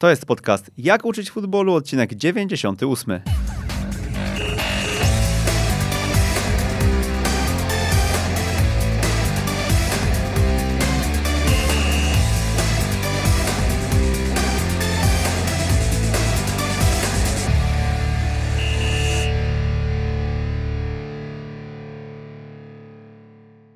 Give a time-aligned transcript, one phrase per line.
[0.00, 3.20] To jest podcast Jak uczyć futbolu, odcinek 98.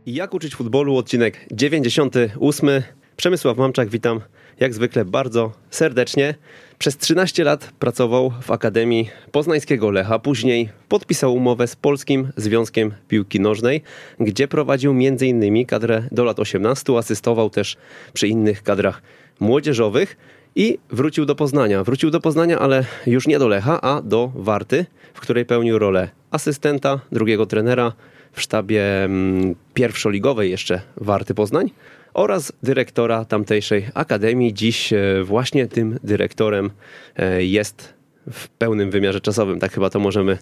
[0.06, 2.82] Jak uczyć futbolu, odcinek 98.
[3.16, 4.20] Przemysław Mamczak, witam
[4.61, 6.34] jak zwykle bardzo serdecznie.
[6.79, 13.40] Przez 13 lat pracował w Akademii Poznańskiego Lecha, później podpisał umowę z Polskim Związkiem Piłki
[13.40, 13.82] Nożnej,
[14.21, 15.67] gdzie prowadził m.in.
[15.67, 17.77] kadrę do lat 18, asystował też
[18.13, 19.03] przy innych kadrach
[19.40, 20.17] młodzieżowych
[20.57, 21.85] i wrócił do Poznania.
[21.85, 26.08] Wrócił do Poznania, ale już nie do Lecha, a do Warty, w której pełnił rolę
[26.30, 27.93] asystenta, drugiego trenera
[28.32, 31.71] w sztabie mm, pierwszoligowej jeszcze Warty Poznań
[32.14, 34.55] oraz dyrektora tamtejszej akademii.
[34.55, 36.70] Dziś e, właśnie tym dyrektorem
[37.17, 37.95] e, jest
[38.31, 40.38] w pełnym wymiarze czasowym, tak chyba to możemy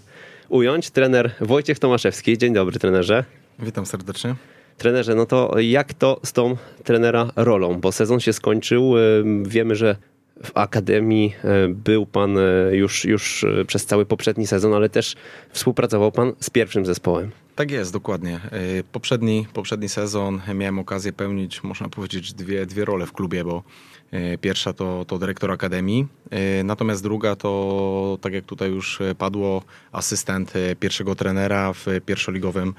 [0.49, 0.91] ująć.
[0.91, 2.39] Trener Wojciech Tomaszewski.
[2.39, 3.25] Dzień dobry, trenerze.
[3.59, 4.35] Witam serdecznie.
[4.79, 7.81] Trenerze, no to jak to z tą trenera rolą?
[7.81, 8.99] Bo sezon się skończył.
[8.99, 9.01] E,
[9.43, 9.97] wiemy, że
[10.45, 11.35] w Akademii
[11.69, 12.37] był Pan
[12.71, 15.15] już, już przez cały poprzedni sezon, ale też
[15.51, 17.31] współpracował Pan z pierwszym zespołem.
[17.55, 18.41] Tak jest, dokładnie.
[18.51, 23.63] E, poprzedni, poprzedni sezon miałem okazję pełnić, można powiedzieć, dwie, dwie role w klubie, bo
[24.11, 29.63] e, pierwsza to, to dyrektor akademii, e, natomiast druga to, tak jak tutaj już padło,
[29.93, 32.75] asystent pierwszego trenera w pierwszoligowym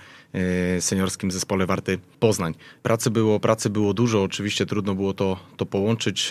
[0.80, 2.56] seniorskim zespole Warty Poznań.
[2.84, 6.30] Pracy było, pracy było dużo, oczywiście trudno było to, to połączyć,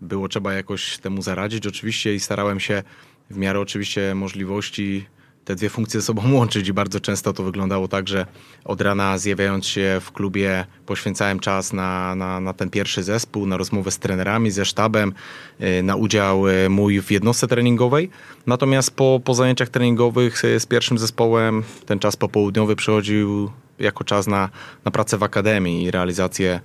[0.00, 2.82] było trzeba jakoś temu zaradzić oczywiście i starałem się
[3.30, 5.06] w miarę oczywiście możliwości
[5.44, 8.26] te dwie funkcje ze sobą łączyć i bardzo często to wyglądało tak, że
[8.64, 13.56] od rana zjawiając się w klubie poświęcałem czas na, na, na ten pierwszy zespół, na
[13.56, 15.12] rozmowę z trenerami, ze sztabem,
[15.60, 18.10] y, na udział y, mój w jednostce treningowej.
[18.46, 24.26] Natomiast po, po zajęciach treningowych y, z pierwszym zespołem ten czas popołudniowy przychodził jako czas
[24.26, 24.48] na,
[24.84, 26.60] na pracę w akademii i realizację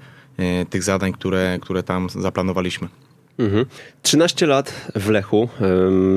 [0.70, 2.88] tych zadań, które, które tam zaplanowaliśmy.
[3.40, 3.66] Mhm.
[4.02, 5.50] 13 lat w Lechu.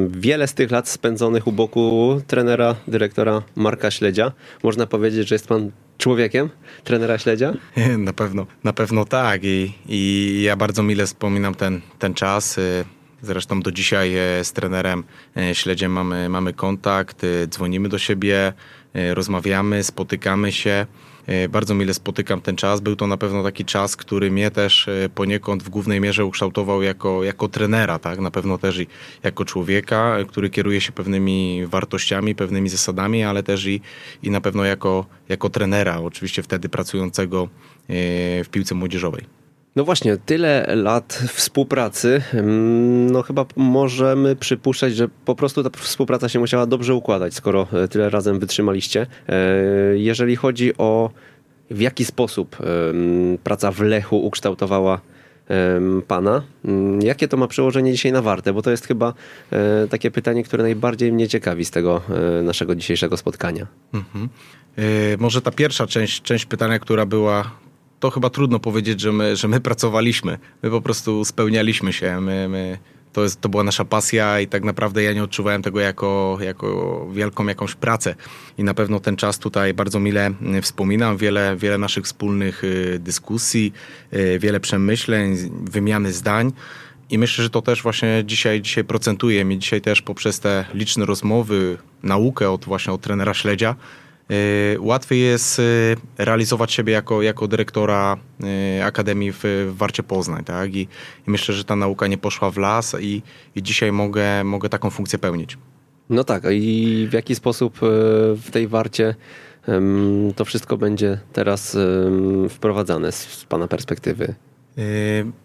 [0.08, 4.32] Wiele z tych lat spędzonych u boku trenera, dyrektora Marka Śledzia.
[4.62, 6.50] Można powiedzieć, że jest pan człowiekiem
[6.84, 7.52] trenera Śledzia?
[7.98, 12.58] Na pewno, na pewno tak I, i ja bardzo mile wspominam ten, ten czas.
[12.58, 12.84] Y,
[13.22, 15.04] zresztą do dzisiaj y, z trenerem
[15.36, 18.52] y, Śledziem mamy, mamy kontakt, dzwonimy do siebie,
[18.94, 20.86] rozmawiamy, spotykamy się.
[21.26, 22.80] E, bardzo mile spotykam ten czas.
[22.80, 26.82] Był to na pewno taki czas, który mnie też e, poniekąd w głównej mierze ukształtował
[26.82, 28.18] jako, jako trenera, tak?
[28.18, 28.86] Na pewno też i
[29.22, 33.80] jako człowieka, który kieruje się pewnymi wartościami, pewnymi zasadami, ale też i,
[34.22, 37.48] i na pewno jako, jako trenera, oczywiście wtedy pracującego e,
[38.44, 39.41] w piłce młodzieżowej.
[39.76, 46.28] No właśnie, tyle lat współpracy, mm, no chyba możemy przypuszczać, że po prostu ta współpraca
[46.28, 49.06] się musiała dobrze układać, skoro e, tyle razem wytrzymaliście.
[49.28, 49.36] E,
[49.96, 51.10] jeżeli chodzi o
[51.70, 52.56] w jaki sposób
[53.44, 55.00] praca w Lechu ukształtowała
[56.08, 58.52] pana, mm, jakie to ma przełożenie dzisiaj na Wartę?
[58.52, 59.14] Bo to jest chyba
[59.52, 62.02] e, takie pytanie, które najbardziej mnie ciekawi z tego
[62.42, 63.66] naszego dzisiejszego spotkania.
[63.94, 64.28] Mhm.
[65.18, 67.50] Może ta pierwsza część, część pytania, która była
[68.02, 70.38] to chyba trudno powiedzieć, że my, że my pracowaliśmy.
[70.62, 72.20] My po prostu spełnialiśmy się.
[72.20, 72.78] My, my,
[73.12, 77.08] to, jest, to była nasza pasja i tak naprawdę ja nie odczuwałem tego jako, jako
[77.12, 78.14] wielką jakąś pracę.
[78.58, 81.16] I na pewno ten czas tutaj bardzo mile mm, wspominam.
[81.16, 83.72] Wiele, wiele naszych wspólnych y, dyskusji,
[84.12, 86.52] y, wiele przemyśleń, wymiany zdań.
[87.10, 89.58] I myślę, że to też właśnie dzisiaj, dzisiaj procentuje mi.
[89.58, 93.74] Dzisiaj też poprzez te liczne rozmowy, naukę od właśnie od trenera Śledzia,
[94.80, 98.16] łatwiej jest y, realizować siebie jako, jako dyrektora
[98.78, 100.44] y, Akademii w, Warcie Poznań.
[100.44, 100.74] Tak?
[100.74, 103.22] I, I, myślę, że ta nauka nie poszła w las i,
[103.56, 105.58] i dzisiaj mogę, mogę taką funkcję pełnić.
[106.10, 107.78] No tak, i w jaki sposób
[108.36, 109.14] w tej Warcie
[110.36, 111.76] to wszystko będzie teraz
[112.48, 114.34] wprowadzane z Pana perspektywy?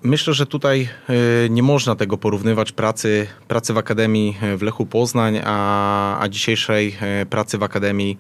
[0.04, 0.90] Myślę, że tutaj
[1.50, 6.96] nie można tego porównywać pracy, pracy w Akademii w Lechu Poznań, a, a dzisiejszej
[7.30, 8.18] pracy w Akademii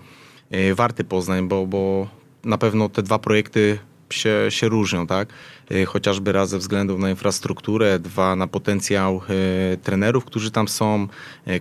[0.75, 2.07] warty Poznań, bo, bo
[2.43, 3.79] na pewno te dwa projekty
[4.13, 5.29] się, się różnią, tak?
[5.71, 9.21] E, chociażby raz ze względu na infrastrukturę, dwa na potencjał
[9.73, 11.07] e, trenerów, którzy tam są.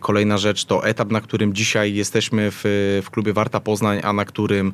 [0.01, 2.61] Kolejna rzecz to etap, na którym dzisiaj jesteśmy w,
[3.05, 4.73] w klubie Warta Poznań, a na którym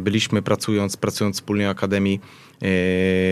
[0.00, 2.20] byliśmy pracując, pracując wspólnie w Akademii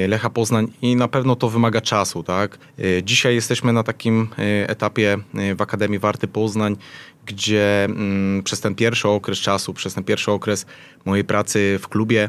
[0.08, 2.58] Lecha Poznań i na pewno to wymaga czasu, tak?
[3.02, 4.28] Dzisiaj jesteśmy na takim
[4.66, 5.18] etapie
[5.56, 6.76] w Akademii Warty Poznań,
[7.26, 10.66] gdzie mm, przez ten pierwszy okres czasu, przez ten pierwszy okres
[11.04, 12.28] mojej pracy w klubie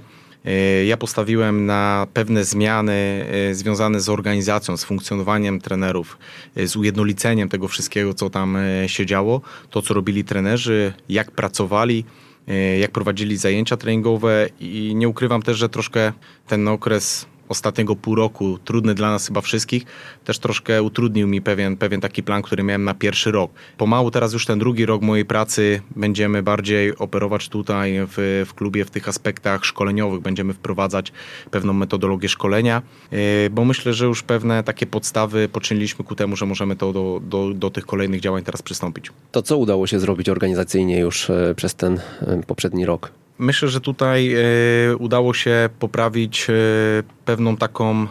[0.85, 6.17] Ja postawiłem na pewne zmiany związane z organizacją, z funkcjonowaniem trenerów,
[6.55, 8.57] z ujednoliceniem tego wszystkiego, co tam
[8.87, 12.05] się działo, to co robili trenerzy, jak pracowali,
[12.79, 16.13] jak prowadzili zajęcia treningowe i nie ukrywam też, że troszkę
[16.47, 19.85] ten okres ostatniego pół roku, trudny dla nas chyba wszystkich,
[20.23, 23.51] też troszkę utrudnił mi pewien, pewien taki plan, który miałem na pierwszy rok.
[23.77, 28.85] Pomału teraz już ten drugi rok mojej pracy będziemy bardziej operować tutaj w, w klubie
[28.85, 31.11] w tych aspektach szkoleniowych, będziemy wprowadzać
[31.51, 32.81] pewną metodologię szkolenia,
[33.11, 37.21] e, bo myślę, że już pewne takie podstawy poczyniliśmy ku temu, że możemy to do,
[37.23, 39.11] do, do tych kolejnych działań teraz przystąpić.
[39.31, 43.24] To co udało się zrobić organizacyjnie już e, przez ten e, poprzedni rok?
[43.39, 44.39] Myślę, że tutaj e,
[44.97, 46.53] udało się poprawić e,
[47.25, 48.07] pewną taką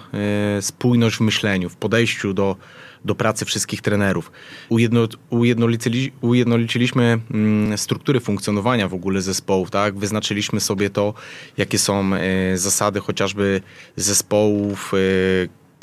[0.56, 2.56] e, spójność w myśleniu, w podejściu do,
[3.04, 4.32] do pracy wszystkich trenerów.
[4.68, 9.98] Ujedno, ujednolicili, ujednoliciliśmy mm, struktury funkcjonowania w ogóle zespołów, tak?
[9.98, 11.14] Wyznaczyliśmy sobie to,
[11.56, 12.10] jakie są
[12.54, 13.60] zasady chociażby
[13.96, 14.92] zespołów,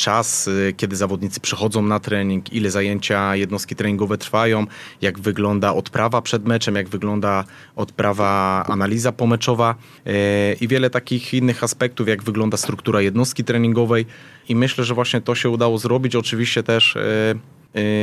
[0.02, 4.66] czas, y, kiedy zawodnicy przychodzą na trening, ile zajęcia jednostki treningowe trwają,
[5.02, 7.44] jak wygląda odprawa przed meczem, jak wygląda
[7.76, 9.76] odprawa analiza pomeczowa
[10.08, 10.12] y,
[10.62, 14.06] i wiele takich innych aspektów, jak wygląda struktura jednostki treningowej
[14.50, 16.16] i myślę, że właśnie to się udało zrobić.
[16.16, 17.40] Oczywiście też y,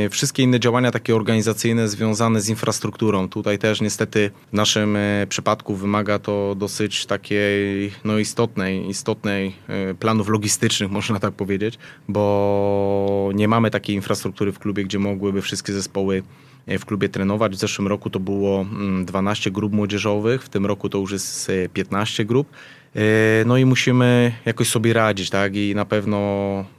[0.09, 3.29] wszystkie inne działania takie organizacyjne związane z infrastrukturą.
[3.29, 9.55] Tutaj też niestety w naszym y, przypadku wymaga to dosyć takiej no, istotnej, istotnej
[9.91, 11.77] y, planów logistycznych, można tak powiedzieć,
[12.07, 16.23] bo nie mamy takiej infrastruktury w klubie, gdzie mogłyby wszystkie zespoły
[16.67, 17.51] w klubie trenować.
[17.51, 18.65] W zeszłym roku to było
[19.05, 22.47] 12 mm, grup młodzieżowych, w tym roku to już jest 15 grup.
[22.95, 23.01] E,
[23.45, 25.55] no i musimy jakoś sobie radzić, tak?
[25.55, 26.19] I na pewno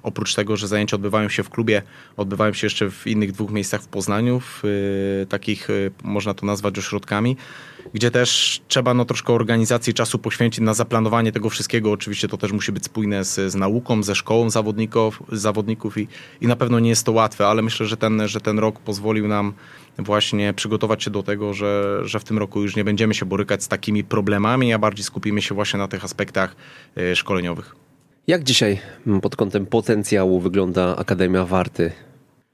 [0.02, 1.82] oprócz tego, że zajęcia odbywają się w klubie,
[2.16, 5.72] odbywają się jeszcze w innych dwóch miejscach w Poznaniu, w e, takich, e,
[6.04, 7.36] można to nazwać ośrodkami,
[7.94, 11.92] gdzie też trzeba no, troszkę organizacji czasu poświęcić na zaplanowanie tego wszystkiego.
[11.92, 16.08] Oczywiście to też musi być spójne z, z nauką, ze szkołą zawodników, zawodników i,
[16.40, 19.28] i na pewno nie jest to łatwe, ale myślę, że ten, że ten rok pozwolił
[19.28, 19.52] nam
[20.02, 23.62] właśnie przygotować się do tego, że, że w tym roku już nie będziemy się borykać
[23.62, 26.56] z takimi problemami, a bardziej skupimy się właśnie na tych aspektach
[26.96, 27.76] e, szkoleniowych.
[28.26, 28.78] Jak dzisiaj
[29.22, 31.92] pod kątem potencjału wygląda Akademia Warty?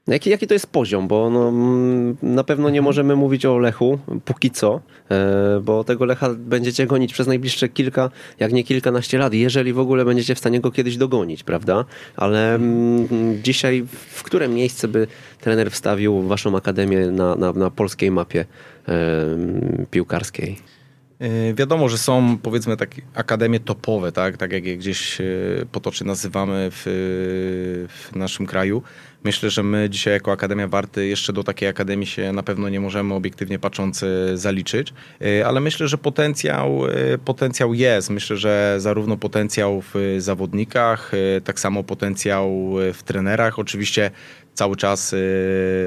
[0.07, 1.07] Jaki, jaki to jest poziom?
[1.07, 2.83] Bo no, mm, na pewno nie mhm.
[2.83, 4.81] możemy mówić o Lechu póki co,
[5.11, 8.09] e, bo tego Lecha będziecie gonić przez najbliższe kilka,
[8.39, 11.85] jak nie kilkanaście lat, jeżeli w ogóle będziecie w stanie go kiedyś dogonić, prawda?
[12.15, 15.07] Ale mm, dzisiaj w które miejsce by
[15.41, 18.45] trener wstawił waszą akademię na, na, na polskiej mapie
[18.87, 18.95] e,
[19.91, 20.57] piłkarskiej?
[21.19, 25.17] E, wiadomo, że są powiedzmy takie akademie topowe, tak, tak jak je gdzieś
[25.71, 26.83] potocznie nazywamy w,
[27.89, 28.83] w naszym kraju.
[29.27, 32.79] Myślę, że my dzisiaj jako Akademia Warty jeszcze do takiej akademii się na pewno nie
[32.79, 38.09] możemy obiektywnie patrząc e, zaliczyć, e, ale myślę, że potencjał, e, potencjał jest.
[38.09, 41.11] Myślę, że zarówno potencjał w zawodnikach,
[41.43, 43.59] tak samo potencjał w trenerach.
[43.59, 44.11] Oczywiście
[44.53, 45.15] cały czas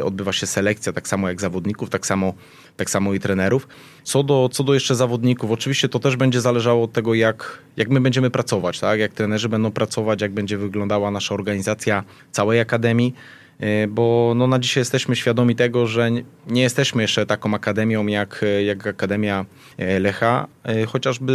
[0.05, 2.35] odbywa się selekcja, tak samo jak zawodników, tak samo
[2.77, 3.69] tak samo i trenerów.
[4.03, 7.89] Co do, co do jeszcze zawodników, oczywiście to też będzie zależało od tego, jak, jak
[7.89, 9.01] my będziemy pracować, tak?
[9.01, 13.15] jak trenerzy będą pracować, jak będzie wyglądała nasza organizacja całej akademii
[13.61, 16.11] e, bo no, na dzisiaj jesteśmy świadomi tego, że
[16.47, 19.47] nie jesteśmy jeszcze taką akademią jak, jak Akademia
[19.79, 21.35] e, Lecha, e, chociażby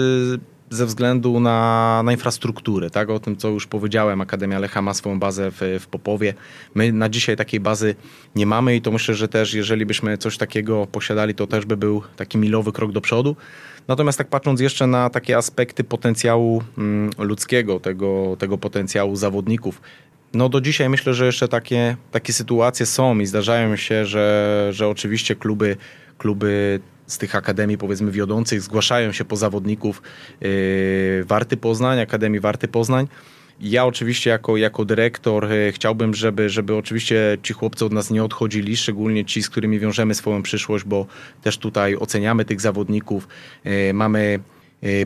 [0.69, 3.09] ze względu na, na infrastrukturę, tak?
[3.09, 6.33] O tym, co już powiedziałem, Akademia Lecha ma swoją bazę w, w Popowie.
[6.75, 7.95] My na dzisiaj takiej bazy
[8.35, 11.77] nie mamy i to myślę, że też jeżeli byśmy coś takiego posiadali, to też by
[11.77, 13.35] był taki milowy krok do przodu.
[13.87, 19.81] Natomiast tak patrząc jeszcze na takie aspekty potencjału mm, ludzkiego, tego, tego potencjału zawodników,
[20.35, 24.87] no do dzisiaj myślę, że jeszcze takie, takie sytuacje są i zdarzają się, że, że
[24.87, 25.77] oczywiście kluby,
[26.17, 30.01] kluby z tych akademii powiedzmy wiodących zgłaszają się po zawodników
[30.41, 30.49] yy,
[31.23, 33.07] Warty Poznań, Akademii Warty Poznań.
[33.61, 38.23] Ja oczywiście jako, jako dyrektor yy, chciałbym, żeby, żeby oczywiście ci chłopcy od nas nie
[38.23, 41.05] odchodzili, szczególnie ci, z którymi wiążemy swoją przyszłość, bo
[41.41, 43.27] też tutaj oceniamy tych zawodników.
[43.65, 44.39] Yy, mamy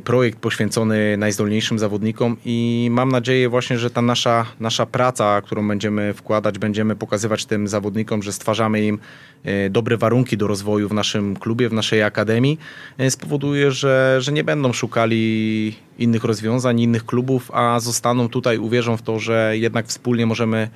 [0.04, 6.14] projekt poświęcony najzdolniejszym zawodnikom i mam nadzieję właśnie, że ta nasza, nasza praca, którą będziemy
[6.14, 9.00] wkładać, będziemy pokazywać tym zawodnikom, że stwarzamy im
[9.46, 12.60] y, dobre warunki do rozwoju w naszym klubie, w naszej akademii,
[13.02, 18.98] y, spowoduje, że, że nie będą szukali innych rozwiązań, innych klubów, a zostaną tutaj, uwierzą
[18.98, 20.70] w to, że jednak wspólnie możemy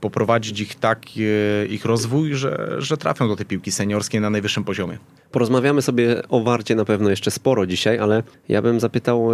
[0.00, 1.02] poprowadzić ich tak,
[1.70, 4.98] ich rozwój, że, że trafią do tej piłki seniorskiej na najwyższym poziomie.
[5.30, 9.28] Porozmawiamy sobie o Warcie na pewno jeszcze sporo dzisiaj, ale ja bym zapytał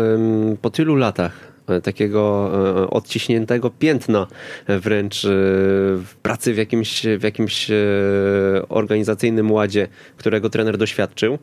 [0.62, 1.49] po tylu latach
[1.82, 2.50] takiego
[2.90, 4.26] odciśniętego piętna
[4.68, 7.70] wręcz w pracy w jakimś, w jakimś
[8.68, 11.38] organizacyjnym ładzie, którego trener doświadczył,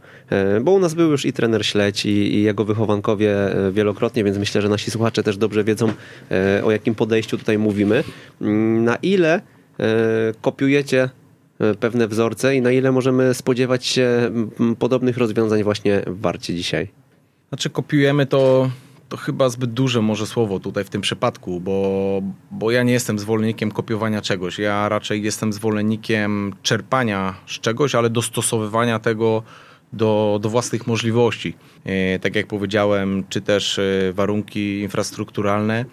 [0.62, 3.36] bo u nas był już i trener Śledź i, i jego wychowankowie
[3.72, 5.94] wielokrotnie, więc myślę, że nasi słuchacze też dobrze wiedzą,
[6.64, 8.04] o jakim podejściu tutaj mówimy.
[8.42, 9.42] Mm, na ile
[10.42, 11.10] kopiujecie
[11.60, 14.32] E, pewne wzorce i na ile możemy spodziewać się
[14.80, 16.88] podobnych rozwiązań właśnie w Warcie dzisiaj?
[17.50, 18.70] Znaczy kopiujemy to,
[19.10, 22.22] to chyba zbyt duże może słowo tutaj w tym przypadku, bo,
[22.52, 24.60] bo ja nie jestem zwolennikiem kopiowania czegoś.
[24.60, 29.44] Ja raczej jestem zwolennikiem czerpania z czegoś, ale dostosowywania tego
[29.94, 31.54] do, do własnych możliwości.
[31.86, 35.86] E, tak jak powiedziałem, czy też e, warunki infrastrukturalne,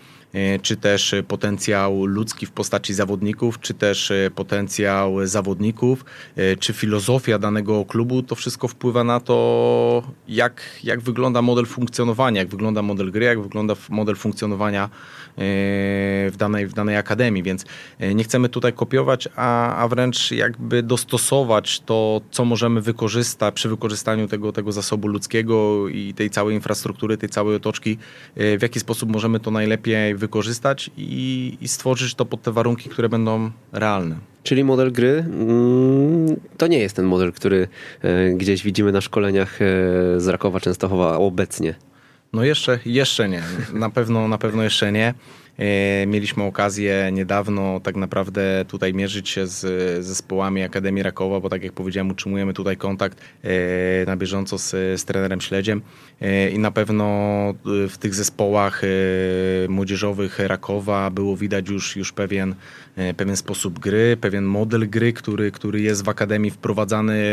[0.62, 6.05] czy też potencjał ludzki w postaci zawodników, czy też e, potencjał zawodników,
[6.37, 12.41] e, czy filozofia danego klubu, to wszystko wpływa na to, jak, jak wygląda model funkcjonowania,
[12.41, 14.91] jak wygląda model gry, jak wygląda model funkcjonowania
[15.37, 17.64] w danej, w danej akademii, więc
[18.14, 24.29] nie chcemy tutaj kopiować, a, a wręcz jakby dostosować to, co możemy wykorzystać przy wykorzystaniu
[24.29, 27.99] tego, tego zasobu ludzkiego i tej całej infrastruktury, tej całej otoczki,
[28.37, 30.24] w jaki sposób możemy to najlepiej wykorzystać
[30.97, 34.16] i, i stworzyć to pod te warunki, które będą realne.
[34.45, 37.69] Czyli model gry mm, to nie jest ten model, który
[38.02, 39.64] e, gdzieś widzimy na szkoleniach e,
[40.21, 41.75] z Rakowa Częstochowa obecnie.
[42.33, 43.43] No jeszcze, jeszcze nie.
[43.73, 45.14] Na pewno, na pewno jeszcze nie.
[45.59, 51.64] E, mieliśmy okazję niedawno tak naprawdę tutaj mierzyć się z zespołami Akademii Rakowa, bo tak
[51.64, 53.19] jak powiedziałem, utrzymujemy tutaj kontakt
[54.07, 55.83] na bieżąco z, z trenerem Śledziem
[56.52, 57.04] i na pewno
[57.64, 58.83] w tych zespołach
[59.69, 62.54] młodzieżowych Rakowa było widać już, już pewien,
[63.16, 67.25] pewien sposób gry, pewien model gry, który, który jest w Akademii wprowadzany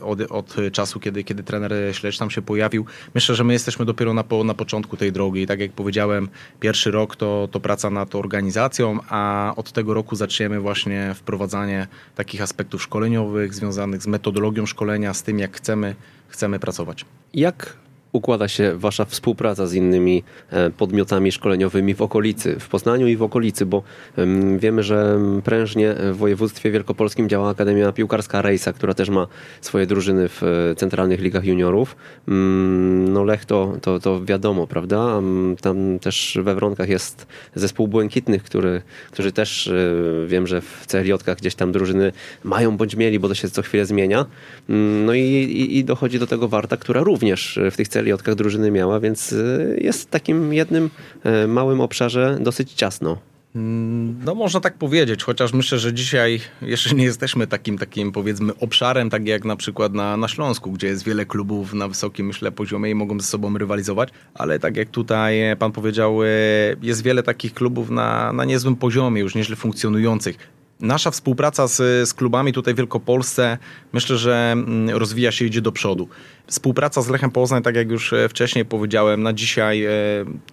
[0.00, 2.86] od, od czasu, kiedy, kiedy trener Śledź tam się pojawił.
[3.14, 6.28] Myślę, że my jesteśmy dopiero na, na początku tej drogi i tak jak powiedziałem,
[6.60, 12.42] pierwszy rok to to praca nad organizacją, a od tego roku zaczniemy właśnie wprowadzanie takich
[12.42, 15.94] aspektów szkoleniowych związanych z metodologią szkolenia, z tym jak chcemy,
[16.28, 17.04] chcemy pracować.
[17.34, 17.76] Jak
[18.12, 23.22] układa się Wasza współpraca z innymi e, podmiotami szkoleniowymi w okolicy, w Poznaniu i w
[23.22, 23.82] okolicy, bo
[24.58, 29.26] wiemy, że prężnie w województwie wielkopolskim działa Akademia Piłkarska Rejsa, która też ma
[29.60, 31.96] swoje drużyny w e, centralnych ligach juniorów.
[32.28, 35.20] Mm, no Lech to, to, to wiadomo, prawda?
[35.60, 39.72] Tam też we Wronkach jest zespół Błękitnych, który, którzy też e,
[40.26, 42.12] wiem, że w CLJ-kach gdzieś tam drużyny
[42.44, 44.26] mają bądź mieli, bo to się co chwilę zmienia.
[44.68, 48.70] Mm, no i, i, i dochodzi do tego Warta, która również w tych celiotkach drużyny
[48.70, 50.90] miała, więc y, jest w takim jednym
[51.24, 53.18] e, małym obszarze dosyć ciasno.
[53.56, 58.52] Mm, no można tak powiedzieć, chociaż myślę, że dzisiaj jeszcze nie jesteśmy takim, takim powiedzmy
[58.60, 62.52] obszarem, tak jak na przykład na, na Śląsku, gdzie jest wiele klubów na wysokim, myślę,
[62.52, 66.26] poziomie i mogą ze sobą rywalizować, ale tak jak tutaj pan powiedział, e,
[66.82, 70.38] jest wiele takich klubów na, na niezłym poziomie, już nieźle funkcjonujących.
[70.80, 73.58] Nasza współpraca z, z klubami tutaj w Wielkopolsce
[73.92, 76.08] myślę, że mm, rozwija się, idzie do przodu.
[76.48, 79.90] Współpraca z Lechem Poznań, tak jak już e, wcześniej powiedziałem, na dzisiaj e,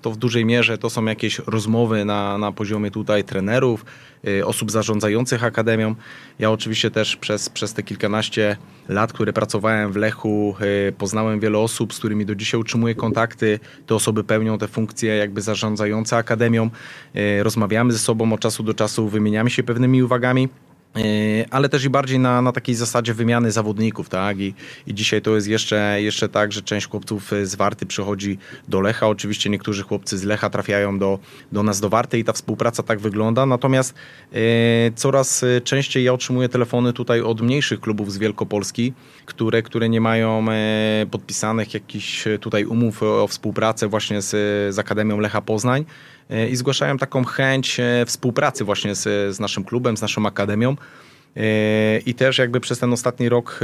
[0.01, 3.85] to w dużej mierze to są jakieś rozmowy na, na poziomie tutaj trenerów,
[4.27, 5.95] e, osób zarządzających akademią.
[6.39, 8.57] Ja oczywiście też przez, przez te kilkanaście
[8.89, 10.55] lat, które pracowałem w Lechu,
[10.97, 13.59] poznałem wiele osób, z którymi do dzisiaj utrzymuję kontakty.
[13.87, 16.69] Te osoby pełnią te funkcje jakby zarządzające akademią.
[17.41, 20.49] Rozmawiamy ze sobą od czasu do czasu, wymieniamy się pewnymi uwagami.
[20.95, 24.39] Yy, ale też i bardziej na, na takiej zasadzie wymiany zawodników, tak?
[24.39, 24.53] I,
[24.87, 28.37] I dzisiaj to jest jeszcze, jeszcze tak, że część chłopców z Warty przychodzi
[28.67, 29.07] do Lecha.
[29.07, 31.19] Oczywiście niektórzy chłopcy z Lecha trafiają do,
[31.51, 33.45] do nas do Warty i ta współpraca tak wygląda.
[33.45, 33.93] Natomiast
[34.33, 34.37] e,
[34.95, 38.93] coraz częściej ja otrzymuję telefony tutaj od mniejszych klubów z Wielkopolski,
[39.25, 44.29] które, które nie mają e, podpisanych jakichś tutaj umów o współpracę właśnie z,
[44.75, 45.85] z Akademią Lecha Poznań.
[46.29, 50.75] E, i zgłaszają taką chęć e, współpracy właśnie z, z naszym klubem, z naszą akademią.
[51.37, 53.59] E, I też jakby przez ten ostatni rok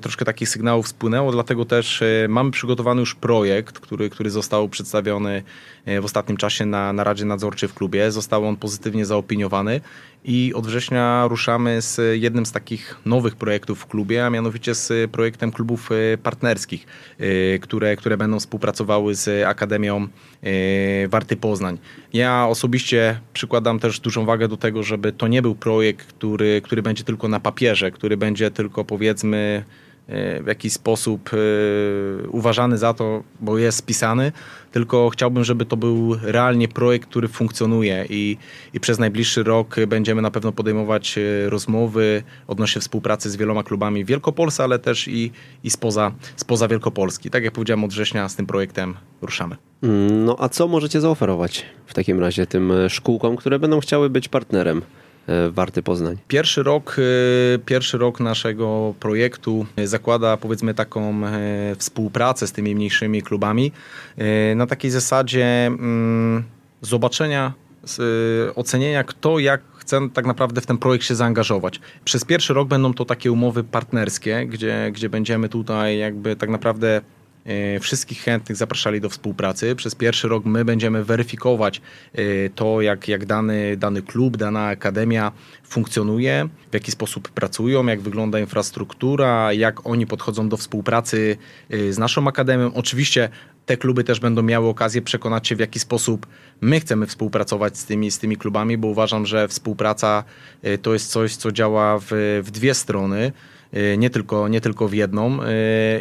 [0.00, 5.42] troszkę takich sygnałów spłynęło, dlatego też mamy przygotowany już projekt, który, który został przedstawiony
[5.86, 8.10] w ostatnim czasie na, na Radzie Nadzorczej w klubie.
[8.12, 9.80] Został on pozytywnie zaopiniowany
[10.26, 15.10] i od września ruszamy z jednym z takich nowych projektów w klubie, a mianowicie z
[15.10, 16.86] projektem klubów e, partnerskich,
[17.18, 20.08] e, które, które będą współpracowały z Akademią
[20.42, 21.78] e, Warty Poznań.
[22.12, 26.82] Ja osobiście przykładam też dużą wagę do tego, żeby to nie był projekt, który, który
[26.82, 29.64] będzie tylko na papierze, który będzie tylko powiedzmy
[30.08, 31.30] w jakiś sposób
[32.30, 34.32] uważany za to, bo jest spisany,
[34.72, 38.36] tylko chciałbym, żeby to był realnie projekt, który funkcjonuje i,
[38.74, 44.08] i przez najbliższy rok będziemy na pewno podejmować rozmowy odnośnie współpracy z wieloma klubami w
[44.08, 45.32] Wielkopolsce, ale też i,
[45.64, 47.30] i spoza, spoza Wielkopolski.
[47.30, 49.56] Tak jak powiedziałem, od września z tym projektem ruszamy.
[49.82, 54.28] Mm, no a co możecie zaoferować w takim razie tym szkółkom, które będą chciały być
[54.28, 54.82] partnerem?
[55.28, 56.16] E, Warty Poznań.
[56.28, 63.22] Pierwszy rok, e, pierwszy rok naszego projektu zakłada powiedzmy taką e, współpracę z tymi mniejszymi
[63.22, 63.72] klubami
[64.56, 66.44] na takiej zasadzie mm,
[66.80, 67.52] zobaczenia,
[68.54, 71.80] ocenienia kto jak chce tak naprawdę w ten projekt się zaangażować.
[72.04, 77.00] Przez pierwszy rok będą to takie umowy partnerskie, gdzie, gdzie będziemy tutaj jakby tak naprawdę
[77.80, 79.76] wszystkich chętnych zapraszali do współpracy.
[79.76, 81.80] Przez pierwszy rok my będziemy weryfikować
[82.14, 85.32] e, to, jak, jak dany, dany klub, dana akademia
[85.64, 91.36] funkcjonuje, w jaki sposób pracują, jak wygląda infrastruktura, jak oni podchodzą do współpracy
[91.70, 92.74] e, z naszą akademią.
[92.74, 93.28] Oczywiście
[93.66, 96.26] te kluby też będą miały okazję przekonać się, w jaki sposób
[96.60, 100.24] my chcemy współpracować z tymi, z tymi klubami, bo uważam, że współpraca
[100.82, 102.06] to jest coś, co działa w,
[102.42, 103.32] w dwie strony.
[103.74, 105.42] Y, nie tylko, nie tylko w jedną.
[105.42, 105.46] Y,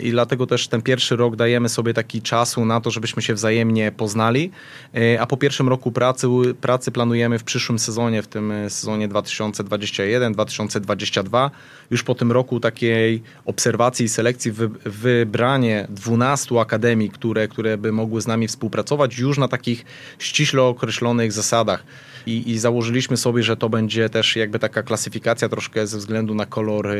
[0.01, 3.91] I dlatego też ten pierwszy rok dajemy sobie taki czasu na to, żebyśmy się wzajemnie
[3.91, 4.51] poznali.
[4.95, 6.27] Y, a po pierwszym roku pracy,
[6.61, 11.49] pracy planujemy w przyszłym sezonie, w tym sezonie 2021-2022,
[11.91, 17.91] już po tym roku takiej obserwacji i selekcji, wy, wybranie 12 akademii, które, które by
[17.91, 19.85] mogły z nami współpracować już na takich
[20.19, 21.83] ściśle określonych zasadach
[22.25, 26.45] i, i założyliśmy sobie, że to będzie też jakby taka klasyfikacja troszkę ze względu na
[26.45, 26.95] kolor, e,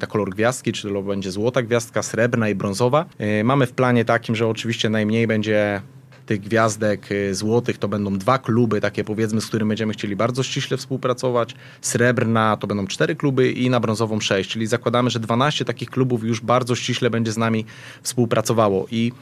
[0.00, 3.04] na kolor gwiazdki, czy to będzie złota gwiazdka, srebrna i brązowa.
[3.18, 5.82] E, mamy w planie takim, że oczywiście najmniej będzie
[6.26, 10.42] tych gwiazdek e, złotych to będą dwa kluby, takie powiedzmy, z którymi będziemy chcieli bardzo
[10.42, 11.54] ściśle współpracować.
[11.80, 16.24] Srebrna to będą cztery kluby i na brązową sześć, czyli zakładamy, że 12 takich klubów
[16.24, 17.64] już bardzo ściśle będzie z nami
[18.02, 19.12] współpracowało i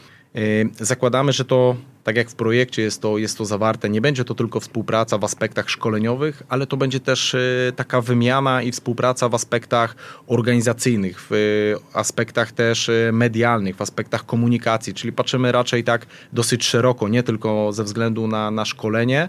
[0.80, 4.34] Zakładamy, że to, tak jak w projekcie jest to, jest to zawarte, nie będzie to
[4.34, 9.34] tylko współpraca w aspektach szkoleniowych, ale to będzie też y, taka wymiana i współpraca w
[9.34, 9.96] aspektach
[10.26, 17.22] organizacyjnych, w aspektach też medialnych, w aspektach komunikacji, czyli patrzymy raczej tak dosyć szeroko, nie
[17.22, 19.28] tylko ze względu na, na szkolenie,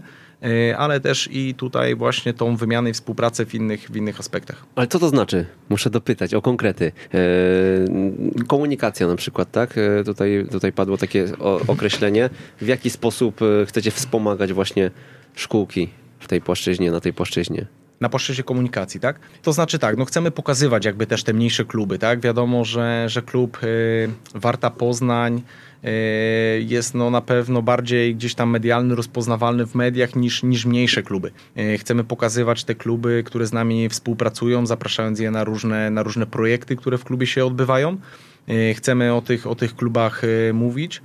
[0.77, 4.65] ale też i tutaj właśnie tą wymianę i współpracę w innych, w innych aspektach.
[4.75, 5.45] Ale co to znaczy?
[5.69, 6.91] Muszę dopytać o konkrety.
[7.13, 7.19] E,
[8.48, 9.77] komunikacja na przykład, tak?
[9.77, 11.25] E, tutaj, tutaj padło takie
[11.67, 12.29] określenie.
[12.62, 14.91] W jaki sposób chcecie wspomagać właśnie
[15.36, 17.80] szkółki w tej płaszczyźnie, na tej płaszczyźnie?
[18.01, 19.20] Na płaszczyźnie komunikacji, tak?
[19.41, 22.20] To znaczy tak, no chcemy pokazywać jakby też te mniejsze kluby, tak?
[22.20, 25.42] Wiadomo, że, że klub y, Warta Poznań
[25.83, 31.03] y, jest no na pewno bardziej gdzieś tam medialny, rozpoznawalny w mediach niż, niż mniejsze
[31.03, 31.31] kluby.
[31.57, 36.25] Y, chcemy pokazywać te kluby, które z nami współpracują, zapraszając je na różne, na różne
[36.25, 37.98] projekty, które w klubie się odbywają.
[38.50, 41.01] Y, chcemy o tych, o tych klubach y, mówić.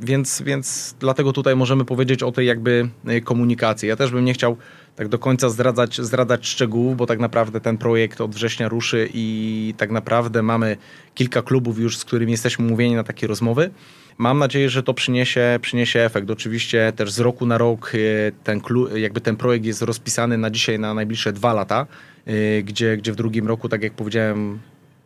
[0.00, 2.88] Więc, więc dlatego tutaj możemy powiedzieć o tej jakby
[3.24, 3.88] komunikacji.
[3.88, 4.56] Ja też bym nie chciał
[4.98, 9.74] tak do końca zdradzać, zdradzać szczegółów, bo tak naprawdę ten projekt od września ruszy i
[9.76, 10.76] tak naprawdę mamy
[11.14, 13.70] kilka klubów już, z którymi jesteśmy umówieni na takie rozmowy.
[14.18, 16.30] Mam nadzieję, że to przyniesie, przyniesie efekt.
[16.30, 17.98] Oczywiście też z roku na rok e,
[18.44, 18.60] ten,
[18.94, 21.86] jakby ten projekt jest rozpisany na dzisiaj na najbliższe dwa lata,
[22.26, 24.58] e, gdzie, gdzie w drugim roku, tak jak powiedziałem,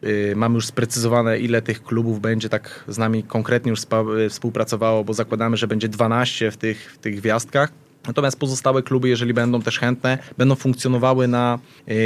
[0.02, 3.80] e, mamy już sprecyzowane, ile tych klubów będzie tak z nami konkretnie już
[4.30, 7.81] współpracowało, bo zakładamy, że będzie 12 w tych, w tych gwiazdkach.
[8.06, 11.96] Natomiast pozostałe kluby, jeżeli będą też chętne, będą funkcjonowały na, yy,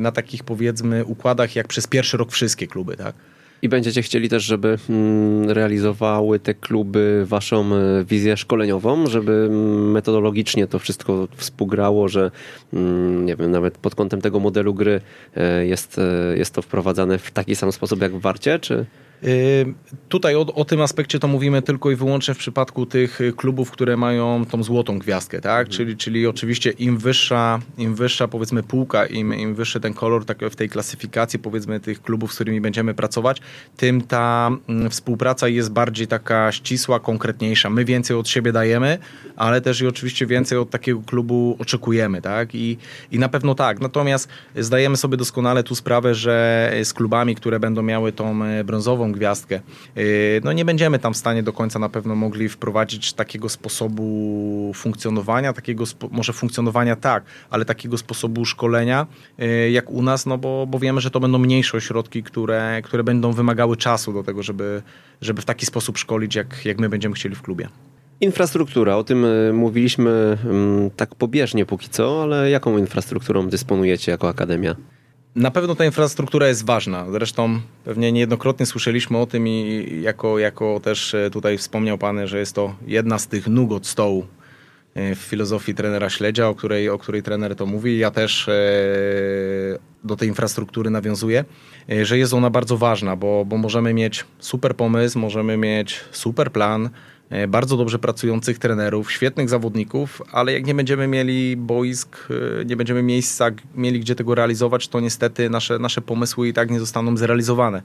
[0.00, 3.14] na takich powiedzmy układach jak przez pierwszy rok wszystkie kluby, tak?
[3.62, 9.90] I będziecie chcieli też, żeby mm, realizowały te kluby waszą e, wizję szkoleniową, żeby mm,
[9.90, 12.30] metodologicznie to wszystko współgrało, że
[12.72, 15.00] mm, nie wiem, nawet pod kątem tego modelu gry
[15.36, 18.86] e, jest, e, jest to wprowadzane w taki sam sposób jak w Warcie, czy...
[20.08, 23.96] Tutaj o, o, tym aspekcie to mówimy tylko i wyłącznie w przypadku tych klubów, które
[23.96, 25.66] mają tą złotą gwiazdkę, tak?
[25.66, 25.76] Mhm.
[25.76, 30.38] Czyli, czyli oczywiście im wyższa, im wyższa powiedzmy półka, im, im wyższy ten kolor tak
[30.50, 33.40] w tej klasyfikacji powiedzmy tych klubów, z którymi będziemy pracować,
[33.76, 37.70] tym ta mm, współpraca jest bardziej taka ścisła, konkretniejsza.
[37.70, 38.98] My więcej od siebie dajemy,
[39.36, 42.54] ale też i oczywiście więcej od takiego klubu oczekujemy, tak?
[42.54, 42.78] I,
[43.12, 43.80] i na pewno tak.
[43.80, 48.64] Natomiast zdajemy sobie doskonale tu sprawę, że z klubami, które będą miały tą e,
[49.12, 49.60] gwiazdkę.
[49.96, 54.72] Y, no nie będziemy tam w stanie do końca na pewno mogli wprowadzić takiego sposobu
[54.74, 59.06] funkcjonowania, takiego może funkcjonowania tak, ale takiego sposobu szkolenia
[59.42, 63.04] y, jak u nas, no bo, bo wiemy, że to będą mniejsze ośrodki, które, które
[63.04, 64.82] będą wymagały czasu do tego, żeby,
[65.20, 67.68] żeby w taki sposób szkolić, jak, jak my będziemy chcieli w klubie.
[68.20, 74.28] Infrastruktura, o tym y, mówiliśmy mm, tak pobieżnie póki co, ale jaką infrastrukturą dysponujecie jako
[74.28, 74.76] akademia?
[75.36, 77.06] Na pewno ta infrastruktura jest ważna.
[77.10, 82.38] Zresztą pewnie niejednokrotnie słyszeliśmy o tym i jako, jako też e, tutaj wspomniał Pan, że
[82.38, 84.26] jest to jedna z tych nóg od stołu
[84.94, 87.98] e, w filozofii trenera Śledzia, o której, o której trener to mówi.
[87.98, 88.52] Ja też e,
[90.04, 91.44] do tej infrastruktury nawiązuję,
[92.02, 96.90] że jest ona bardzo ważna, bo, bo możemy mieć super pomysł, możemy mieć super plan,
[97.48, 102.28] bardzo dobrze pracujących trenerów, świetnych zawodników, ale jak nie będziemy mieli boisk,
[102.60, 106.70] e, nie będziemy miejsca, mieli gdzie tego realizować, to niestety nasze, nasze pomysły i tak
[106.70, 107.82] nie zostaną zrealizowane.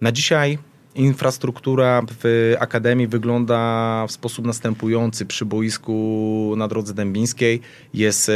[0.00, 0.58] Na dzisiaj
[0.94, 5.26] infrastruktura w Akademii wygląda w sposób następujący.
[5.26, 7.60] Przy boisku na drodze dębińskiej
[7.94, 8.32] jest e,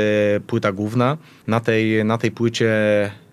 [0.47, 1.19] płyta główna.
[1.47, 2.71] Na tej, na tej płycie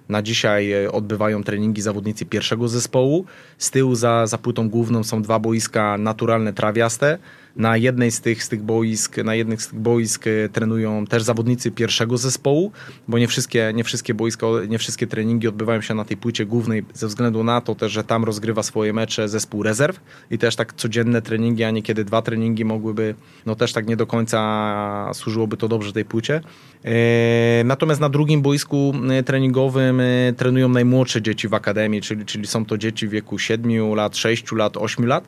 [0.10, 3.26] na dzisiaj e, odbywają treningi zawodnicy pierwszego zespołu.
[3.58, 7.18] Z tyłu za, za płytą główną są dwa boiska naturalne, trawiaste.
[7.58, 11.24] Na jednej z tych, z tych boisk, na jednych z tych boisk e, trenują też
[11.24, 12.72] zawodnicy pierwszego zespołu,
[13.08, 16.86] bo nie wszystkie, nie wszystkie boiska, nie wszystkie treningi odbywają się na tej płycie głównej
[16.94, 20.00] ze względu na to też, że tam rozgrywa swoje mecze zespół rezerw
[20.32, 23.16] i też tak codzienne treningi, a niekiedy dwa treningi mogłyby,
[23.46, 26.42] no też tak nie do końca służyłoby to dobrze tej płycie.
[26.86, 30.02] E, natomiast na drugim boisku e, treningowym
[30.38, 34.52] trenują najmłodsze dzieci w akademii, czyli, czyli są to dzieci w wieku 7 lat, 6
[34.52, 35.28] lat, 8 lat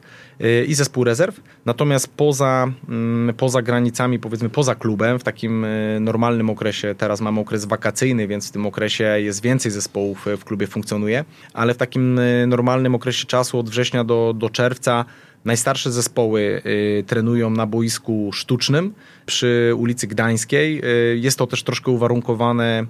[0.67, 1.41] i zespół rezerw.
[1.65, 7.39] Natomiast poza, mm, poza granicami, powiedzmy poza klubem, w takim e, normalnym okresie, teraz mamy
[7.39, 11.77] okres wakacyjny, więc w tym okresie jest więcej zespołów e, w klubie funkcjonuje, ale w
[11.77, 15.05] takim e, normalnym okresie czasu od września do, do czerwca
[15.45, 16.61] Najstarsze zespoły
[17.07, 18.93] trenują na boisku sztucznym
[19.25, 20.81] przy ulicy Gdańskiej.
[21.15, 22.85] Jest to też troszkę uwarunkowane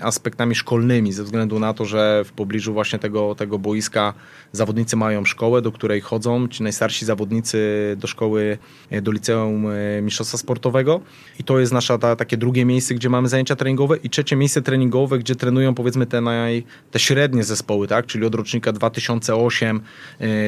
[0.00, 4.14] aspektami szkolnymi, ze względu na to, że w pobliżu właśnie tego, tego boiska
[4.52, 7.58] zawodnicy mają szkołę, do której chodzą, ci najstarsi zawodnicy
[7.98, 8.58] do szkoły,
[8.92, 11.00] y, do liceum y, mistrzostwa sportowego.
[11.38, 13.96] I to jest nasze ta, takie drugie miejsce, gdzie mamy zajęcia treningowe.
[13.96, 18.34] I trzecie miejsce treningowe, gdzie trenują powiedzmy te, naj, te średnie zespoły, tak, czyli od
[18.34, 19.80] rocznika 2008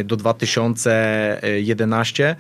[0.05, 2.37] do 2011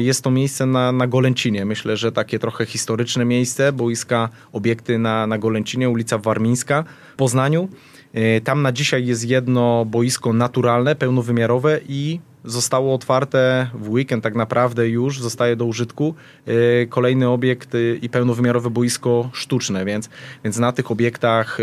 [0.00, 1.64] jest to miejsce na, na Golęcinie.
[1.64, 7.16] Myślę, że takie trochę historyczne miejsce, boiska, obiekty na, na Golęcinie Golęcinie, ulica Warmińska w
[7.16, 7.68] Poznaniu.
[8.14, 14.34] E, tam na dzisiaj jest jedno boisko naturalne, pełnowymiarowe i zostało otwarte w weekend tak
[14.34, 16.14] naprawdę już, zostaje do użytku
[16.46, 20.10] e, kolejny obiekt e, i pełnowymiarowe boisko sztuczne, więc,
[20.44, 21.58] więc na tych obiektach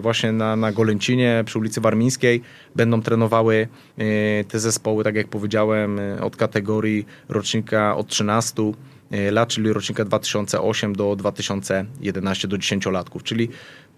[0.00, 2.42] właśnie na, na Golęcinie przy ulicy Warmińskiej
[2.76, 3.68] będą trenowały
[4.48, 10.96] te zespoły, tak jak powiedziałem, od kategorii rocznika od 13 E, lat, czyli rocznika 2008
[10.96, 13.22] do 2011 do 10-latków.
[13.22, 13.48] Czyli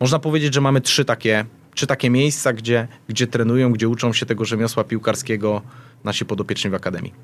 [0.00, 1.44] można powiedzieć, że mamy trzy takie,
[1.74, 5.62] trzy takie miejsca, gdzie, gdzie trenują, gdzie uczą się tego rzemiosła piłkarskiego
[6.04, 7.14] nasi podopieczni w Akademii.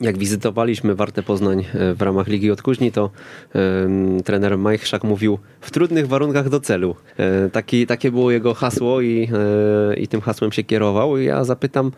[0.00, 3.10] Jak wizytowaliśmy Warte Poznań e, w ramach Ligi Odkuźni, to
[3.54, 6.96] um, trener Majchrzak mówił w trudnych warunkach do celu.
[7.16, 9.28] E, taki, takie było jego hasło i,
[9.90, 11.18] e, i tym hasłem się kierował.
[11.18, 11.92] I ja zapytam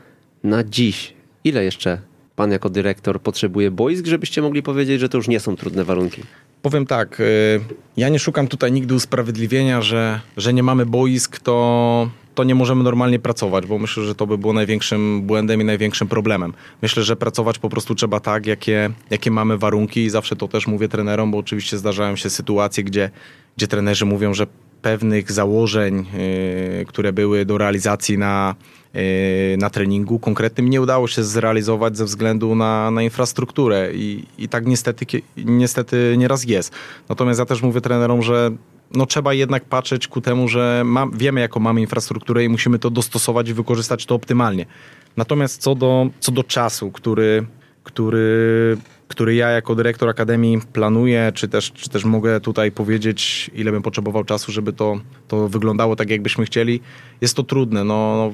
[0.44, 1.98] na dziś, ile jeszcze
[2.38, 6.22] pan jako dyrektor potrzebuje boisk, żebyście mogli powiedzieć, że to już nie są trudne warunki?
[6.62, 7.61] Powiem tak, y,
[7.96, 12.85] ja nie szukam tutaj nigdy usprawiedliwienia, że, że nie mamy boisk, to, to nie możemy
[12.85, 16.53] normalnie pracować, bo myślę, że to by było największym błędem i największym problemem.
[16.83, 20.66] Myślę, że pracować po prostu trzeba tak, jakie, jakie mamy warunki i zawsze to też
[20.66, 23.11] mówię trenerom, bo oczywiście zdarzają się sytuacje, gdzie,
[23.57, 24.46] gdzie trenerzy mówią, że
[24.83, 26.07] pewnych założeń,
[26.79, 28.55] yy, które były do realizacji na,
[29.58, 34.66] na treningu konkretnym nie udało się zrealizować ze względu na, na infrastrukturę i, i tak
[34.66, 35.06] niestety,
[35.37, 36.72] niestety nieraz jest.
[37.08, 38.50] Natomiast ja też mówię trenerom, że
[38.94, 40.84] no trzeba jednak patrzeć ku temu, że
[41.14, 44.66] wiemy jaką mamy infrastrukturę i musimy to dostosować i wykorzystać to optymalnie.
[45.16, 47.46] Natomiast co do, co do czasu, który,
[47.84, 48.76] który
[49.08, 53.82] który ja jako dyrektor Akademii planuję, czy też, czy też mogę tutaj powiedzieć, ile bym
[53.82, 56.80] potrzebował czasu, żeby to, to wyglądało tak, jakbyśmy chcieli.
[57.20, 57.84] Jest to trudne.
[57.84, 58.32] No, no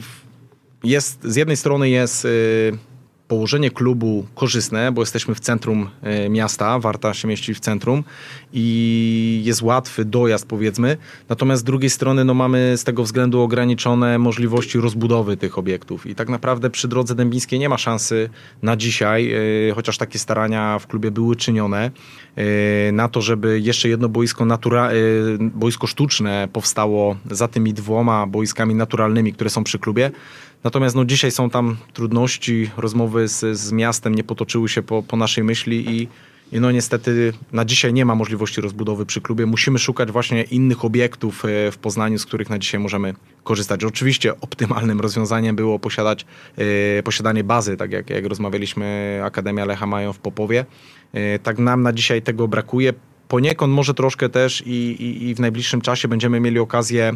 [0.85, 2.25] jest, z jednej strony jest...
[2.25, 2.95] Yy,
[3.29, 8.05] położenie klubu korzystne, bo jesteśmy w centrum e, miasta, Warta się mieści w centrum
[8.53, 10.97] i jest łatwy dojazd powiedzmy,
[11.29, 16.15] natomiast z drugiej strony no, mamy z tego względu ograniczone możliwości rozbudowy tych obiektów i
[16.15, 18.31] tak naprawdę przy drodze dębińskiej nie ma szansy
[18.63, 19.33] na dzisiaj,
[19.71, 21.91] e, chociaż takie starania w klubie były czynione,
[22.93, 24.91] na to, żeby jeszcze jedno boisko, natura-
[25.39, 30.11] boisko sztuczne powstało za tymi dwoma boiskami naturalnymi, które są przy klubie,
[30.65, 35.17] Natomiast no, dzisiaj są tam trudności, rozmowy z, z miastem nie potoczyły się po, po
[35.17, 36.09] naszej myśli i,
[36.53, 39.47] i no niestety na dzisiaj nie ma możliwości rozbudowy przy klubie.
[39.47, 43.85] Musimy szukać właśnie innych obiektów e, w Poznaniu, z których na dzisiaj możemy korzystać.
[43.85, 46.27] Oczywiście optymalnym rozwiązaniem było posiadać,
[46.99, 50.67] e, posiadanie bazy, tak jak, jak rozmawialiśmy, Akademia Lecha mają w Popowie.
[51.13, 52.93] E, tak nam na dzisiaj tego brakuje
[53.29, 57.13] poniekąd może troszkę też i, i, i, w najbliższym czasie będziemy mieli okazję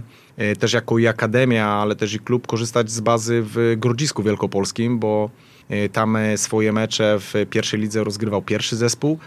[0.58, 5.30] też jako i akademia, ale też i klub korzystać z bazy w Grodzisku Wielkopolskim, bo
[5.92, 9.18] tam swoje mecze w pierwszej lidze rozgrywał pierwszy zespół,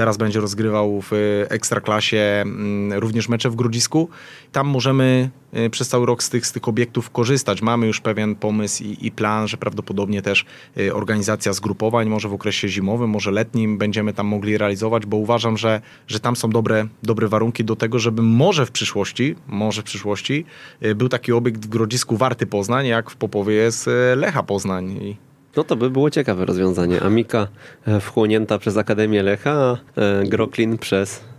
[0.00, 1.12] Teraz będzie rozgrywał w
[1.48, 4.08] Ekstraklasie mm, również mecze w Grodzisku.
[4.52, 7.62] Tam możemy y, przez cały rok z tych, z tych obiektów korzystać.
[7.62, 10.44] Mamy już pewien pomysł i, i plan, że prawdopodobnie też
[10.78, 15.56] y, organizacja zgrupowań może w okresie zimowym, może letnim będziemy tam mogli realizować, bo uważam,
[15.56, 19.84] że, że tam są dobre, dobre warunki do tego, żeby może w przyszłości, może w
[19.84, 20.44] przyszłości
[20.82, 25.16] y, był taki obiekt w Grodzisku warty Poznań, jak w Popowie jest Lecha Poznań.
[25.56, 27.02] No to by było ciekawe rozwiązanie.
[27.02, 27.48] Amika
[27.86, 31.29] e, wchłonięta przez Akademię Lecha, a e, Groklin przez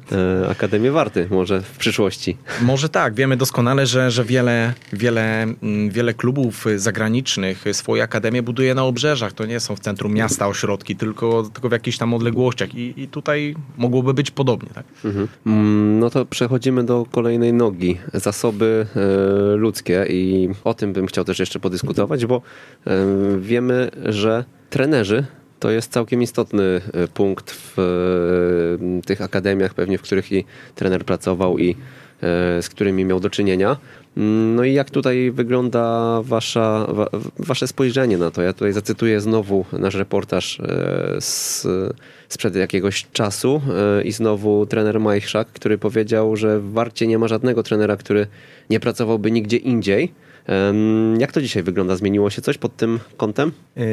[0.49, 2.37] Akademię Warty może w przyszłości.
[2.61, 3.13] Może tak.
[3.13, 9.33] Wiemy doskonale, że, że wiele, wiele, mm, wiele klubów zagranicznych swoje akademie buduje na obrzeżach.
[9.33, 12.75] To nie są w centrum miasta ośrodki, tylko, tylko w jakichś tam odległościach.
[12.75, 14.69] I, i tutaj mogłoby być podobnie.
[14.73, 14.85] Tak?
[15.05, 15.27] Mhm.
[15.45, 17.97] Mm, no to przechodzimy do kolejnej nogi.
[18.13, 22.41] Zasoby e, ludzkie i o tym bym chciał też jeszcze podyskutować, bo
[22.87, 23.05] e,
[23.39, 25.25] wiemy, że trenerzy
[25.61, 30.45] to jest całkiem istotny e, punkt w e, tych akademiach, pewnie w których i
[30.75, 31.75] trener pracował i e,
[32.61, 33.77] z którymi miał do czynienia.
[34.17, 36.87] Mm, no i jak tutaj wygląda wasza,
[37.39, 38.41] wasze spojrzenie na to?
[38.41, 40.61] Ja tutaj zacytuję znowu nasz reportaż
[41.19, 41.67] z,
[42.29, 43.61] sprzed jakiegoś czasu
[44.03, 48.27] i znowu trener Majchrzak, który powiedział, że w Warcie nie ma żadnego trenera, który
[48.69, 50.11] nie pracowałby nigdzie indziej.
[51.17, 51.95] Jak to dzisiaj wygląda?
[51.95, 53.51] Zmieniło się coś pod tym kątem?
[53.75, 53.85] Yy,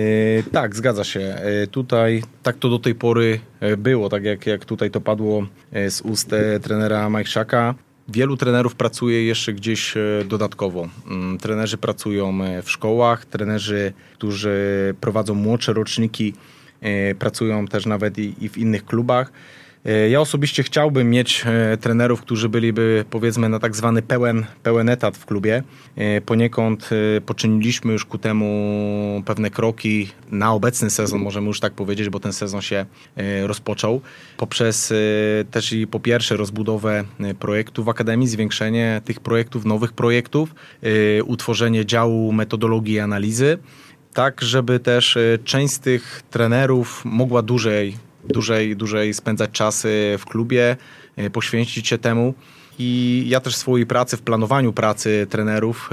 [0.52, 1.20] tak, zgadza się.
[1.61, 3.40] Yy, tutaj tak to do tej pory
[3.78, 5.46] było, tak jak, jak tutaj to padło
[5.88, 7.74] z ust trenera Majszaka.
[8.08, 9.94] Wielu trenerów pracuje jeszcze gdzieś
[10.28, 10.88] dodatkowo.
[11.11, 16.34] Mm, trenerzy pracują w szkołach, trenerzy, którzy prowadzą młodsze roczniki,
[17.18, 19.32] pracują też nawet i, i w innych klubach.
[19.84, 24.88] E, ja osobiście chciałbym mieć e, trenerów, którzy byliby powiedzmy na tak zwany pełen, pełen
[24.88, 25.62] etat w klubie.
[25.96, 26.90] E, poniekąd
[27.26, 32.32] poczyniliśmy już ku temu pewne kroki na obecny sezon, możemy już tak powiedzieć, bo ten
[32.32, 32.86] sezon się
[33.42, 34.00] rozpoczął.
[34.36, 34.92] Poprzez
[35.50, 37.04] też i po pierwsze rozbudowę
[37.38, 40.54] projektów w Akademii, zwiększenie tych projektów, nowych projektów,
[41.24, 43.58] utworzenie działu metodologii i analizy
[44.14, 50.76] tak, żeby też część z tych trenerów mogła dłużej dłużej, dłużej spędzać czasy w klubie,
[51.16, 52.35] e, poświęcić się temu.
[52.78, 55.90] I ja też w swojej pracy, w planowaniu pracy trenerów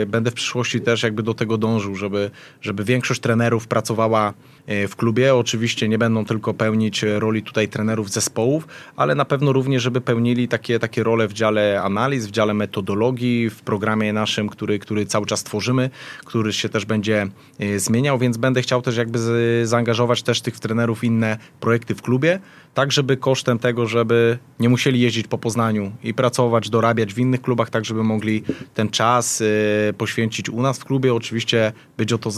[0.00, 4.53] yy, będę w przyszłości też jakby do tego dążył, żeby, żeby większość trenerów pracowała E,
[4.66, 5.34] w klubie.
[5.34, 10.48] Oczywiście nie będą tylko pełnić roli tutaj trenerów zespołów, ale na pewno również, żeby pełnili
[10.48, 15.26] takie, takie role w dziale analiz, w dziale metodologii, w programie naszym, który, który cały
[15.26, 15.90] czas tworzymy,
[16.24, 17.26] który się też będzie
[17.58, 19.18] e, zmieniał, więc będę chciał też jakby
[19.66, 22.40] zaangażować też tych trenerów inne projekty w klubie,
[22.74, 27.42] tak żeby kosztem tego, żeby nie musieli jeździć po Poznaniu i pracować, dorabiać w innych
[27.42, 28.42] klubach, tak żeby mogli
[28.74, 32.30] ten czas e, poświęcić u nas w klubie, oczywiście być, o to,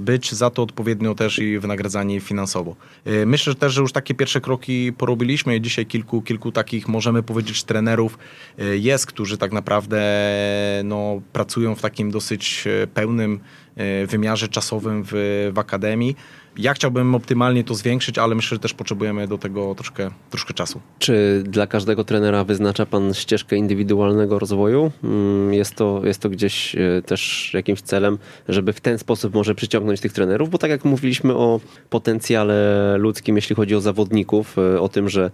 [0.00, 2.76] być za to odpowiednio też i wynagradzani finansowo.
[3.06, 5.60] Y, myślę też, że już takie pierwsze kroki porobiliśmy.
[5.60, 8.18] Dzisiaj kilku, kilku takich, możemy powiedzieć, trenerów
[8.58, 10.02] y, jest, którzy tak naprawdę
[10.84, 13.40] no, pracują w takim dosyć y, pełnym
[14.06, 15.10] wymiarze czasowym w,
[15.54, 16.16] w akademii.
[16.58, 20.80] Ja chciałbym optymalnie to zwiększyć, ale myślę, że też potrzebujemy do tego troszkę, troszkę czasu.
[20.98, 24.92] Czy dla każdego trenera wyznacza Pan ścieżkę indywidualnego rozwoju?
[25.04, 28.18] Mm, jest to, jest to gdzieś e, też jakimś celem,
[28.48, 30.50] żeby w ten sposób może przyciągnąć tych trenerów?
[30.50, 35.30] Bo tak jak mówiliśmy o potencjale ludzkim, jeśli chodzi o zawodników, e, o tym, że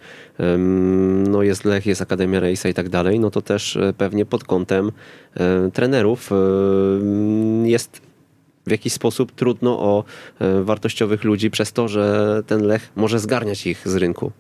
[1.29, 4.45] no jest Lech, jest Akademia Rejsa i tak dalej, no to też e, pewnie pod
[4.45, 4.93] kątem
[5.73, 6.31] trenerów
[7.65, 8.01] jest
[8.66, 10.05] w jakiś sposób trudno o
[10.38, 14.33] e, wartościowych ludzi przez to, że ten Lech może zgarniać ich z rynku?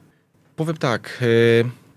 [0.56, 1.22] Powiem tak.
[1.22, 1.24] E,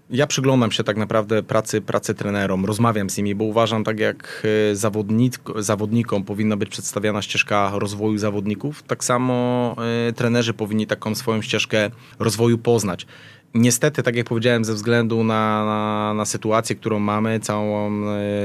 [0.10, 4.44] ja przyglądam się tak naprawdę pracy, pracy trenerom, rozmawiam z nimi, bo uważam, tak jak
[4.72, 9.76] e, zawodnik, zawodnikom powinna być przedstawiana ścieżka rozwoju zawodników, tak samo
[10.16, 13.08] trenerzy powinni taką swoją ścieżkę rozwoju poznać.
[13.54, 17.92] Niestety, tak jak powiedziałem, ze względu na, na, na sytuację, którą mamy, całą,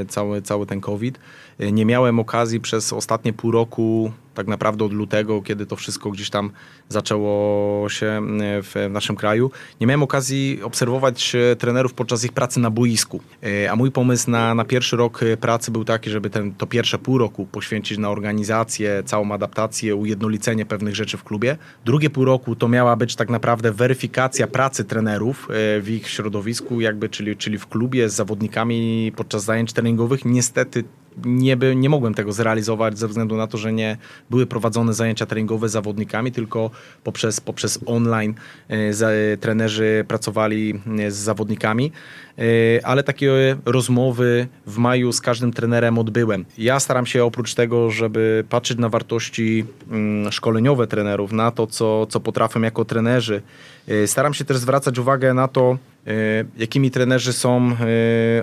[0.08, 1.18] cały, cały ten COVID,
[1.58, 6.30] nie miałem okazji przez ostatnie pół roku tak naprawdę od lutego, kiedy to wszystko gdzieś
[6.30, 6.50] tam
[6.88, 12.60] zaczęło się e, w naszym kraju, nie miałem okazji obserwować e, trenerów podczas ich pracy
[12.60, 13.20] na boisku.
[13.42, 16.98] E, a mój pomysł na, na pierwszy rok pracy był taki, żeby ten, to pierwsze
[16.98, 21.56] pół roku poświęcić na organizację, całą adaptację, ujednolicenie pewnych rzeczy w klubie.
[21.84, 25.48] Drugie pół roku to miała być tak naprawdę weryfikacja pracy trenerów
[25.80, 30.24] w ich środowisku, jakby, czyli, czyli w klubie z zawodnikami podczas zajęć treningowych.
[30.24, 30.84] Niestety
[31.24, 33.96] nie, by, nie mogłem tego zrealizować ze względu na to, że nie
[34.30, 36.70] były prowadzone zajęcia treningowe z zawodnikami, tylko
[37.04, 38.34] poprzez, poprzez online
[38.68, 39.08] e, za,
[39.40, 41.92] trenerzy pracowali e, z zawodnikami.
[42.38, 46.44] E, ale takie rozmowy w maju z każdym trenerem odbyłem.
[46.58, 52.06] Ja staram się oprócz tego, żeby patrzeć na wartości mm, szkoleniowe trenerów, na to, co,
[52.06, 53.42] co potrafią jako trenerzy,
[54.06, 55.78] staram się też zwracać uwagę na to,
[56.56, 57.76] jakimi trenerzy są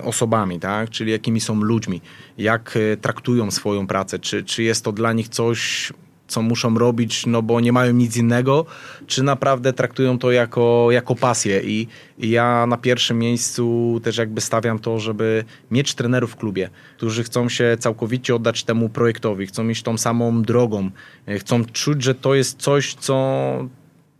[0.02, 0.90] osobami, tak?
[0.90, 2.00] czyli jakimi są ludźmi,
[2.38, 5.92] jak traktują swoją pracę, czy, czy jest to dla nich coś
[6.30, 8.66] co muszą robić, no bo nie mają nic innego,
[9.06, 11.60] czy naprawdę traktują to jako, jako pasję.
[11.64, 16.70] I, I ja na pierwszym miejscu też jakby stawiam to, żeby mieć trenerów w klubie,
[16.96, 20.90] którzy chcą się całkowicie oddać temu projektowi, chcą iść tą samą drogą,
[21.26, 23.68] e, chcą czuć, że to jest coś, co,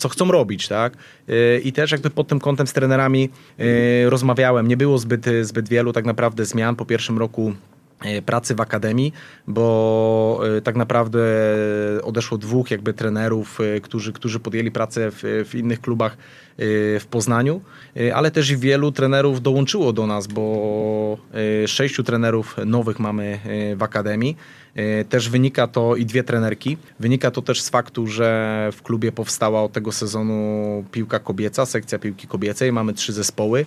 [0.00, 0.92] co chcą robić, tak?
[1.28, 4.68] E, I też jakby pod tym kątem z trenerami e, rozmawiałem.
[4.68, 7.52] Nie było zbyt, zbyt wielu tak naprawdę zmian po pierwszym roku
[8.26, 9.12] pracy w akademii,
[9.46, 11.20] bo tak naprawdę
[12.02, 16.16] odeszło dwóch jakby trenerów, którzy, którzy podjęli pracę w, w innych klubach
[17.00, 17.60] w Poznaniu,
[18.14, 21.18] ale też i wielu trenerów dołączyło do nas, bo
[21.66, 23.38] sześciu trenerów nowych mamy
[23.76, 24.36] w akademii.
[25.08, 26.76] Też wynika to i dwie trenerki.
[27.00, 31.98] Wynika to też z faktu, że w klubie powstała od tego sezonu piłka kobieca, sekcja
[31.98, 32.72] piłki kobiecej.
[32.72, 33.66] Mamy trzy zespoły.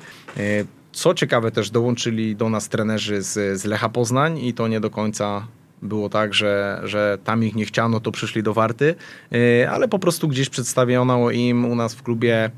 [0.92, 4.90] Co ciekawe też dołączyli do nas trenerzy z, z Lecha Poznań i to nie do
[4.90, 5.48] końca
[5.82, 8.96] było tak, że, że tam ich nie chciano, to przyszli do Warty,
[9.34, 12.52] y, ale po prostu gdzieś przedstawiono im u nas w klubie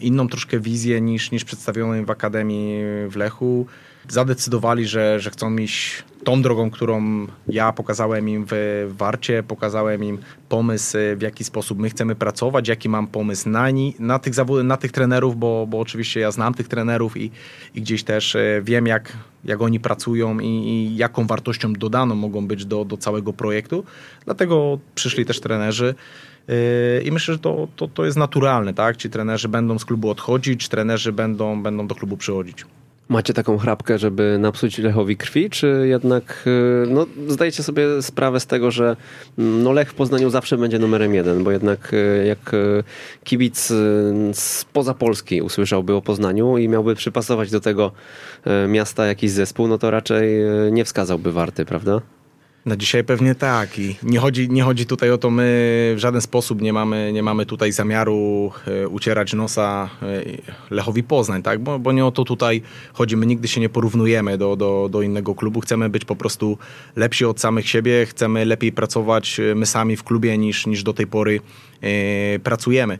[0.00, 3.66] inną troszkę wizję niż, niż przedstawiono im w Akademii w Lechu
[4.12, 8.54] zadecydowali, że, że chcą iść tą drogą, którą ja pokazałem im w
[8.98, 10.18] Warcie, pokazałem im
[10.48, 14.64] pomysł, w jaki sposób my chcemy pracować, jaki mam pomysł na, ni, na, tych, zawod,
[14.64, 17.30] na tych trenerów, bo, bo oczywiście ja znam tych trenerów i,
[17.74, 19.12] i gdzieś też e, wiem, jak,
[19.44, 23.84] jak oni pracują i, i jaką wartością dodaną mogą być do, do całego projektu.
[24.24, 25.94] Dlatego przyszli też trenerzy.
[26.48, 28.96] E, I myślę, że to, to, to jest naturalne, tak?
[28.96, 32.64] Ci trenerzy będą z klubu odchodzić, trenerzy będą, będą do klubu przychodzić.
[33.10, 38.46] Macie taką chrapkę, żeby napsuć Lechowi krwi, czy jednak y, no, zdajecie sobie sprawę z
[38.46, 38.96] tego, że
[39.38, 42.84] mm, no, Lech w Poznaniu zawsze będzie numerem jeden, bo jednak y, jak y,
[43.24, 43.72] kibic
[44.32, 47.92] spoza Polski usłyszałby o Poznaniu i miałby przypasować do tego
[48.68, 50.30] miasta jakiś zespół, no to raczej
[50.72, 52.00] nie wskazałby warty, prawda?
[52.66, 55.42] Na dzisiaj pewnie tak i nie chodzi, nie chodzi tutaj o to, my
[55.96, 60.06] w żaden sposób nie mamy, nie mamy tutaj zamiaru e, ucierać nosa e,
[60.70, 61.60] Lechowi Poznań, tak?
[61.60, 65.02] bo, bo nie o to tutaj chodzi, my nigdy się nie porównujemy do, do, do
[65.02, 66.58] innego klubu, chcemy być po prostu
[66.96, 70.92] lepsi od samych siebie, chcemy lepiej pracować e, my sami w klubie niż, niż do
[70.92, 71.40] tej pory
[72.42, 72.98] pracujemy.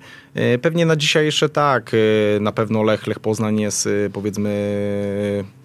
[0.63, 1.93] Pewnie na dzisiaj jeszcze tak,
[2.41, 4.51] na pewno Lech, Lech Poznań jest powiedzmy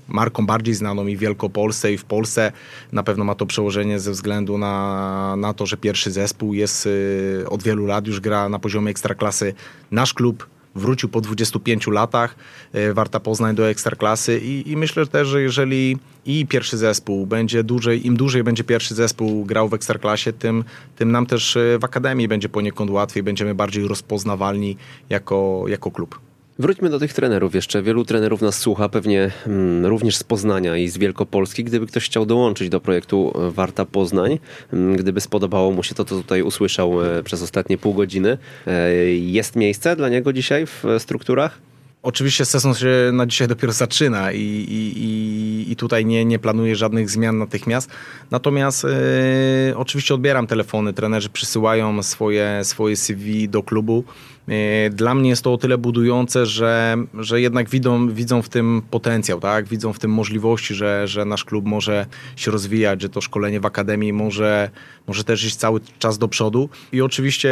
[0.07, 2.51] marką bardziej znaną i w Wielkopolsce i w Polsce.
[2.91, 7.45] Na pewno ma to przełożenie ze względu na, na to, że pierwszy zespół jest y,
[7.49, 9.53] od wielu lat już gra na poziomie ekstraklasy.
[9.91, 12.35] Nasz klub wrócił po 25 latach,
[12.75, 17.63] y, Warta Poznań do ekstraklasy i, i myślę też, że jeżeli i pierwszy zespół będzie
[17.63, 20.63] dłużej, im dłużej będzie pierwszy zespół grał w ekstraklasie, tym,
[20.95, 24.77] tym nam też y, w akademii będzie poniekąd łatwiej, będziemy bardziej rozpoznawalni
[25.09, 26.24] jako, jako klub.
[26.59, 27.81] Wróćmy do tych trenerów jeszcze.
[27.81, 31.63] Wielu trenerów nas słucha, pewnie mm, również z Poznania i z Wielkopolski.
[31.63, 34.39] Gdyby ktoś chciał dołączyć do projektu Warta Poznań,
[34.73, 38.37] mm, gdyby spodobało mu się to, co tutaj usłyszał e, przez ostatnie pół godziny,
[38.67, 41.59] e, jest miejsce dla niego dzisiaj w strukturach?
[42.03, 47.09] Oczywiście sezon się na dzisiaj dopiero zaczyna i, i, i tutaj nie, nie planuję żadnych
[47.09, 47.89] zmian natychmiast.
[48.31, 54.03] Natomiast e, oczywiście odbieram telefony, trenerzy przysyłają swoje, swoje CV do klubu.
[54.47, 58.81] E, dla mnie jest to o tyle budujące, że, że jednak widzą, widzą w tym
[58.91, 59.67] potencjał, tak?
[59.67, 62.05] widzą w tym możliwości, że, że nasz klub może
[62.35, 64.69] się rozwijać, że to szkolenie w akademii może,
[65.07, 66.69] może też iść cały czas do przodu.
[66.91, 67.49] I oczywiście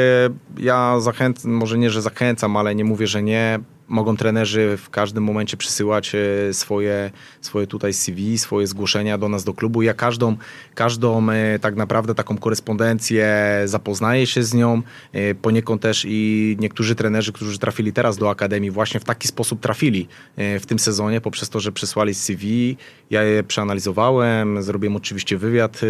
[0.57, 5.23] ja zachęcam, może nie, że zachęcam, ale nie mówię, że nie mogą trenerzy w każdym
[5.23, 9.81] momencie przysyłać e, swoje, swoje tutaj CV, swoje zgłoszenia do nas do klubu.
[9.81, 10.37] Ja każdą,
[10.75, 14.81] każdą e, tak naprawdę taką korespondencję zapoznaję się z nią.
[15.13, 19.59] E, poniekąd też i niektórzy trenerzy, którzy trafili teraz do Akademii, właśnie w taki sposób
[19.59, 22.77] trafili w tym sezonie, poprzez to, że przysłali CV.
[23.09, 25.81] Ja je przeanalizowałem, zrobiłem oczywiście wywiad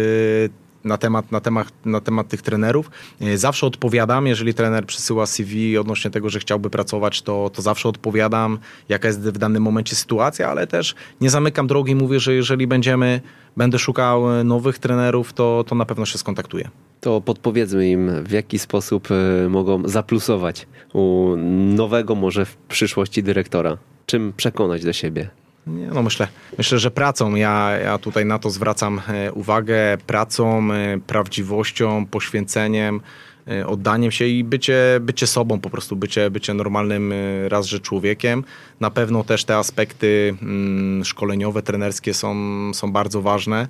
[0.84, 2.90] na temat, na, temat, na temat tych trenerów.
[3.20, 7.88] E, zawsze odpowiadam, jeżeli trener przysyła CV odnośnie tego, że chciałby pracować, to, to zawsze
[7.88, 12.66] odpowiadam, jaka jest w danym momencie sytuacja, ale też nie zamykam drogi, mówię, że jeżeli
[12.66, 13.20] będziemy,
[13.56, 16.68] będę szukał nowych trenerów, to, to na pewno się skontaktuję.
[17.00, 21.34] To podpowiedzmy im, w jaki sposób e, mogą zaplusować u
[21.74, 23.76] nowego może w przyszłości dyrektora.
[24.06, 25.30] Czym przekonać do siebie?
[25.66, 27.34] Nie, no myślę, myślę, że pracą.
[27.34, 29.98] Ja, ja tutaj na to zwracam e, uwagę.
[30.06, 33.00] Pracą, e, prawdziwością, poświęceniem,
[33.48, 37.12] e, oddaniem się i bycie, bycie sobą, po prostu bycie, bycie normalnym
[37.48, 38.44] raz, że człowiekiem.
[38.80, 42.34] Na pewno też te aspekty mm, szkoleniowe, trenerskie są,
[42.74, 43.68] są bardzo ważne,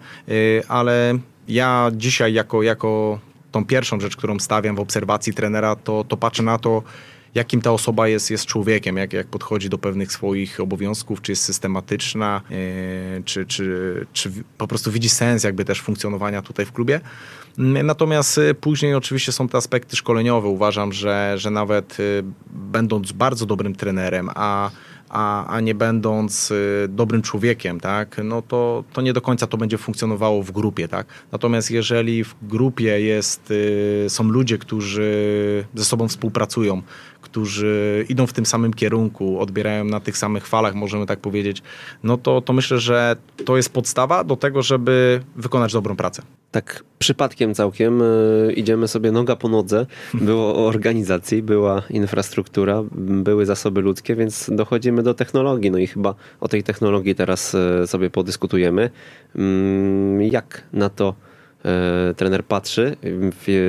[0.68, 3.18] ale ja dzisiaj jako, jako
[3.52, 6.82] tą pierwszą rzecz, którą stawiam w obserwacji trenera, to, to patrzę na to,
[7.34, 11.44] jakim ta osoba jest, jest człowiekiem, jak, jak podchodzi do pewnych swoich obowiązków, czy jest
[11.44, 12.56] systematyczna, yy,
[13.24, 17.00] czy, czy, czy po prostu widzi sens jakby też funkcjonowania tutaj w klubie.
[17.58, 20.48] Natomiast e, później oczywiście są te aspekty szkoleniowe.
[20.48, 21.96] Uważam, że, że nawet
[22.50, 24.70] będąc bardzo dobrym trenerem, a
[25.08, 26.52] a, a nie będąc
[26.88, 31.06] dobrym człowiekiem, tak, no to, to nie do końca to będzie funkcjonowało w grupie, tak.
[31.32, 33.52] Natomiast jeżeli w grupie jest,
[34.08, 36.82] są ludzie, którzy ze sobą współpracują,
[37.24, 41.62] którzy idą w tym samym kierunku, odbierają na tych samych falach, możemy tak powiedzieć,
[42.02, 46.22] no to, to myślę, że to jest podstawa do tego, żeby wykonać dobrą pracę.
[46.50, 49.86] Tak przypadkiem całkiem y, idziemy sobie noga po nodze.
[50.14, 52.82] Było o organizacji, była infrastruktura,
[53.26, 55.70] były zasoby ludzkie, więc dochodzimy do technologii.
[55.70, 58.90] No i chyba o tej technologii teraz y, sobie podyskutujemy.
[59.36, 61.33] Mm, jak na to E,
[62.16, 62.96] trener patrzy,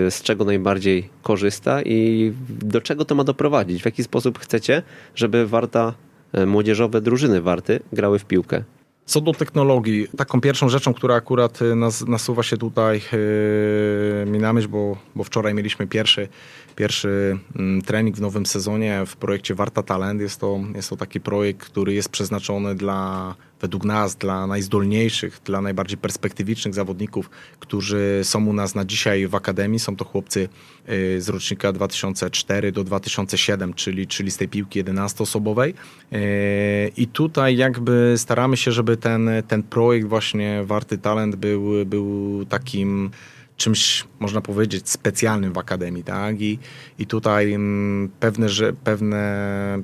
[0.10, 3.82] z czego najbardziej korzysta i do czego to ma doprowadzić.
[3.82, 4.84] W jaki sposób chcecie,
[5.16, 5.94] żeby Warta,
[6.34, 8.64] e, młodzieżowe drużyny Warty grały w piłkę?
[9.06, 14.40] Co do technologii, taką pierwszą rzeczą, która akurat e, nas, nasuwa się tutaj yy, mi
[14.40, 16.28] na myśl, bo, bo wczoraj mieliśmy pierwszy,
[16.76, 20.22] pierwszy mm, trening w nowym sezonie w projekcie Warta Talent.
[20.22, 25.62] Jest to, jest to taki projekt, który jest przeznaczony dla według nas dla najzdolniejszych, dla
[25.62, 29.80] najbardziej perspektywicznych zawodników, którzy są u nas na dzisiaj w Akademii.
[29.80, 30.50] Są to chłopcy
[30.90, 35.74] y, z rocznika 2004 do 2007, czyli, czyli z tej piłki 11-osobowej.
[36.14, 42.46] Y, I tutaj jakby staramy się, żeby ten, ten projekt właśnie Warty Talent był, był
[42.50, 43.12] takim
[43.58, 46.42] czymś, można powiedzieć, specjalnym w Akademii, tak?
[46.42, 46.60] I,
[47.00, 49.84] i tutaj mm, pewne, że, pewne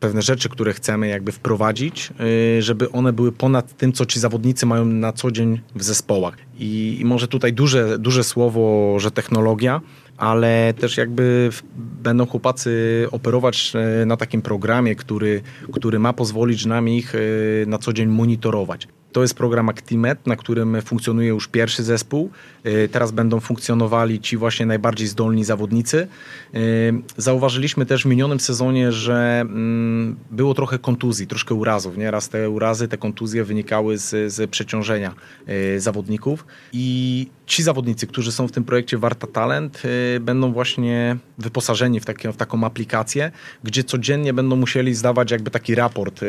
[0.00, 2.12] pewne rzeczy, które chcemy jakby wprowadzić,
[2.58, 6.36] y, żeby one były ponad tym, co ci zawodnicy mają na co dzień w zespołach.
[6.58, 9.80] I, i może tutaj duże, duże słowo, że technologia,
[10.16, 15.42] ale też jakby będą chłopacy operować y, na takim programie, który,
[15.72, 18.88] który ma pozwolić nam ich y, na co dzień monitorować.
[19.18, 22.30] To jest program Actimet, na którym funkcjonuje już pierwszy zespół.
[22.66, 26.08] Y, teraz będą funkcjonowali ci właśnie najbardziej zdolni zawodnicy.
[26.54, 26.58] Y,
[27.16, 31.96] zauważyliśmy też w minionym sezonie, że mm, było trochę kontuzji, troszkę urazów.
[31.96, 35.14] Nieraz te urazy, te kontuzje wynikały z, z przeciążenia
[35.48, 39.82] y, zawodników i ci zawodnicy, którzy są w tym projekcie Warta Talent,
[40.20, 43.30] będą właśnie wyposażeni w, w taką aplikację,
[43.64, 46.20] gdzie codziennie będą musieli zdawać jakby taki raport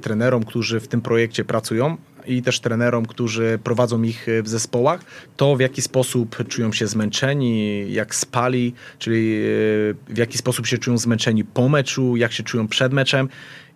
[0.00, 1.96] trenerom, którzy w tym projekcie pracują,
[2.26, 5.04] i też trenerom, którzy prowadzą ich w zespołach,
[5.36, 10.78] to w jaki sposób czują się zmęczeni, jak spali, czyli e, w jaki sposób się
[10.78, 13.28] czują zmęczeni po meczu, jak się czują przed meczem.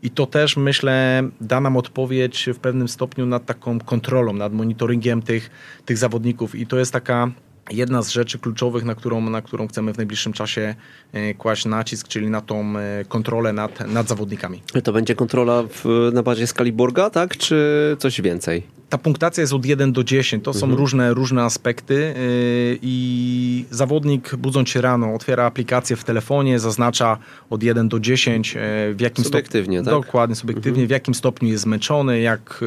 [0.03, 5.23] I to też myślę da nam odpowiedź w pewnym stopniu nad taką kontrolą, nad monitoringiem
[5.23, 5.51] tych,
[5.85, 6.55] tych zawodników.
[6.55, 7.31] I to jest taka
[7.71, 10.75] jedna z rzeczy kluczowych, na którą, na którą chcemy w najbliższym czasie
[11.13, 14.63] e, kłaść nacisk, czyli na tą e, kontrolę nad, nad zawodnikami.
[14.85, 17.37] To będzie kontrola w, na bazie skali Borga, tak?
[17.37, 18.78] Czy coś więcej?
[18.89, 20.45] Ta punktacja jest od 1 do 10.
[20.45, 20.79] To są mhm.
[20.79, 27.19] różne, różne aspekty yy, i zawodnik budząc się rano otwiera aplikację w telefonie, zaznacza
[27.51, 28.61] od 1 do 10 yy,
[28.95, 30.07] w jakim subiektywnie, stopniu, tak?
[30.07, 30.89] Dokładnie, subiektywnie, mhm.
[30.89, 32.59] w jakim stopniu jest zmęczony, jak,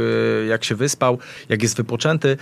[0.42, 1.18] yy, jak się wyspał,
[1.50, 2.38] jak jest wypoczęty.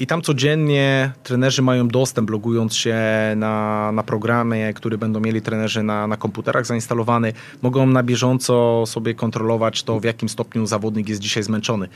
[0.00, 2.96] I tam codziennie trenerzy mają dostęp, logując się
[3.36, 7.32] na, na programie, który będą mieli trenerzy na, na komputerach zainstalowany,
[7.62, 11.88] mogą na bieżąco sobie kontrolować to, w jakim stopniu zawodnik jest dzisiaj zmęczony.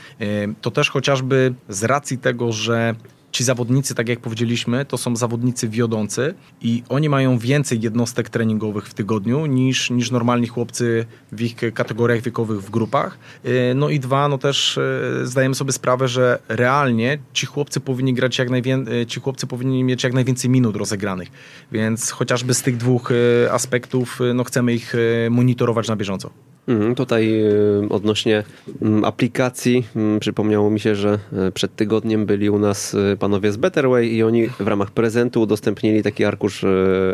[0.61, 2.95] To też chodzi chociażby z racji tego, że
[3.31, 8.87] ci zawodnicy, tak jak powiedzieliśmy, to są zawodnicy wiodący i oni mają więcej jednostek treningowych
[8.87, 13.17] w tygodniu niż, niż normalni chłopcy w ich kategoriach wiekowych w grupach.
[13.45, 18.13] Y, no i dwa, no też y, zdajemy sobie sprawę, że realnie ci chłopcy powinni
[18.13, 21.29] grać jak najwięcej, y, ci chłopcy powinni mieć jak najwięcej minut rozegranych.
[21.71, 23.11] Więc chociażby z tych dwóch
[23.51, 24.93] aspektów no chcemy ich
[25.29, 26.50] monitorować na bieżąco.
[26.67, 27.43] Mhm, tutaj
[27.83, 28.43] y, odnośnie
[28.81, 33.51] mm, aplikacji mm, przypomniało mi się, że y, przed tygodniem byli u nas y, panowie
[33.51, 36.65] z Betterway i oni w ramach prezentu udostępnili taki arkusz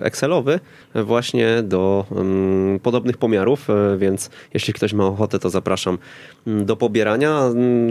[0.02, 0.60] Excelowy
[0.96, 3.68] właśnie do mm, podobnych pomiarów,
[3.98, 5.98] więc jeśli ktoś ma ochotę, to zapraszam
[6.48, 7.42] do pobierania.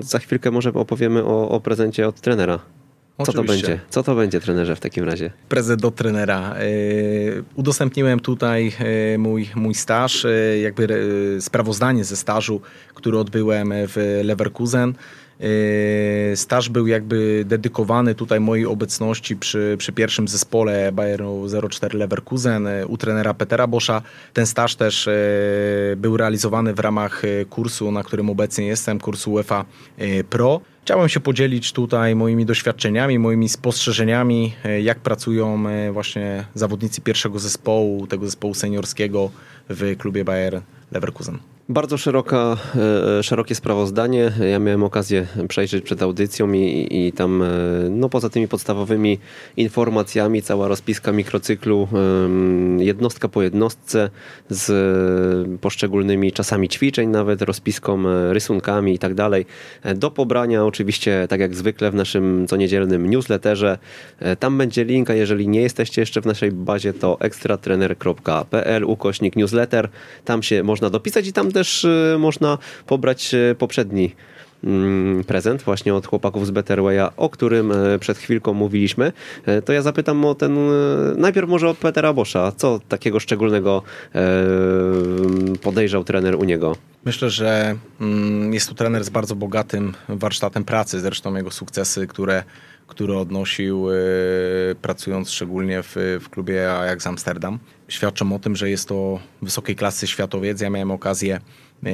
[0.00, 2.58] Za chwilkę może opowiemy o, o prezencie od trenera.
[3.24, 3.80] Co to będzie?
[3.90, 5.30] Co to będzie, trenerze, w takim razie?
[5.48, 6.54] Prezent do trenera.
[7.54, 8.72] Udostępniłem tutaj
[9.18, 10.26] mój, mój staż,
[10.62, 10.88] jakby
[11.40, 12.60] sprawozdanie ze stażu,
[12.94, 14.94] który odbyłem w Leverkusen.
[16.34, 22.96] Staż był jakby dedykowany tutaj mojej obecności przy, przy pierwszym zespole Bayernu 04 Leverkusen u
[22.96, 24.02] trenera Petera Boscha.
[24.32, 25.08] Ten staż też
[25.96, 29.64] był realizowany w ramach kursu, na którym obecnie jestem, kursu UEFA
[30.30, 30.60] Pro.
[30.86, 38.24] Chciałem się podzielić tutaj moimi doświadczeniami, moimi spostrzeżeniami, jak pracują właśnie zawodnicy pierwszego zespołu, tego
[38.24, 39.30] zespołu seniorskiego
[39.68, 40.62] w klubie Bayer
[40.92, 41.38] Leverkusen.
[41.68, 42.56] Bardzo szeroka,
[43.18, 44.32] e, szerokie sprawozdanie.
[44.50, 47.46] Ja miałem okazję przejrzeć przed audycją i, i tam e,
[47.90, 49.18] no, poza tymi podstawowymi
[49.56, 51.88] informacjami cała rozpiska mikrocyklu,
[52.78, 54.10] jednostka po jednostce
[54.48, 59.46] z poszczególnymi czasami ćwiczeń, nawet rozpiską, e, rysunkami i tak dalej.
[59.94, 63.78] Do pobrania oczywiście, tak jak zwykle w naszym co niedzielnym newsletterze.
[64.38, 69.88] Tam będzie link, a jeżeli nie jesteście jeszcze w naszej bazie, to ekstratrener.pl ukośnik newsletter.
[70.24, 74.14] Tam się można dopisać i tam też y, można pobrać y, poprzedni
[75.26, 79.12] prezent właśnie od chłopaków z Betterwaya, o którym y, przed chwilką mówiliśmy,
[79.64, 80.58] to ja zapytam o ten,
[81.16, 82.52] najpierw może o Petera Boscha.
[82.56, 83.82] Co takiego szczególnego
[85.62, 86.76] podejrzał trener u niego?
[87.04, 92.42] Myślę, że mm, jest to trener z bardzo bogatym warsztatem pracy, zresztą jego sukcesy, które
[92.86, 93.86] które odnosił
[94.82, 97.58] pracując szczególnie w, w klubie Ajax Amsterdam.
[97.88, 100.60] Świadczą o tym, że jest to wysokiej klasy światowiec.
[100.60, 101.40] Ja miałem okazję E,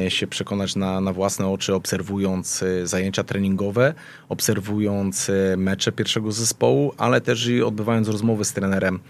[0.08, 3.94] się przekonać na, na własne oczy, obserwując e, zajęcia treningowe,
[4.28, 9.00] obserwując e, mecze pierwszego zespołu, ale też i odbywając rozmowy z trenerem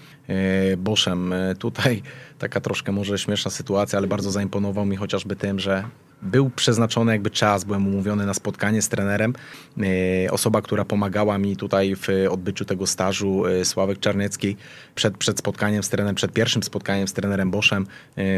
[0.79, 1.35] Boszem.
[1.59, 2.03] Tutaj
[2.39, 5.85] taka troszkę może śmieszna sytuacja, ale bardzo zaimponował mi chociażby tym, że
[6.23, 9.35] był przeznaczony jakby czas, byłem umówiony na spotkanie z trenerem.
[10.31, 14.57] Osoba, która pomagała mi tutaj w odbyciu tego stażu, Sławek Czarniecki,
[14.95, 17.87] przed, przed spotkaniem z trenerem, przed pierwszym spotkaniem z trenerem Boszem,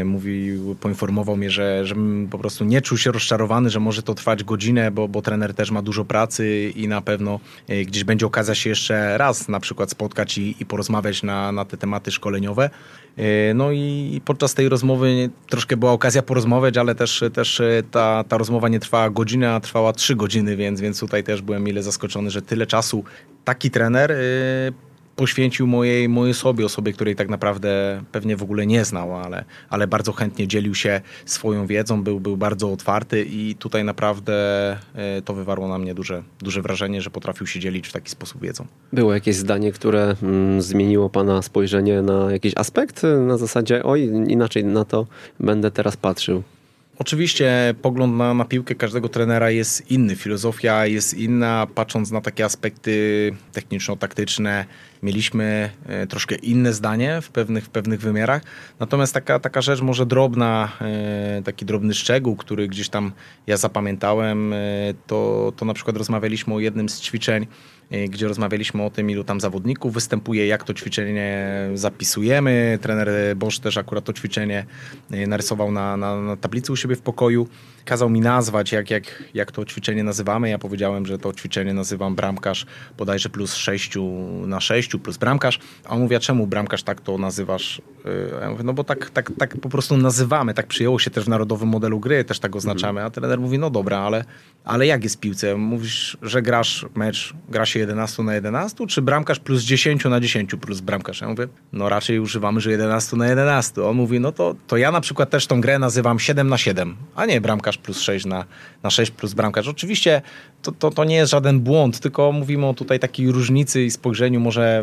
[0.05, 1.95] mówił, poinformował mnie, że, że
[2.31, 5.71] po prostu nie czuł się rozczarowany, że może to trwać godzinę, bo, bo trener też
[5.71, 9.91] ma dużo pracy i na pewno e, gdzieś będzie okazja się jeszcze raz na przykład
[9.91, 12.69] spotkać i, i porozmawiać na, na te tematy szkoleniowe.
[13.17, 18.23] E, no i podczas tej rozmowy troszkę była okazja porozmawiać, ale też, też e, ta,
[18.23, 21.83] ta rozmowa nie trwała godzinę, a trwała trzy godziny, więc, więc tutaj też byłem mile
[21.83, 23.03] zaskoczony, że tyle czasu
[23.45, 24.15] taki trener
[25.15, 29.87] poświęcił mojej, mojej osobie, osobie, której tak naprawdę pewnie w ogóle nie znał, ale, ale
[29.87, 34.33] bardzo chętnie dzielił się swoją wiedzą, był, był bardzo otwarty i tutaj naprawdę
[34.95, 38.41] e, to wywarło na mnie duże, duże wrażenie, że potrafił się dzielić w taki sposób
[38.41, 38.65] wiedzą.
[38.93, 43.01] Było jakieś zdanie, które mm, zmieniło Pana spojrzenie na jakiś aspekt?
[43.27, 45.07] Na zasadzie, oj, inaczej na to
[45.39, 46.43] będę teraz patrzył.
[46.99, 52.45] Oczywiście pogląd na, na piłkę każdego trenera jest inny, filozofia jest inna, patrząc na takie
[52.45, 54.65] aspekty techniczno-taktyczne,
[55.03, 58.41] mieliśmy e, troszkę inne zdanie w pewnych, w pewnych wymiarach.
[58.79, 63.11] Natomiast taka, taka rzecz może drobna, e, taki drobny szczegół, który gdzieś tam
[63.47, 64.57] ja zapamiętałem, e,
[65.07, 67.47] to, to na przykład rozmawialiśmy o jednym z ćwiczeń,
[68.09, 72.79] gdzie rozmawialiśmy o tym, ilu tam zawodników występuje, jak to ćwiczenie zapisujemy.
[72.81, 74.65] Trener Bosch też akurat to ćwiczenie
[75.09, 77.47] narysował na, na, na tablicy u siebie w pokoju
[77.85, 80.49] kazał mi nazwać, jak, jak, jak to ćwiczenie nazywamy.
[80.49, 82.65] Ja powiedziałem, że to ćwiczenie nazywam bramkarz
[82.97, 83.93] bodajże plus 6
[84.47, 85.59] na 6 plus bramkarz.
[85.85, 87.81] A on mówi, a czemu bramkarz tak to nazywasz?
[88.05, 91.25] Y, ja mówię, no bo tak, tak, tak po prostu nazywamy, tak przyjęło się też
[91.25, 93.03] w narodowym modelu gry, też tak oznaczamy.
[93.03, 94.25] A trener mówi, no dobra, ale,
[94.63, 95.55] ale jak jest w piłce?
[95.55, 100.55] Mówisz, że grasz mecz, gra się 11 na 11, czy bramkarz plus 10 na 10
[100.61, 101.21] plus bramkarz?
[101.21, 103.83] Ja mówię, no raczej używamy, że 11 na 11.
[103.83, 106.95] On mówi, no to, to ja na przykład też tą grę nazywam 7 na 7,
[107.15, 108.45] a nie bramkarz plus 6 na,
[108.83, 109.67] na 6 plus bramkarz.
[109.67, 110.21] Oczywiście
[110.61, 114.39] to, to, to nie jest żaden błąd, tylko mówimy o tutaj takiej różnicy i spojrzeniu
[114.39, 114.74] może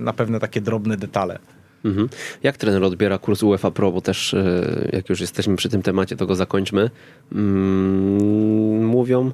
[0.00, 1.38] na pewne takie drobne detale.
[1.84, 2.08] Mhm.
[2.42, 6.16] Jak trener odbiera kurs UEFA Pro, bo też e, jak już jesteśmy przy tym temacie,
[6.16, 6.90] to go zakończmy.
[7.32, 9.32] Mm, mówią,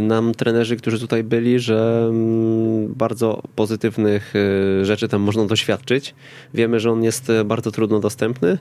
[0.00, 6.14] nam trenerzy, którzy tutaj byli, że mm, bardzo pozytywnych y, rzeczy tam można doświadczyć.
[6.54, 8.58] Wiemy, że on jest y, bardzo trudno dostępny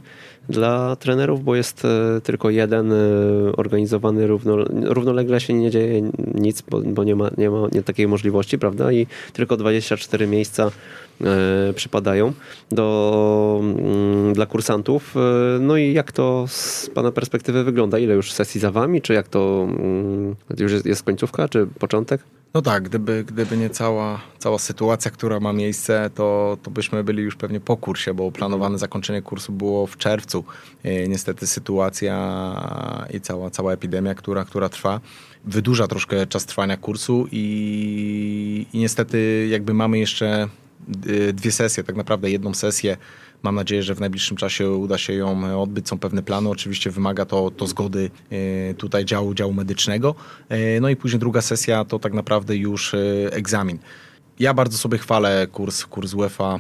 [0.50, 2.94] dla trenerów, bo jest y, tylko jeden
[3.58, 8.08] organizowany równo, równolegle się nie dzieje nic, bo, bo nie ma, nie ma nie takiej
[8.08, 8.92] możliwości, prawda?
[8.92, 10.72] I tylko 24 miejsca
[11.76, 12.34] przypadają
[12.72, 15.16] do, mm, dla kursantów.
[15.60, 18.00] No i jak to z Pana perspektywy wygląda?
[18.00, 19.02] Ile już sesji za Wami?
[19.02, 22.22] Czy jak to mm, już jest, jest końcówka, czy początek?
[22.54, 27.24] No tak, gdyby, gdyby nie cała, cała sytuacja, która ma miejsce, to, to byśmy byli
[27.24, 30.44] już pewnie po kursie, bo planowane zakończenie kursu było w czerwcu.
[30.84, 35.00] E, niestety sytuacja i cała, cała epidemia, która, która trwa,
[35.46, 40.48] wydłuża troszkę czas trwania kursu i, i niestety jakby mamy jeszcze e,
[41.34, 42.98] dwie sesje, tak naprawdę jedną sesję
[43.44, 45.90] Mam nadzieję, że w najbliższym czasie uda się ją odbyć.
[45.90, 46.50] Są pewne plany.
[46.50, 50.16] Oczywiście wymaga to, to zgody e, tutaj działu, działu medycznego.
[50.50, 52.96] E, no i później druga sesja to tak naprawdę już
[53.32, 53.78] egzamin.
[54.40, 56.60] Ja bardzo sobie chwalę kurs, kurs UEFA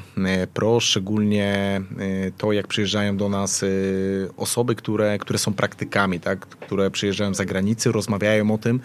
[0.53, 1.81] Pro, szczególnie
[2.37, 3.65] to, jak przyjeżdżają do nas
[4.37, 6.39] osoby, które, które są praktykami, tak?
[6.39, 8.79] które przyjeżdżają z zagranicy, rozmawiają o tym,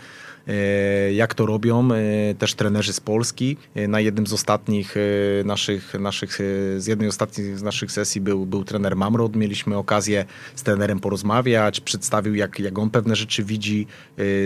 [1.12, 3.56] jak to robią e, też trenerzy z Polski.
[3.74, 4.94] E, na jednym z ostatnich
[5.44, 6.38] naszych, naszych
[6.78, 9.36] z jednej ostatnich z naszych sesji był, był trener Mamrod.
[9.36, 10.24] Mieliśmy okazję
[10.54, 13.86] z trenerem porozmawiać, przedstawił jak, jak on pewne rzeczy widzi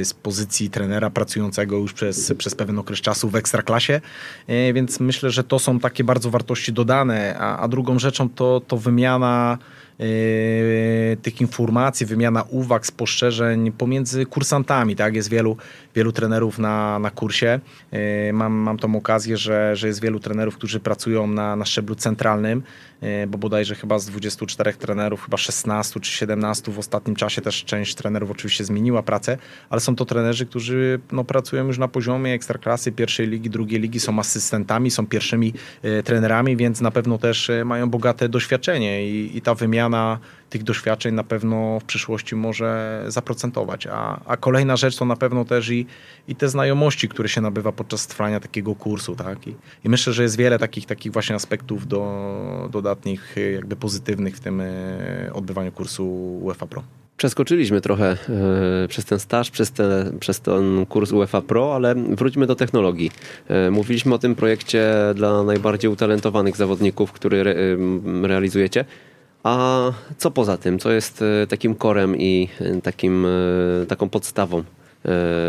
[0.03, 4.01] z pozycji trenera pracującego już przez, przez pewien okres czasu w ekstraklasie,
[4.75, 8.77] więc myślę, że to są takie bardzo wartości dodane, a, a drugą rzeczą to, to
[8.77, 9.59] wymiana
[11.23, 14.97] tych informacji, wymiana uwag, spostrzeżeń pomiędzy kursantami.
[14.97, 15.15] Tak?
[15.15, 15.57] Jest wielu,
[15.99, 17.61] wielu trenerów na, na kursie.
[17.93, 21.95] Yy, mam, mam tą okazję, że, że jest wielu trenerów, którzy pracują na, na szczeblu
[21.95, 22.63] centralnym,
[23.03, 27.65] yy, bo bodajże chyba z 24 trenerów, chyba 16 czy 17 w ostatnim czasie też
[27.65, 29.39] część trenerów oczywiście zmieniła pracę,
[29.71, 34.01] ale są to trenerzy, którzy no, pracują już na poziomie ekstraklasy, pierwszej ligi, drugiej ligi,
[34.01, 35.53] są asystentami, są pierwszymi
[36.05, 40.19] trenerami, więc na pewno też mają bogate doświadczenie i, i ta wymiana
[40.51, 43.87] tych doświadczeń na pewno w przyszłości może zaprocentować.
[43.87, 45.87] A, a kolejna rzecz to na pewno też i,
[46.29, 49.17] i te znajomości, które się nabywa podczas trwania takiego kursu.
[49.17, 49.47] Tak?
[49.47, 54.41] I, I, myślę, że jest wiele takich, takich właśnie aspektów do, dodatnich, jakby pozytywnych w
[54.41, 56.83] tym e, odbywaniu kursu UEFA Pro.
[57.17, 58.17] Przeskoczyliśmy trochę
[58.85, 63.11] e, przez ten staż, przez, te, przez ten kurs UEFA Pro, ale wróćmy do technologii.
[63.49, 68.85] E, mówiliśmy o tym projekcie dla najbardziej utalentowanych zawodników, który re, e, realizujecie.
[69.43, 70.79] A co poza tym?
[70.79, 74.65] Co jest e, takim korem i e, takim, e, taką podstawą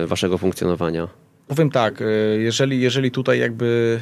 [0.08, 1.08] waszego funkcjonowania?
[1.48, 2.04] Powiem tak,
[2.38, 4.00] jeżeli, jeżeli tutaj jakby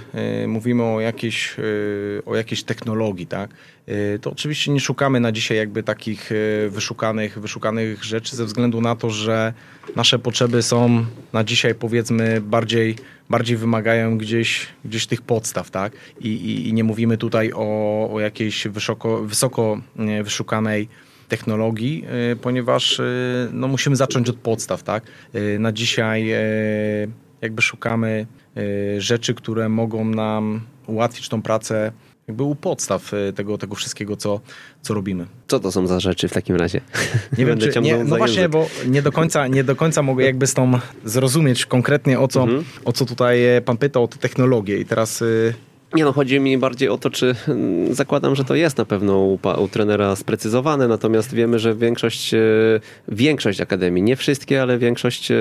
[0.47, 1.55] mówimy o jakiejś,
[2.25, 3.49] o jakiejś technologii, tak,
[4.21, 6.29] to oczywiście nie szukamy na dzisiaj jakby takich
[6.69, 9.53] wyszukanych, wyszukanych rzeczy ze względu na to, że
[9.95, 12.95] nasze potrzeby są na dzisiaj powiedzmy bardziej
[13.29, 15.93] bardziej wymagają gdzieś, gdzieś tych podstaw, tak?
[16.19, 19.81] I, i, i nie mówimy tutaj o, o jakiejś wysoko, wysoko
[20.23, 20.89] wyszukanej
[21.28, 25.03] technologii, y, ponieważ y, no, musimy zacząć od podstaw, tak?
[25.36, 26.28] Y, na dzisiaj
[27.41, 28.25] jakby szukamy
[28.97, 31.91] rzeczy, które mogą nam ułatwić tą pracę
[32.28, 34.41] jakby u podstaw tego, tego wszystkiego, co,
[34.82, 35.25] co robimy.
[35.47, 36.82] Co to są za rzeczy w takim razie?
[37.38, 40.47] Nie wiem, czy, nie, no właśnie, bo nie do, końca, nie do końca mogę jakby
[40.47, 40.71] z tą
[41.05, 42.63] zrozumieć konkretnie o co, mhm.
[42.86, 45.23] o co tutaj e, pan pytał, o tę technologię i teraz
[45.93, 49.17] nie no, chodzi mi bardziej o to, czy mm, zakładam, że to jest na pewno
[49.17, 52.39] u, u trenera sprecyzowane, natomiast wiemy, że większość, e,
[53.07, 55.35] większość akademii, nie wszystkie, ale większość e,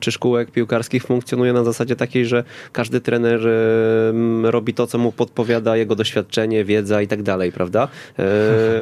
[0.00, 5.12] czy szkółek piłkarskich funkcjonuje na zasadzie takiej, że każdy trener e, robi to, co mu
[5.12, 7.88] podpowiada jego doświadczenie, wiedza i tak dalej, prawda?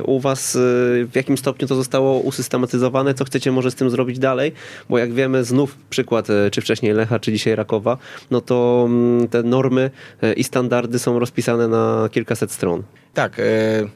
[0.05, 0.59] U was
[1.05, 3.14] w jakim stopniu to zostało usystematyzowane?
[3.14, 4.53] Co chcecie może z tym zrobić dalej?
[4.89, 7.99] Bo jak wiemy, znów przykład, czy wcześniej Lecha, czy dzisiaj Rakowa,
[8.31, 9.91] no to mm, te normy
[10.37, 12.83] i standardy standardy są rozpisane na kilkaset stron.
[13.17, 13.43] Tak, e,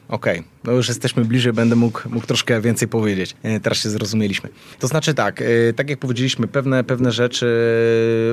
[0.09, 0.39] okej.
[0.39, 0.43] Okay.
[0.63, 3.35] No już jesteśmy bliżej, będę mógł, mógł troszkę więcej powiedzieć.
[3.43, 4.49] E, teraz się zrozumieliśmy.
[4.79, 7.47] To znaczy tak, e, tak jak powiedzieliśmy, pewne, pewne rzeczy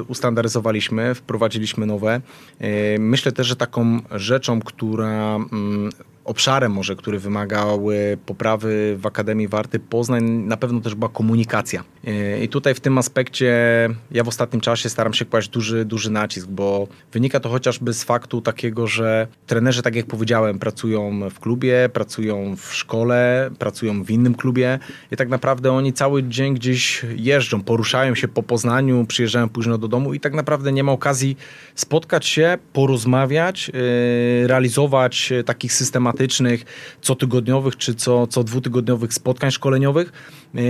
[0.08, 2.20] ustandaryzowaliśmy, wprowadziliśmy nowe.
[2.60, 5.90] E, myślę też, że taką rzeczą, która mm,
[6.28, 7.86] obszarem może, który wymagał
[8.26, 11.84] poprawy w Akademii Warty Poznań, na pewno też była komunikacja.
[12.06, 13.54] E, I tutaj w tym aspekcie
[14.10, 18.04] ja w ostatnim czasie staram się kłaść duży, duży nacisk, bo wynika to chociażby z
[18.04, 20.77] faktu takiego, że trenerzy, tak jak powiedziałem, pracują
[21.30, 24.78] w klubie, pracują w szkole, pracują w innym klubie
[25.12, 29.88] i tak naprawdę oni cały dzień gdzieś jeżdżą, poruszają się po Poznaniu, przyjeżdżają późno do
[29.88, 31.36] domu i tak naprawdę nie ma okazji
[31.74, 36.64] spotkać się, porozmawiać, e, realizować takich systematycznych
[37.00, 40.12] cotygodniowych czy co, co dwutygodniowych spotkań szkoleniowych.
[40.54, 40.60] E,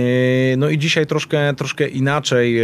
[0.57, 2.63] no i dzisiaj troszkę, troszkę inaczej e,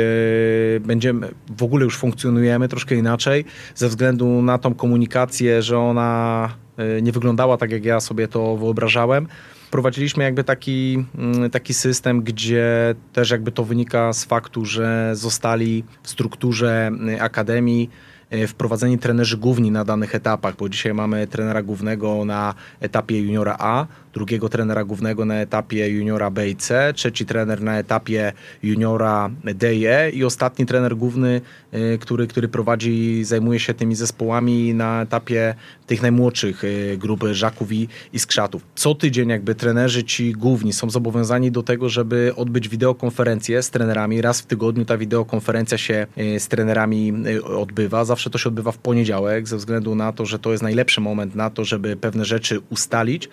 [0.79, 6.64] będziemy, w ogóle już funkcjonujemy troszkę inaczej, ze względu na tą komunikację, że ona
[7.01, 9.27] nie wyglądała tak, jak ja sobie to wyobrażałem.
[9.67, 15.83] Wprowadziliśmy jakby taki, mm, taki system, gdzie też jakby to wynika z faktu, że zostali
[16.03, 17.89] w strukturze akademii
[18.29, 23.55] E, wprowadzeni trenerzy główni na danych etapach, bo dzisiaj mamy trenera głównego na etapie juniora
[23.59, 23.85] A,
[24.15, 29.75] drugiego trenera głównego na etapie juniora B i C, trzeci trener na etapie juniora D
[29.75, 31.41] i E i ostatni trener główny,
[31.73, 35.55] y, który, który prowadzi, zajmuje się tymi zespołami na etapie
[35.87, 38.61] tych najmłodszych y, grup Żaków i, i Skrzatów.
[38.75, 44.21] Co tydzień jakby trenerzy ci główni są zobowiązani do tego, żeby odbyć wideokonferencję z trenerami.
[44.21, 47.13] Raz w tygodniu ta wideokonferencja się y, z trenerami
[47.43, 48.05] odbywa.
[48.05, 51.35] Zawsze to się odbywa w poniedziałek, ze względu na to, że to jest najlepszy moment
[51.35, 53.29] na to, żeby pewne rzeczy ustalić,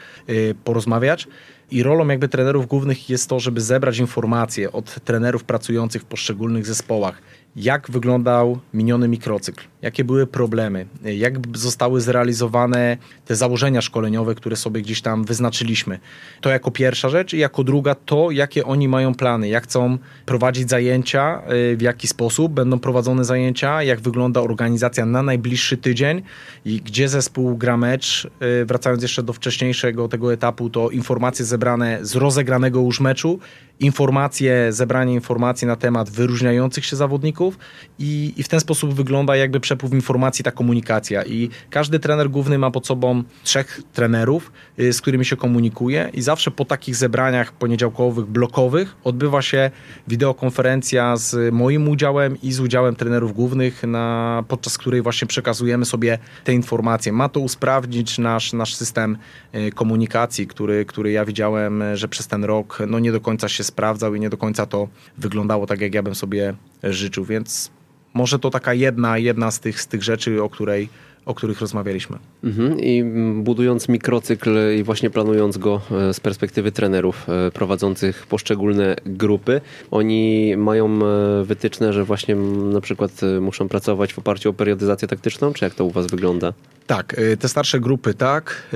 [0.73, 1.29] porozmawiać.
[1.71, 6.67] I rolą jakby trenerów głównych jest to, żeby zebrać informacje od trenerów pracujących w poszczególnych
[6.67, 7.23] zespołach,
[7.57, 14.83] jak wyglądał miniony mikrocykl, jakie były problemy, jak zostały zrealizowane te założenia szkoleniowe, które sobie
[14.83, 15.99] gdzieś tam wyznaczyliśmy.
[16.41, 20.71] To jako pierwsza rzecz i jako druga to, jakie oni mają plany, jak chcą prowadzić
[20.71, 26.23] zajęcia, y, w jaki sposób będą prowadzone zajęcia, jak wygląda organizacja na najbliższy tydzień
[26.65, 28.29] i gdzie zespół gra mecz.
[28.63, 33.39] Y, wracając jeszcze do wcześniejszego tego etapu, to informacje zebrane z rozegranego już meczu,
[33.81, 37.59] informacje, zebranie informacji na temat wyróżniających się zawodników
[37.99, 41.25] i, i w ten sposób wygląda jakby przepływ informacji, ta komunikacja.
[41.25, 46.23] I każdy trener główny ma pod sobą trzech trenerów, y, z którymi się komunikuje i
[46.23, 49.71] zawsze po takich zebraniach poniedziałkowych, blokowych odbywa się
[50.09, 56.19] wideokonferencja z moim udziałem i z udziałem trenerów głównych, na, podczas której właśnie przekazujemy sobie
[56.45, 57.13] te informacje.
[57.13, 59.19] Ma to usprawnić nasz, nasz system
[59.55, 63.65] y, komunikacji, który, który ja widziałem, że przez ten rok no nie do końca się
[63.65, 67.71] sprawdzał i nie do końca to wyglądało tak, jak ja bym sobie życzył, więc
[68.15, 70.89] może to taka jedna, jedna z tych, z tych rzeczy, o której
[71.27, 72.19] o których rozmawialiśmy.
[72.45, 72.81] Mhm.
[72.81, 73.05] I
[73.43, 79.61] budując mikrocykl i właśnie planując go e, z perspektywy trenerów e, prowadzących poszczególne grupy,
[79.91, 82.35] oni mają e, wytyczne, że właśnie
[82.73, 86.53] na przykład muszą pracować w oparciu o periodyzację taktyczną, czy jak to u Was wygląda?
[86.87, 88.67] Tak, te starsze grupy tak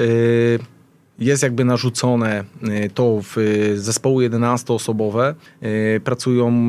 [1.18, 2.44] jest jakby narzucone
[2.84, 6.68] y, to w y, zespoły 11-osobowe y, pracują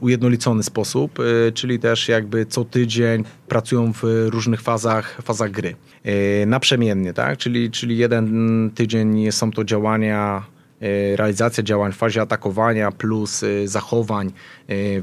[0.00, 1.18] ujednolicony sposób,
[1.54, 5.76] czyli też jakby co tydzień pracują w różnych fazach, fazach gry.
[6.46, 7.38] Naprzemiennie, tak?
[7.38, 10.44] Czyli, czyli jeden tydzień są to działania
[11.14, 14.32] realizacja działań w fazie atakowania plus zachowań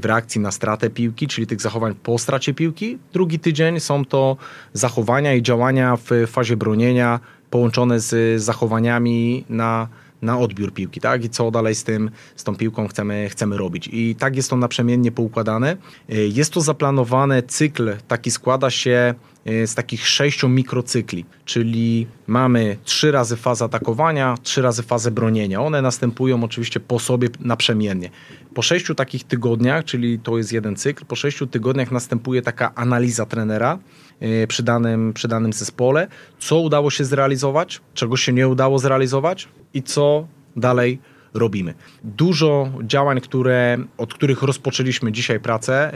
[0.02, 2.98] reakcji na stratę piłki, czyli tych zachowań po stracie piłki.
[3.12, 4.36] Drugi tydzień są to
[4.72, 7.20] zachowania i działania w fazie bronienia
[7.50, 9.88] połączone z zachowaniami na,
[10.22, 11.24] na odbiór piłki, tak?
[11.24, 13.88] I co dalej z tym, z tą piłką chcemy, chcemy robić.
[13.92, 15.76] I tak jest to naprzemiennie poukładane.
[16.08, 23.12] Jest to zaplanowane, cykl taki składa się e, z takich sześciu mikrocykli, czyli mamy trzy
[23.12, 25.60] razy fazę atakowania, trzy razy fazę bronienia.
[25.60, 28.10] One następują oczywiście po sobie naprzemiennie.
[28.54, 33.26] Po sześciu takich tygodniach, czyli to jest jeden cykl, po sześciu tygodniach następuje taka analiza
[33.26, 34.07] trenera, Y,
[34.48, 36.08] przy danym, przy danym zespole,
[36.38, 40.98] co udało się zrealizować, czego się nie udało zrealizować i co dalej
[41.34, 41.74] robimy.
[42.04, 45.92] Dużo działań, które, od których rozpoczęliśmy dzisiaj pracę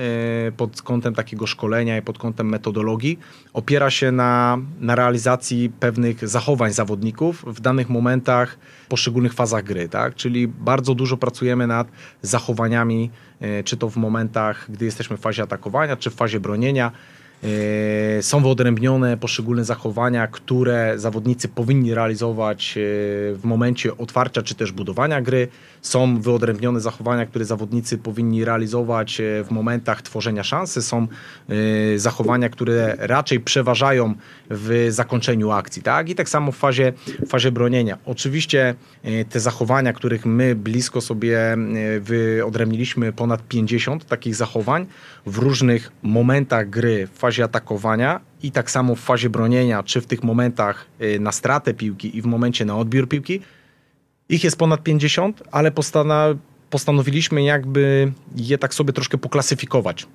[0.48, 3.18] y, pod kątem takiego szkolenia i pod kątem metodologii,
[3.52, 8.58] opiera się na, na realizacji pewnych zachowań zawodników w danych momentach,
[8.88, 9.88] poszczególnych fazach gry.
[9.88, 10.14] Tak?
[10.14, 11.88] Czyli bardzo dużo pracujemy nad
[12.22, 13.10] zachowaniami,
[13.42, 17.21] y, czy to w momentach, gdy jesteśmy w fazie atakowania, czy w fazie bronienia E,
[18.20, 22.80] są wyodrębnione poszczególne zachowania, które zawodnicy powinni realizować e,
[23.34, 25.48] w momencie otwarcia czy też budowania gry.
[25.82, 30.82] Są wyodrębnione zachowania, które zawodnicy powinni realizować e, w momentach tworzenia szansy.
[30.82, 31.06] Są
[31.96, 34.14] zachowania, które raczej przeważają
[34.50, 35.82] w zakończeniu akcji.
[35.82, 36.08] Tak?
[36.08, 36.92] I tak samo w fazie,
[37.26, 37.98] w fazie bronienia.
[38.06, 38.74] Oczywiście
[39.30, 41.56] te zachowania, których my blisko sobie
[42.00, 44.86] wyodrębniliśmy ponad 50 takich zachowań
[45.26, 50.06] w różnych momentach gry w fazie atakowania i tak samo w fazie bronienia, czy w
[50.06, 50.86] tych momentach
[51.20, 53.40] na stratę piłki i w momencie na odbiór piłki.
[54.28, 55.72] Ich jest ponad 50, ale
[56.70, 60.06] postanowiliśmy jakby je tak sobie troszkę poklasyfikować.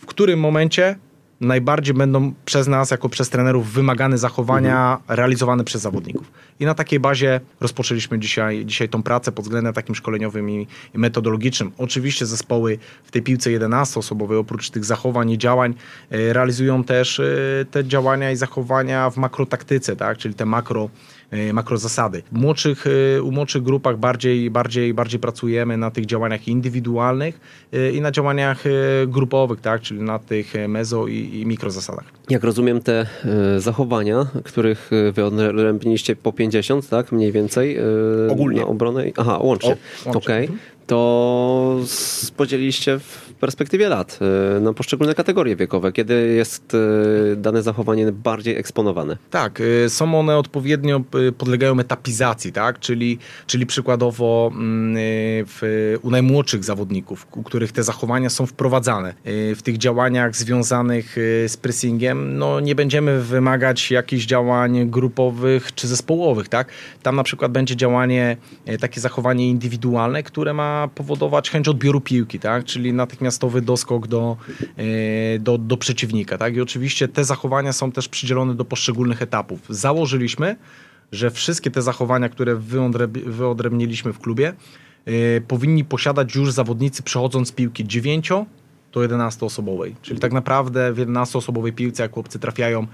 [0.00, 0.96] W którym momencie
[1.40, 5.16] najbardziej będą przez nas, jako przez trenerów, wymagane zachowania mhm.
[5.16, 6.32] realizowane przez zawodników.
[6.60, 10.98] I na takiej bazie rozpoczęliśmy dzisiaj, dzisiaj tą pracę pod względem takim szkoleniowym i, i
[10.98, 11.72] metodologicznym.
[11.78, 15.74] Oczywiście zespoły w tej piłce 11-osobowej, oprócz tych zachowań i działań,
[16.10, 17.24] e, realizują też e,
[17.70, 20.18] te działania i zachowania w makrotaktyce, tak?
[20.18, 20.90] czyli te makro
[21.52, 22.22] makrozasady.
[22.32, 22.84] W młodszych,
[23.16, 27.40] e, u młodszych grupach bardziej, bardziej, bardziej pracujemy na tych działaniach indywidualnych
[27.72, 28.64] e, i na działaniach
[29.06, 29.80] grupowych, tak?
[29.80, 32.04] czyli na tych mezo i, i mikrozasadach.
[32.30, 33.06] Jak rozumiem te
[33.58, 37.12] zachowania, których wyodrębniliście po 50, tak?
[37.12, 37.78] Mniej więcej.
[38.28, 38.60] Ogólnie.
[38.60, 39.04] Na obronę.
[39.16, 39.76] Aha, łącznie.
[40.04, 40.44] Okej.
[40.44, 40.58] Okay.
[40.86, 41.80] to
[42.36, 44.18] podzieliliście w perspektywie lat
[44.56, 49.16] y, na poszczególne kategorie wiekowe, kiedy jest y, dane zachowanie bardziej eksponowane.
[49.30, 51.00] Tak, y, są one odpowiednio,
[51.38, 52.78] podlegają etapizacji, tak?
[52.78, 54.96] czyli, czyli przykładowo mm,
[55.48, 59.14] w, u najmłodszych zawodników, u których te zachowania są wprowadzane.
[59.56, 61.16] W tych działaniach związanych
[61.48, 66.48] z pressingiem no, nie będziemy wymagać jakichś działań grupowych czy zespołowych.
[66.48, 66.68] Tak?
[67.02, 68.36] Tam na przykład będzie działanie,
[68.80, 72.64] takie zachowanie indywidualne, które ma powodować chęć odbioru piłki, tak?
[72.64, 72.92] czyli
[73.26, 74.36] natychmiastowy doskok do,
[74.76, 76.38] e, do, do przeciwnika.
[76.38, 76.56] Tak?
[76.56, 79.60] I oczywiście te zachowania są też przydzielone do poszczególnych etapów.
[79.68, 80.56] Założyliśmy,
[81.12, 82.56] że wszystkie te zachowania, które
[83.26, 84.52] wyodrębniliśmy w klubie,
[85.04, 88.46] e, powinni posiadać już zawodnicy przechodząc z piłki 9
[88.92, 89.94] do 11-osobowej.
[90.02, 92.86] Czyli tak naprawdę w 11-osobowej piłce, jak chłopcy trafiają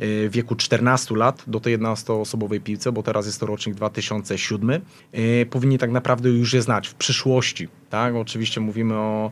[0.00, 4.70] w wieku 14 lat do tej 11-osobowej piłce, bo teraz jest to rocznik 2007,
[5.12, 7.68] e, powinni tak naprawdę już je znać w przyszłości.
[7.90, 8.14] Tak?
[8.14, 9.30] Oczywiście mówimy o, e,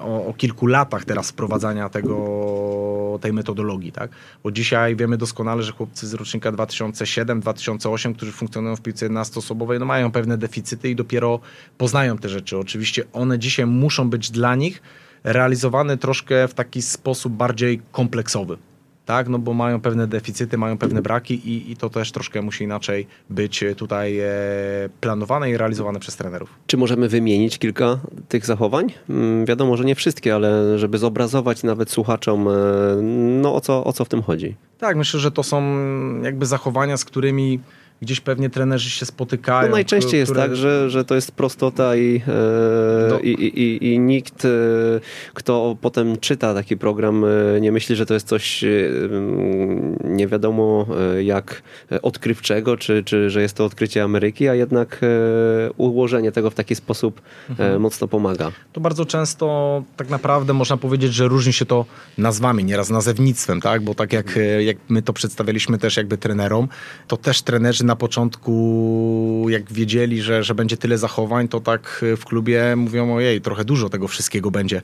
[0.00, 4.10] o, o kilku latach teraz wprowadzania tego, tej metodologii, tak?
[4.42, 9.86] Bo dzisiaj wiemy doskonale, że chłopcy z rocznika 2007-2008, którzy funkcjonują w piłce 11-osobowej, no
[9.86, 11.40] mają pewne deficyty i dopiero
[11.78, 12.58] poznają te rzeczy.
[12.58, 14.82] Oczywiście one dzisiaj muszą być dla nich
[15.24, 18.58] realizowane troszkę w taki sposób bardziej kompleksowy
[19.08, 22.64] tak, no bo mają pewne deficyty, mają pewne braki i, i to też troszkę musi
[22.64, 24.28] inaczej być tutaj e,
[25.00, 26.50] planowane i realizowane przez trenerów.
[26.66, 27.98] Czy możemy wymienić kilka
[28.28, 28.92] tych zachowań?
[29.08, 32.52] Mm, wiadomo, że nie wszystkie, ale żeby zobrazować nawet słuchaczom, e,
[33.42, 34.54] no o co, o co w tym chodzi?
[34.78, 35.62] Tak, myślę, że to są
[36.22, 37.60] jakby zachowania, z którymi
[38.02, 39.68] gdzieś pewnie trenerzy się spotykają.
[39.68, 40.18] No najczęściej które...
[40.18, 43.18] jest tak, że, że to jest prostota i, e, no.
[43.20, 44.48] i, i, i, nikt, e,
[45.34, 48.68] kto potem czyta taki program, e, nie myśli, że to jest coś e,
[50.04, 50.86] nie wiadomo
[51.22, 51.62] jak
[52.02, 55.00] odkrywczego, czy, czy że jest to odkrycie Ameryki, a jednak
[55.76, 57.20] ułożenie tego w taki sposób
[57.50, 57.80] mhm.
[57.80, 58.52] mocno pomaga.
[58.72, 61.84] To bardzo często tak naprawdę można powiedzieć, że różni się to
[62.18, 63.82] nazwami, nieraz nazewnictwem, tak?
[63.82, 66.68] Bo tak jak, jak my to przedstawialiśmy też jakby trenerom,
[67.06, 72.24] to też trenerzy na początku, jak wiedzieli, że, że będzie tyle zachowań, to tak w
[72.24, 74.82] klubie mówią, ojej, trochę dużo tego wszystkiego będzie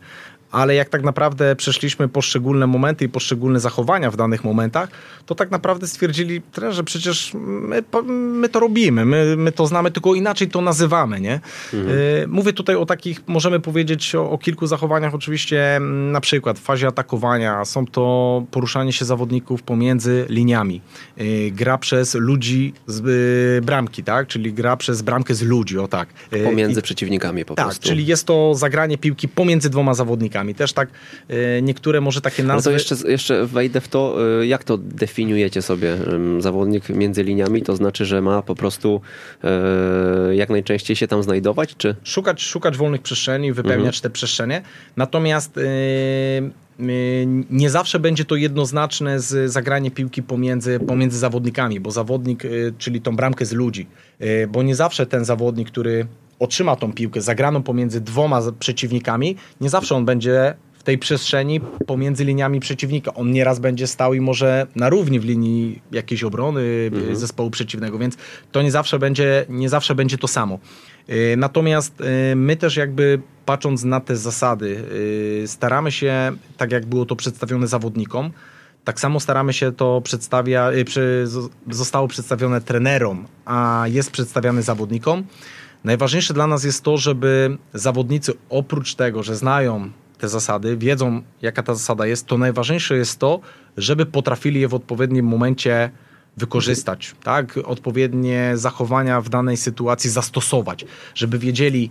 [0.55, 4.89] ale jak tak naprawdę przeszliśmy poszczególne momenty i poszczególne zachowania w danych momentach,
[5.27, 7.85] to tak naprawdę stwierdzili, że przecież my,
[8.15, 11.41] my to robimy, my, my to znamy, tylko inaczej to nazywamy, nie?
[11.75, 11.99] Mhm.
[11.99, 15.81] Y, mówię tutaj o takich, możemy powiedzieć o, o, kilku zachowaniach, oczywiście
[16.13, 20.81] na przykład w fazie atakowania są to poruszanie się zawodników pomiędzy liniami,
[21.21, 23.07] y, gra przez ludzi z
[23.59, 24.27] y, bramki, tak?
[24.27, 26.09] Czyli gra przez bramkę z ludzi, o tak.
[26.45, 27.83] Pomiędzy I, przeciwnikami po tak, prostu.
[27.83, 30.89] Tak, czyli jest to zagranie piłki pomiędzy dwoma zawodnikami też tak
[31.29, 32.71] e, niektóre może takie nazwy...
[32.71, 35.97] Ale to jeszcze, jeszcze wejdę w to, e, jak to definiujecie sobie
[36.39, 37.63] zawodnik między liniami?
[37.63, 39.01] To znaczy, że ma po prostu
[39.45, 41.97] e, jak najczęściej się tam znajdować, czy?
[42.05, 44.03] Szukać, szukać wolnych przestrzeni, wypełniać mhm.
[44.03, 44.63] te przestrzenie.
[44.97, 45.61] Natomiast
[47.51, 52.43] nie zawsze będzie to jednoznaczne z zagranie piłki pomiędzy, pomiędzy zawodnikami, bo zawodnik,
[52.79, 53.87] czyli tą bramkę z ludzi,
[54.49, 56.07] bo nie zawsze ten zawodnik, który
[56.39, 62.25] otrzyma tą piłkę zagraną pomiędzy dwoma przeciwnikami, nie zawsze on będzie w tej przestrzeni pomiędzy
[62.25, 63.15] liniami przeciwnika.
[63.15, 67.17] On nieraz będzie stał i może na równi w linii jakiejś obrony mhm.
[67.17, 68.17] zespołu przeciwnego, więc
[68.53, 70.59] to nie zawsze będzie, nie zawsze będzie to samo.
[71.09, 74.85] Y, natomiast y, my też jakby patrząc na te zasady,
[75.45, 78.31] y, staramy się, tak jak było to przedstawione zawodnikom,
[78.85, 80.71] tak samo staramy się to przedstawia,
[81.71, 85.25] zostało przedstawione trenerom, a jest przedstawiane zawodnikom.
[85.85, 91.63] Najważniejsze dla nas jest to, żeby zawodnicy oprócz tego, że znają te zasady, wiedzą jaka
[91.63, 93.41] ta zasada jest, to najważniejsze jest to,
[93.77, 95.91] żeby potrafili je w odpowiednim momencie
[96.37, 97.59] wykorzystać, tak?
[97.65, 101.91] Odpowiednie zachowania w danej sytuacji zastosować, żeby wiedzieli,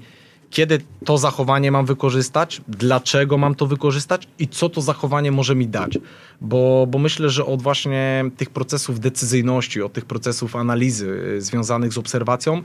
[0.53, 5.67] kiedy to zachowanie mam wykorzystać, dlaczego mam to wykorzystać i co to zachowanie może mi
[5.67, 5.97] dać.
[6.41, 11.93] Bo, bo myślę, że od właśnie tych procesów decyzyjności, od tych procesów analizy y, związanych
[11.93, 12.61] z obserwacją,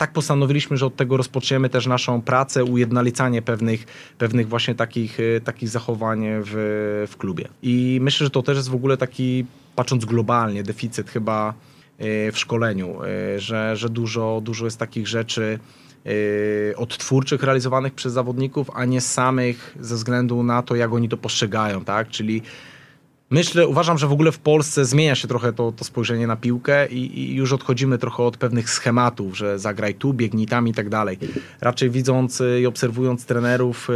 [0.00, 3.86] tak postanowiliśmy, że od tego rozpoczniemy też naszą pracę, ujednolicanie pewnych,
[4.18, 7.48] pewnych właśnie takich, y, takich zachowań w, w klubie.
[7.62, 9.46] I myślę, że to też jest w ogóle taki,
[9.76, 11.54] patrząc globalnie, deficyt chyba
[12.00, 12.98] y, w szkoleniu,
[13.36, 15.58] że, że dużo, dużo jest takich rzeczy,
[16.76, 21.84] odtwórczych realizowanych przez zawodników, a nie samych ze względu na to, jak oni to postrzegają,
[21.84, 22.08] tak?
[22.08, 22.42] Czyli
[23.32, 26.88] Myślę, uważam, że w ogóle w Polsce zmienia się trochę to, to spojrzenie na piłkę
[26.88, 30.88] i, i, już odchodzimy trochę od pewnych schematów, że zagraj tu, biegnij tam i tak
[30.88, 31.18] dalej.
[31.60, 33.92] Raczej widząc y, i obserwując trenerów, y,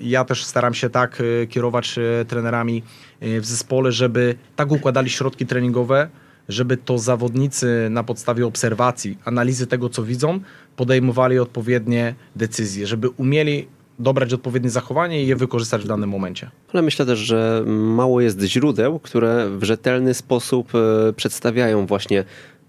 [0.00, 2.82] ja też staram się tak y, kierować trenerami
[3.20, 6.08] w zespole, żeby tak układali środki treningowe,
[6.48, 10.40] żeby to zawodnicy na podstawie obserwacji, analizy tego, co widzą,
[10.76, 13.66] podejmowali odpowiednie decyzje, żeby umieli
[13.98, 16.50] dobrać odpowiednie zachowanie i je wykorzystać w danym momencie.
[16.72, 22.24] Ale myślę też, że mało jest źródeł, które w rzetelny sposób e, przedstawiają właśnie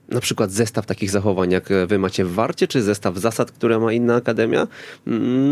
[0.09, 3.93] na przykład zestaw takich zachowań, jak wy macie w Warcie, czy zestaw zasad, które ma
[3.93, 4.67] inna akademia?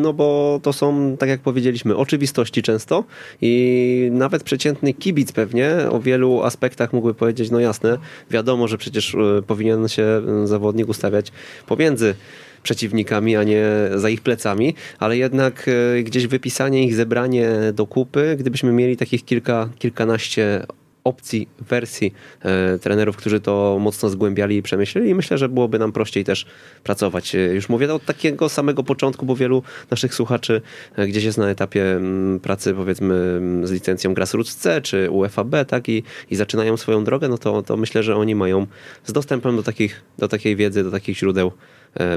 [0.02, 3.04] No bo to są, tak jak powiedzieliśmy, oczywistości często
[3.42, 7.98] i nawet przeciętny kibic pewnie o wielu aspektach mógłby powiedzieć, no jasne,
[8.32, 10.04] wiadomo, że przecież e, powinien się
[10.44, 11.32] e, zawodnik ustawiać
[11.68, 12.16] pomiędzy
[12.64, 18.36] przeciwnikami, a nie za ich plecami, ale jednak e, gdzieś wypisanie ich, zebranie do kupy,
[18.40, 20.66] gdybyśmy mieli takich kilka, kilkanaście
[21.04, 25.92] opcji, wersji e, trenerów, którzy to mocno zgłębiali i przemyśleli i myślę, że byłoby nam
[25.92, 26.46] prościej też
[26.84, 27.36] pracować.
[27.36, 30.62] E, już mówię od takiego samego początku, bo wielu naszych słuchaczy
[30.96, 35.12] e, gdzieś jest na etapie m, mm, pracy powiedzmy mm, z licencją Grassroots C czy
[35.12, 38.68] UFAB, tak, i, i zaczynają swoją drogę, no to, to myślę, że oni mają
[39.04, 41.52] z dostępem do, takich, do takiej wiedzy, do takich źródeł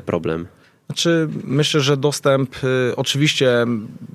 [0.07, 0.47] problem.
[0.87, 3.67] Znaczy, myślę, że dostęp y, oczywiście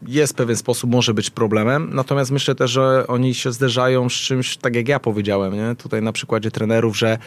[0.07, 4.13] jest w pewien sposób, może być problemem, natomiast myślę też, że oni się zderzają z
[4.13, 5.75] czymś, tak jak ja powiedziałem, nie?
[5.75, 7.17] tutaj na przykładzie trenerów, że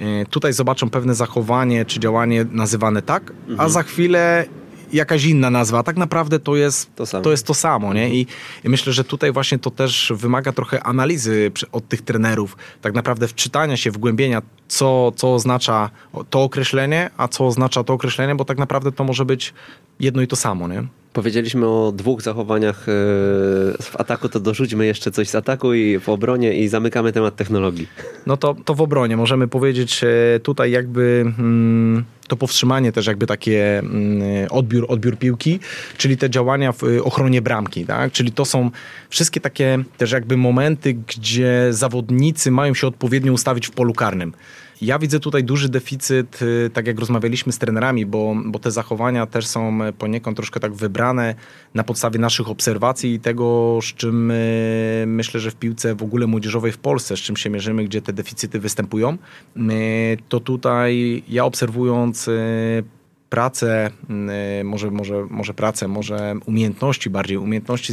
[0.00, 3.60] y, tutaj zobaczą pewne zachowanie czy działanie nazywane tak, mhm.
[3.60, 4.44] a za chwilę
[4.94, 5.82] jakaś inna nazwa.
[5.82, 8.14] Tak naprawdę to jest to samo, to, jest to samo nie?
[8.14, 8.26] I,
[8.64, 13.28] I, myślę, że tutaj właśnie to też wymaga trochę analizy od tych trenerów, tak naprawdę
[13.28, 15.90] wczytania się, wgłębienia, co, co oznacza
[16.30, 19.54] to określenie, a co oznacza to określenie, bo tak naprawdę to może być
[20.00, 20.86] jedno i to samo, nie?
[21.14, 22.92] Powiedzieliśmy o dwóch zachowaniach e,
[23.82, 27.88] w ataku, to dorzućmy jeszcze coś z ataku i w obronie i zamykamy temat technologii.
[28.26, 33.26] No to, to w obronie możemy powiedzieć e, tutaj jakby mm, to powstrzymanie też jakby
[33.26, 35.60] takie mm, odbiór, odbiór piłki,
[35.96, 38.12] czyli te działania w ochronie bramki, tak?
[38.12, 38.70] Czyli to są
[39.10, 44.32] wszystkie takie też jakby momenty, gdzie zawodnicy mają się odpowiednio ustawić w polu karnym.
[44.84, 49.26] Ja widzę tutaj duży deficyt, y, tak jak rozmawialiśmy z trenerami, bo, bo te zachowania
[49.26, 51.34] też są poniekąd troszkę tak wybrane
[51.74, 56.26] na podstawie naszych obserwacji i tego, z czym y, myślę, że w piłce w ogóle
[56.26, 59.18] młodzieżowej w Polsce, z czym się mierzymy, gdzie te deficyty występują,
[59.56, 59.60] y,
[60.28, 62.30] to tutaj ja obserwując
[63.30, 63.90] pracę,
[64.64, 67.92] może, może, może pracę, może umiejętności bardziej, umiejętności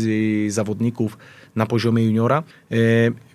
[0.50, 1.18] zawodników
[1.56, 2.43] na poziomie juniora.
[2.72, 2.76] E,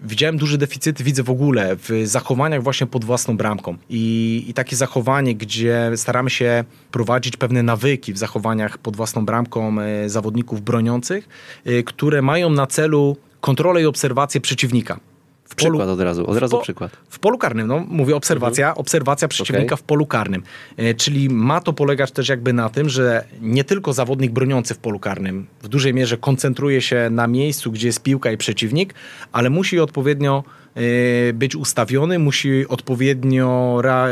[0.02, 3.76] widziałem duży deficyt, widzę w ogóle w zachowaniach właśnie pod własną bramką.
[3.90, 9.80] I, I takie zachowanie, gdzie staramy się prowadzić pewne nawyki w zachowaniach pod własną bramką
[9.80, 11.28] e, zawodników broniących,
[11.64, 15.00] e, które mają na celu kontrolę i obserwację przeciwnika.
[15.48, 16.96] W polu, przykład od razu, od razu po, przykład.
[17.08, 18.80] W polu karnym, no mówię obserwacja, mhm.
[18.80, 19.76] obserwacja przeciwnika okay.
[19.76, 20.42] w polu karnym.
[20.76, 24.78] E, czyli ma to polegać też jakby na tym, że nie tylko zawodnik broniący w
[24.78, 28.94] polu karnym w dużej mierze koncentruje się na miejscu, gdzie jest piłka i przeciwnik,
[29.32, 30.44] ale musi odpowiednio
[31.34, 34.10] być ustawiony, musi odpowiednio e,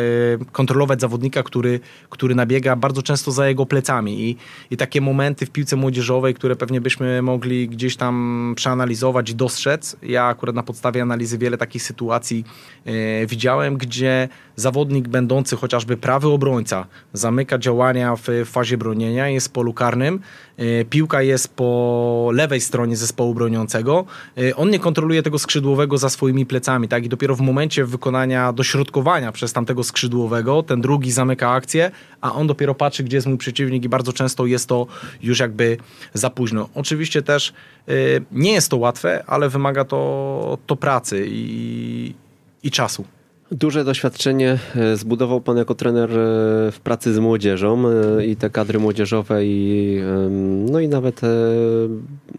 [0.52, 4.30] kontrolować zawodnika, który, który nabiega bardzo często za jego plecami.
[4.30, 4.36] I,
[4.70, 9.96] I takie momenty w piłce młodzieżowej, które pewnie byśmy mogli gdzieś tam przeanalizować dostrzec.
[10.02, 12.44] Ja akurat na podstawie analizy wiele takich sytuacji
[12.84, 19.50] e, widziałem, gdzie zawodnik będący chociażby prawy obrońca zamyka działania w fazie bronienia, jest w
[19.50, 20.20] polu karnym,
[20.90, 24.04] piłka jest po lewej stronie zespołu broniącego,
[24.56, 27.04] on nie kontroluje tego skrzydłowego za swoimi plecami, tak?
[27.04, 31.90] I dopiero w momencie wykonania dośrodkowania przez tamtego skrzydłowego, ten drugi zamyka akcję,
[32.20, 34.86] a on dopiero patrzy, gdzie jest mój przeciwnik i bardzo często jest to
[35.22, 35.76] już jakby
[36.14, 36.68] za późno.
[36.74, 37.52] Oczywiście też
[37.88, 42.14] y, nie jest to łatwe, ale wymaga to, to pracy i,
[42.62, 43.04] i czasu.
[43.54, 46.14] Duże doświadczenie e, zbudował Pan jako trener e,
[46.72, 50.00] w pracy z młodzieżą e, i te kadry młodzieżowe i,
[50.70, 51.20] no i nawet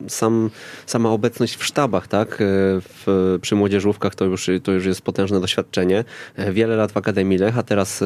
[0.07, 0.49] sam,
[0.86, 2.38] sama obecność w sztabach, tak?
[2.39, 6.03] W, przy młodzieżówkach to już, to już jest potężne doświadczenie.
[6.51, 8.03] Wiele lat w Akademii Lech, a teraz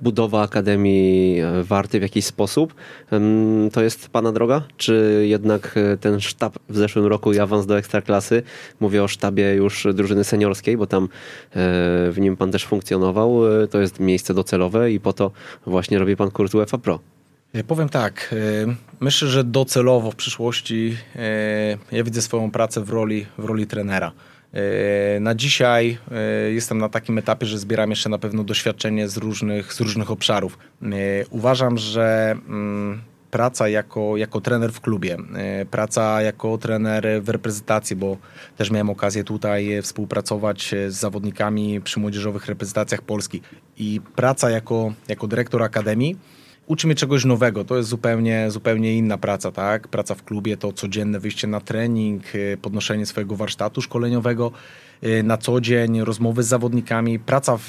[0.00, 2.74] budowa Akademii Warty w jakiś sposób.
[3.72, 4.62] To jest Pana droga?
[4.76, 8.42] Czy jednak ten sztab w zeszłym roku i awans do Ekstraklasy,
[8.80, 11.08] mówię o sztabie już drużyny seniorskiej, bo tam
[12.10, 15.30] w nim pan też funkcjonował, e, to jest miejsce docelowe i po to
[15.66, 16.98] właśnie robi pan kurs UEFA Pro.
[17.52, 18.34] E, powiem tak,
[18.68, 20.96] e, myślę, że docelowo w przyszłości
[21.92, 24.12] ja widzę swoją pracę w roli, w roli trenera.
[25.20, 25.98] Na dzisiaj
[26.52, 30.58] jestem na takim etapie, że zbieram jeszcze na pewno doświadczenie z różnych, z różnych obszarów.
[31.30, 37.96] Uważam, że mm, praca jako, jako trener w klubie, e, praca jako trener w reprezentacji,
[37.96, 38.16] bo
[38.56, 43.42] też miałem okazję tutaj współpracować z zawodnikami przy młodzieżowych reprezentacjach Polski
[43.76, 46.16] i praca jako, jako dyrektor akademii
[46.66, 47.64] uczy mnie czegoś nowego.
[47.64, 49.88] To jest zupełnie, zupełnie inna praca, tak?
[49.88, 54.52] Praca w klubie to codzienne wyjście na trening, e, podnoszenie swojego warsztatu szkoleniowego.
[55.04, 57.64] Y, na co dzień, rozmowy z zawodnikami, praca w,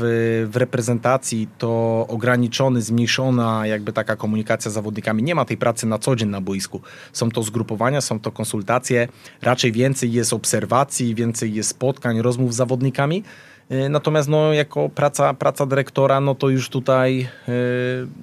[0.51, 5.23] w reprezentacji to ograniczony, zmniejszona jakby taka komunikacja z zawodnikami.
[5.23, 6.81] Nie ma tej pracy na co dzień na boisku.
[7.13, 9.07] Są to zgrupowania, są to konsultacje,
[9.41, 13.23] raczej więcej jest obserwacji, więcej jest spotkań, rozmów z zawodnikami.
[13.71, 17.51] Y, natomiast no, jako praca, praca dyrektora, no to już tutaj y,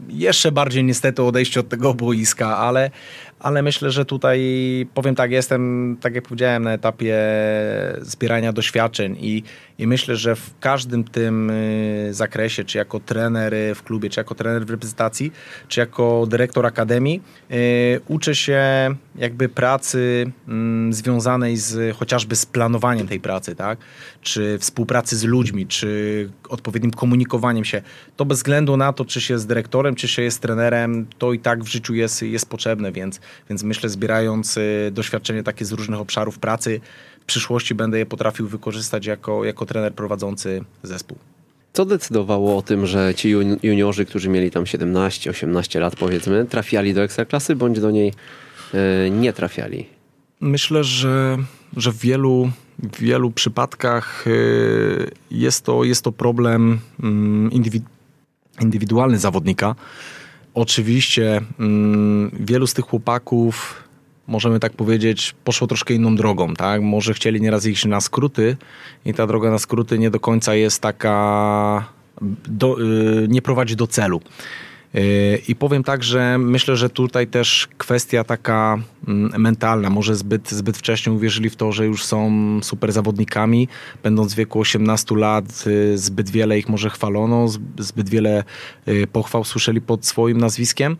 [0.09, 2.91] jeszcze bardziej niestety odejście od tego boiska, ale,
[3.45, 4.41] ale myślę, że tutaj
[4.95, 7.19] powiem tak, jestem, tak jak powiedziałem, na etapie
[8.01, 9.43] zbierania doświadczeń i,
[9.79, 14.35] i myślę, że w każdym tym y, zakresie, czy jako trener w klubie, czy jako
[14.35, 15.33] trener w reprezentacji,
[15.69, 18.63] czy jako dyrektor akademii, y, uczę się
[19.17, 23.79] jakby pracy mm, związanej z chociażby z planowaniem tej pracy, tak?
[24.23, 27.83] Czy współpracy z ludźmi, czy odpowiednim komunikowaniem się.
[28.17, 31.39] To bez względu na to, czy się jest dyrektorem, czy się jest trenerem, to i
[31.39, 33.21] tak w życiu jest, jest potrzebne, więc
[33.51, 36.81] więc myślę, zbierając y, doświadczenie takie z różnych obszarów pracy,
[37.21, 41.19] w przyszłości będę je potrafił wykorzystać jako, jako trener prowadzący zespół.
[41.73, 43.31] Co decydowało o tym, że ci
[43.63, 48.13] juniorzy, którzy mieli tam 17-18 lat powiedzmy, trafiali do ekstraklasy bądź do niej
[48.75, 49.87] y, nie trafiali?
[50.41, 51.39] Myślę, że,
[51.77, 57.51] że w wielu, w wielu przypadkach y, jest to, jest to problem mm,
[58.61, 59.75] indywidualny zawodnika
[60.55, 63.83] Oczywiście mm, wielu z tych chłopaków,
[64.27, 66.83] możemy tak powiedzieć, poszło troszkę inną drogą, tak?
[66.83, 68.57] Może chcieli nieraz iść na skróty
[69.05, 71.85] i ta droga na skróty nie do końca jest taka,
[72.49, 74.21] do, y, nie prowadzi do celu.
[75.49, 78.79] I powiem tak, że myślę, że tutaj też kwestia taka
[79.09, 82.31] mm, mentalna, może zbyt, zbyt wcześnie uwierzyli w to, że już są
[82.63, 83.69] super zawodnikami,
[84.03, 88.45] będąc w wieku 18 lat, y, zbyt wiele ich może chwalono, zbyt wiele
[88.89, 90.97] y, pochwał słyszeli pod swoim nazwiskiem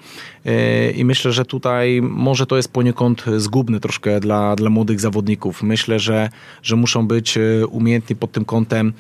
[0.47, 5.63] y, i myślę, że tutaj może to jest poniekąd zgubne troszkę dla, dla młodych zawodników.
[5.63, 6.31] Myślę, że,
[6.63, 7.39] że muszą być
[7.71, 8.93] umiejętni pod tym kątem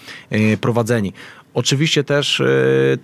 [0.61, 1.13] prowadzeni.
[1.55, 2.45] Oczywiście też e,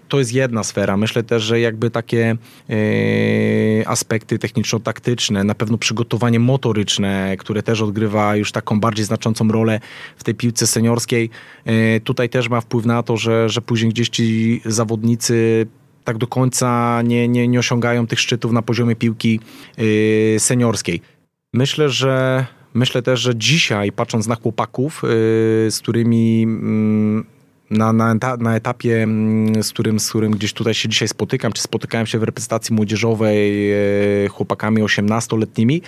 [0.09, 0.97] to jest jedna sfera.
[0.97, 2.37] Myślę też, że jakby takie
[2.71, 9.81] e, aspekty techniczno-taktyczne, na pewno przygotowanie motoryczne, które też odgrywa już taką bardziej znaczącą rolę
[10.17, 11.31] w tej piłce seniorskiej,
[11.65, 15.67] e, tutaj też ma wpływ na to, że, że później gdzieś ci zawodnicy
[16.05, 19.41] tak do końca nie, nie, nie osiągają tych szczytów na poziomie piłki
[20.39, 21.01] seniorskiej.
[21.53, 25.03] Myślę, że myślę też, że dzisiaj patrząc na chłopaków,
[25.71, 26.47] z którymi
[27.71, 31.63] na, na, na etapie, mm, z którym, z którym gdzieś tutaj się dzisiaj spotykam, czy
[31.63, 35.83] spotykałem się w reprezentacji młodzieżowej e, chłopakami 18-letnimi,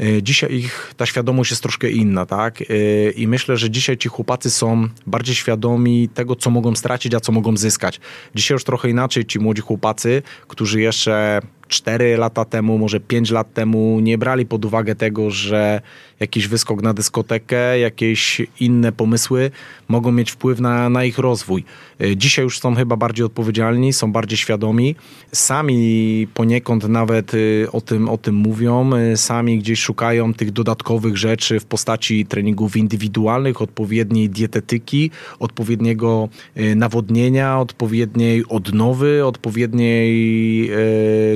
[0.00, 2.62] e, Dzisiaj ich ta świadomość jest troszkę inna, tak?
[2.62, 2.64] E,
[3.10, 7.32] I myślę, że dzisiaj ci chłopacy są bardziej świadomi tego, co mogą stracić, a co
[7.32, 8.00] mogą zyskać.
[8.34, 13.54] Dzisiaj już trochę inaczej ci młodzi chłopacy, którzy jeszcze 4 lata temu, może 5 lat
[13.54, 15.80] temu nie brali pod uwagę tego, że
[16.20, 19.50] jakiś wyskok na dyskotekę, jakieś inne pomysły
[19.88, 21.64] mogą mieć wpływ na, na ich rozwój.
[22.00, 24.96] E, dzisiaj już są chyba bardziej odpowiedzialni, są bardziej świadomi,
[25.32, 31.16] sami poniekąd nawet e, o tym, o tym mówią, e, sami gdzieś szukają tych dodatkowych
[31.16, 36.28] rzeczy w postaci treningów indywidualnych, odpowiedniej dietetyki, odpowiedniego
[36.76, 40.12] nawodnienia, odpowiedniej odnowy, odpowiedniej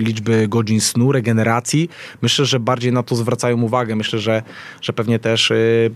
[0.00, 1.88] liczby liczby godzin snu, regeneracji.
[2.22, 3.96] Myślę, że bardziej na to zwracają uwagę.
[3.96, 4.42] Myślę, że,
[4.82, 5.90] że pewnie też y,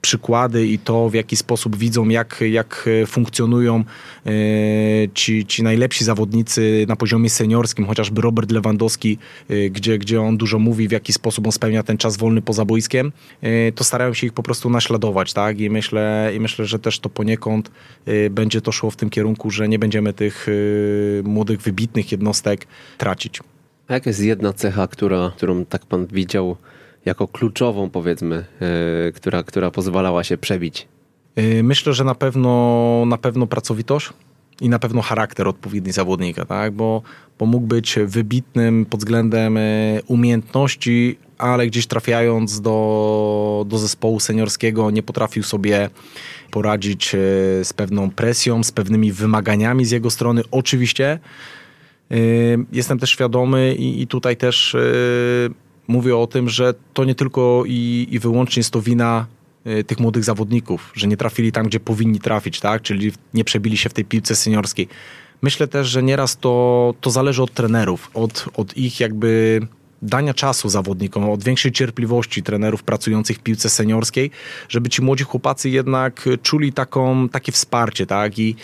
[0.00, 3.84] przykłady i to, w jaki sposób widzą, jak, jak funkcjonują
[4.26, 9.18] y, ci, ci najlepsi zawodnicy na poziomie seniorskim, chociażby Robert Lewandowski,
[9.50, 12.64] y, gdzie, gdzie on dużo mówi, w jaki sposób on spełnia ten czas wolny poza
[12.64, 13.12] boiskiem,
[13.74, 15.60] to starają się ich po prostu naśladować, tak?
[15.60, 17.70] I myślę, i myślę że też to poniekąd
[18.30, 20.46] będzie to szło w tym kierunku, że nie będziemy tych
[21.24, 22.66] młodych, wybitnych jednostek
[22.98, 23.40] tracić.
[23.88, 26.56] A jaka jest jedna cecha, która, którą tak pan widział
[27.06, 28.44] jako kluczową, powiedzmy,
[29.04, 30.88] yy, która, która pozwalała się przebić?
[31.36, 34.10] E, myślę, że na pewno, na pewno pracowitość
[34.60, 36.72] i na pewno charakter odpowiedni zawodnika, tak?
[36.72, 37.02] bo,
[37.38, 39.60] bo mógł być wybitnym pod względem e,
[40.06, 45.90] umiejętności, ale gdzieś trafiając do, do zespołu seniorskiego nie potrafił sobie
[46.50, 47.10] poradzić
[47.62, 50.42] z pewną presją, z pewnymi wymaganiami z jego strony.
[50.50, 51.18] Oczywiście
[52.72, 54.76] Jestem też świadomy i tutaj też
[55.88, 59.26] mówię o tym, że to nie tylko i, i wyłącznie jest to wina
[59.66, 62.82] y, tych młodych zawodników, że nie trafili tam, gdzie powinni trafić, tak?
[62.82, 64.88] czyli nie przebili się w tej piłce seniorskiej.
[65.42, 69.60] Myślę też, że nieraz to, to zależy od trenerów, od, od ich jakby
[70.02, 74.30] dania czasu zawodnikom, od większej cierpliwości trenerów pracujących w piłce seniorskiej,
[74.68, 78.38] żeby ci młodzi chłopacy jednak czuli taką, takie wsparcie, tak?
[78.38, 78.56] I,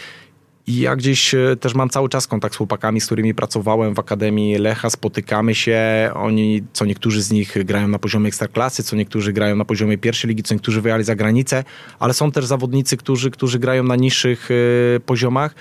[0.66, 3.98] I ja gdzieś e, też mam cały czas kontakt z chłopakami, z którymi pracowałem w
[3.98, 5.80] Akademii Lecha, spotykamy się,
[6.14, 10.28] oni, co niektórzy z nich grają na poziomie ekstraklasy, co niektórzy grają na poziomie pierwszej
[10.28, 11.64] ligi, co niektórzy wyjechali za granicę,
[11.98, 15.54] ale są też zawodnicy, którzy, którzy grają na niższych y, poziomach.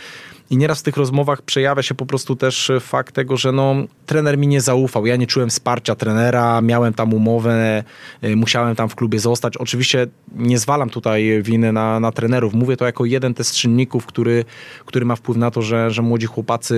[0.51, 3.75] I nieraz w tych rozmowach przejawia się po prostu też fakt tego, że no,
[4.05, 5.05] trener mi nie zaufał.
[5.05, 7.83] Ja nie czułem wsparcia trenera, miałem tam umowę,
[8.23, 9.57] y, musiałem tam w klubie zostać.
[9.57, 12.53] Oczywiście nie zwalam tutaj winy na, na trenerów.
[12.53, 14.45] Mówię to jako jeden z czynników, który,
[14.85, 16.75] który ma wpływ na to, że, że młodzi chłopacy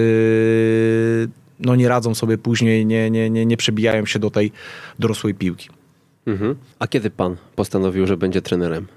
[1.60, 4.52] no, nie radzą sobie później, nie, nie, nie, nie przebijają się do tej
[5.00, 5.70] dorosłej piłki.
[6.26, 6.56] Mhm.
[6.80, 8.88] A kiedy pan postanowił, że będzie trenerem?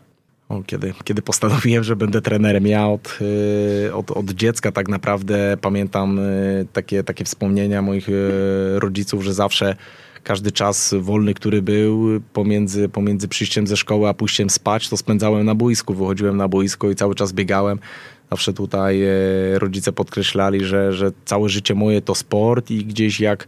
[0.66, 3.18] Kiedy, kiedy postanowiłem, że będę trenerem, ja od,
[3.86, 8.12] y, od, od dziecka tak naprawdę pamiętam y, takie, takie wspomnienia moich y,
[8.80, 9.76] rodziców, że zawsze
[10.22, 15.46] każdy czas wolny, który był pomiędzy, pomiędzy przyjściem ze szkoły a pójściem spać, to spędzałem
[15.46, 15.94] na boisku.
[15.94, 17.78] Wychodziłem na boisko i cały czas biegałem.
[18.30, 19.02] Zawsze tutaj
[19.54, 23.46] rodzice podkreślali, że, że całe życie moje to sport i gdzieś jak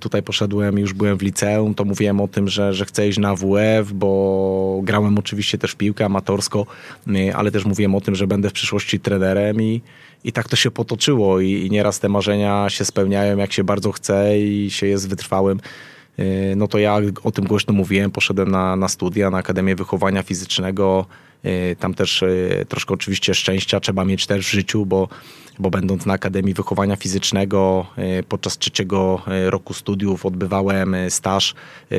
[0.00, 3.34] tutaj poszedłem, już byłem w liceum, to mówiłem o tym, że, że chcę iść na
[3.34, 6.66] WF, bo grałem oczywiście też piłkę amatorsko,
[7.08, 9.80] y, ale też mówiłem o tym, że będę w przyszłości trenerem i,
[10.24, 13.92] i tak to się potoczyło i, i nieraz te marzenia się spełniają, jak się bardzo
[13.92, 15.60] chce i się jest wytrwałym
[16.18, 20.22] y, no to ja o tym głośno mówiłem, poszedłem na, na studia, na Akademię Wychowania
[20.22, 21.06] Fizycznego.
[21.78, 22.24] Tam też
[22.68, 25.08] troszkę oczywiście szczęścia trzeba mieć też w życiu, bo
[25.58, 31.54] bo będąc na Akademii Wychowania Fizycznego e, podczas trzeciego e, roku studiów odbywałem e, staż,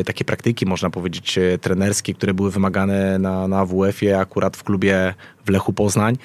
[0.06, 5.14] takie praktyki można powiedzieć trenerskie, które były wymagane na, na WF-ie akurat w klubie
[5.46, 6.18] w Lechu Poznań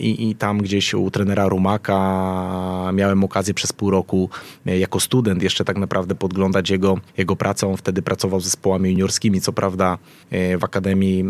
[0.00, 4.30] I, i tam gdzieś u trenera Rumaka miałem okazję przez pół roku
[4.66, 7.66] jako student jeszcze tak naprawdę podglądać jego, jego pracę.
[7.66, 9.98] On wtedy pracował z zespołami juniorskimi, co prawda
[10.30, 11.24] w Akademii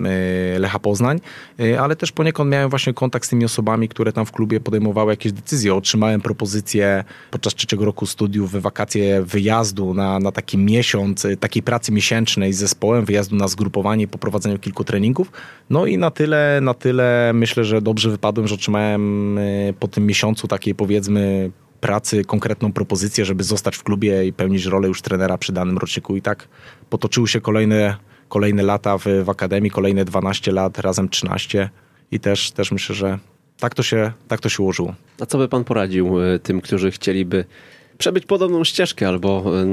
[0.58, 1.20] Lecha Poznań,
[1.80, 5.12] ale też poniekąd miałem właśnie kontakt z tymi osobami, które tam w klubie podejmowały podejmowały
[5.12, 5.74] jakieś decyzje.
[5.74, 11.92] Otrzymałem propozycję podczas trzeciego roku studiów w wakacje wyjazdu na, na taki miesiąc, takiej pracy
[11.92, 15.32] miesięcznej z zespołem, wyjazdu na zgrupowanie i poprowadzeniu kilku treningów.
[15.70, 20.06] No i na tyle, na tyle myślę, że dobrze wypadłem, że otrzymałem y, po tym
[20.06, 21.50] miesiącu takiej powiedzmy
[21.80, 26.16] pracy konkretną propozycję, żeby zostać w klubie i pełnić rolę już trenera przy danym roczniku.
[26.16, 26.48] I tak
[26.90, 27.96] potoczyły się kolejne,
[28.28, 31.70] kolejne lata w, w Akademii, kolejne 12 lat, razem 13
[32.10, 33.18] i też, też myślę, że
[33.60, 34.94] tak to się, tak to się ułożyło.
[35.20, 37.44] A co by pan poradził e, tym, którzy chcieliby
[37.98, 39.64] przebyć podobną ścieżkę albo e,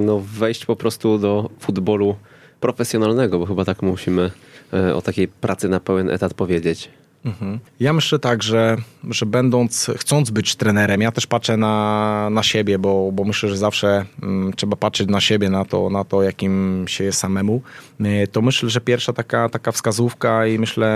[0.00, 2.16] no, wejść po prostu do futbolu
[2.60, 4.30] profesjonalnego, bo chyba tak musimy
[4.72, 6.88] e, o takiej pracy na pełen etat powiedzieć.
[7.26, 7.58] Mhm.
[7.80, 8.76] Ja myślę tak, że,
[9.10, 13.56] że będąc, chcąc być trenerem, ja też patrzę na, na siebie, bo, bo myślę, że
[13.56, 17.62] zawsze mm, trzeba patrzeć na siebie, na to, na to, jakim się jest samemu.
[18.00, 20.86] Y, to myślę, że pierwsza taka, taka wskazówka i myślę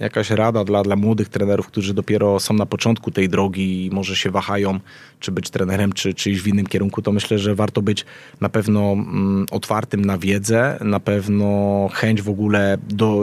[0.00, 4.16] jakaś rada dla, dla młodych trenerów, którzy dopiero są na początku tej drogi i może
[4.16, 4.80] się wahają,
[5.20, 8.04] czy być trenerem, czy, czy iść w innym kierunku, to myślę, że warto być
[8.40, 13.22] na pewno mm, otwartym na wiedzę, na pewno chęć w ogóle do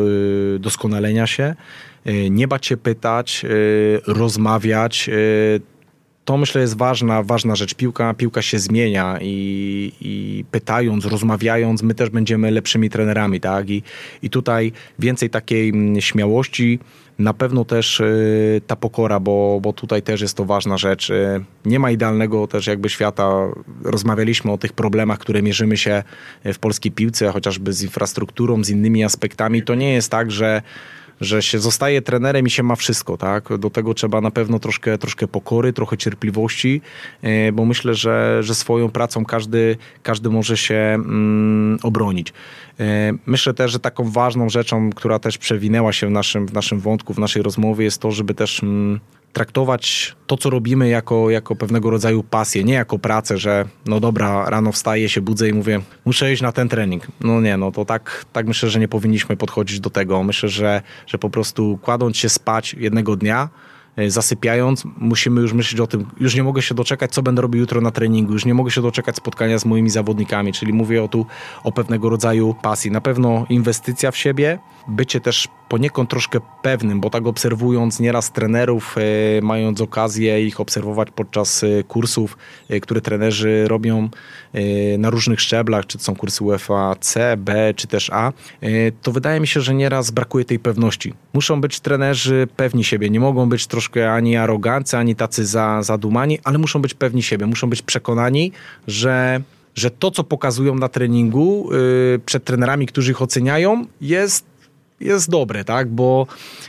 [0.56, 1.56] y, doskonalenia się
[2.30, 5.10] nie bać się pytać, y, rozmawiać.
[5.10, 5.62] Y,
[6.26, 7.74] to myślę jest ważna, ważna rzecz.
[7.74, 13.70] Piłka, piłka się zmienia i, i pytając, rozmawiając, my też będziemy lepszymi trenerami, tak?
[13.70, 13.84] I,
[14.22, 16.80] i tutaj więcej takiej mm, śmiałości,
[17.20, 21.10] na pewno też y, ta pokora, bo, bo tutaj też jest to ważna rzecz.
[21.10, 23.48] Y, nie ma idealnego też jakby świata.
[23.84, 26.04] Rozmawialiśmy o tych problemach, które mierzymy się
[26.46, 29.64] w polskiej piłce, chociażby z infrastrukturą, z innymi aspektami.
[29.64, 30.62] To nie jest tak, że
[31.22, 33.57] że się zostaje trenerem i się ma wszystko, tak?
[33.57, 36.81] Do tego trzeba na pewno troszkę, troszkę pokory, trochę cierpliwości,
[37.22, 42.34] e, bo myślę, że, że swoją pracą każdy, każdy może się mm, obronić.
[42.80, 46.80] E, myślę też, że taką ważną rzeczą, która też przewinęła się w naszym, w naszym
[46.80, 48.99] wątku, w naszej rozmowie jest to, żeby też mm,
[49.34, 54.49] traktować to, co robimy jako, jako pewnego rodzaju pasję, nie jako pracę, że no dobra,
[54.49, 57.08] rano wstaję, się budzę i mówię, muszę iść na ten trening.
[57.22, 60.24] No nie, no to tak, tak myślę, że nie powinniśmy podchodzić do tego.
[60.24, 63.49] Myślę, że, że po prostu kładąc się spać jednego dnia,
[64.07, 67.82] zasypiając, musimy już myśleć o tym, już nie mogę się doczekać, co będę robił jutro
[67.82, 71.26] na treningu, już nie mogę się doczekać spotkania z moimi zawodnikami, czyli mówię o tu
[71.64, 72.91] o pewnego rodzaju pasji.
[72.91, 78.96] Na pewno inwestycja w siebie, bycie też poniekąd troszkę pewnym, bo tak obserwując nieraz trenerów,
[78.98, 79.02] e,
[79.42, 82.38] mając okazję ich obserwować podczas e, kursów,
[82.82, 84.10] które trenerzy robią
[84.98, 88.34] na różnych szczeblach, czy to są kursy UEFA C, B, czy też A,
[89.02, 91.14] to wydaje mi się, że nieraz brakuje tej pewności.
[91.34, 95.84] Muszą być trenerzy pewni siebie, nie mogą być troszkę troszkę ani arogancy, ani tacy za,
[95.84, 98.52] zadumani, ale muszą być pewni siebie, muszą być przekonani,
[98.88, 99.42] że,
[99.76, 104.46] że to, co pokazują na treningu yy, przed trenerami, którzy ich oceniają, jest
[104.99, 105.90] jest dobre, tak?
[105.90, 106.28] Bo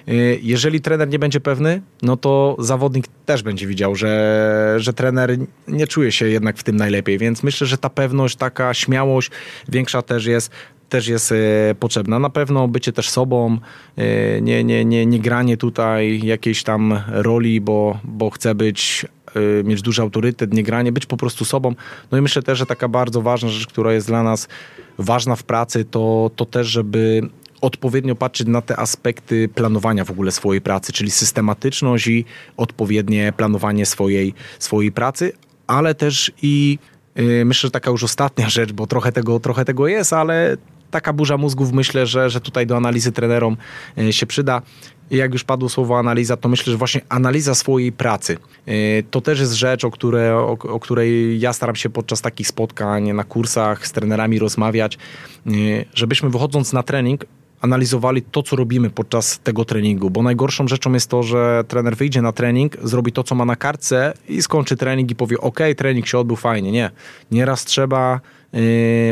[0.08, 5.38] y, jeżeli trener nie będzie pewny, no to zawodnik też będzie widział, że, że trener
[5.68, 9.30] nie czuje się jednak w tym najlepiej, więc myślę, że ta pewność, taka śmiałość
[9.68, 10.50] większa też jest
[10.88, 11.36] też jest y,
[11.80, 12.18] potrzebna.
[12.18, 13.58] Na pewno bycie też sobą,
[13.98, 19.06] y, nie, nie, nie, nie granie tutaj jakiejś tam roli, bo, bo chcę być
[19.64, 21.74] mieć duży autorytet, nie granie, być po prostu sobą.
[22.12, 24.48] No i myślę też, że taka bardzo ważna rzecz, która jest dla nas
[24.98, 27.22] ważna w pracy, to, to też, żeby
[27.60, 32.24] odpowiednio patrzeć na te aspekty planowania w ogóle swojej pracy, czyli systematyczność i
[32.56, 35.32] odpowiednie planowanie swojej, swojej pracy,
[35.66, 36.78] ale też i
[37.16, 40.56] yy, myślę, że taka już ostatnia rzecz, bo trochę tego, trochę tego jest, ale
[40.90, 43.56] taka burza mózgów myślę, że, że tutaj do analizy trenerom
[43.96, 44.62] yy, się przyda.
[45.10, 48.36] Jak już padło słowo analiza, to myślę, że właśnie analiza swojej pracy.
[48.66, 48.74] Yy,
[49.10, 53.12] to też jest rzecz, o, które, o, o, której ja staram się podczas takich spotkań
[53.12, 54.98] na kursach z trenerami rozmawiać,
[55.46, 57.24] yy, żebyśmy wychodząc na trening
[57.60, 62.22] analizowali to, co robimy podczas tego treningu, bo najgorszą rzeczą jest to, że trener wyjdzie
[62.22, 66.06] na trening, zrobi to, co ma na kartce i skończy trening i powie, ok, trening
[66.06, 66.72] się odbył fajnie.
[66.72, 66.90] Nie.
[67.30, 68.20] Nieraz trzeba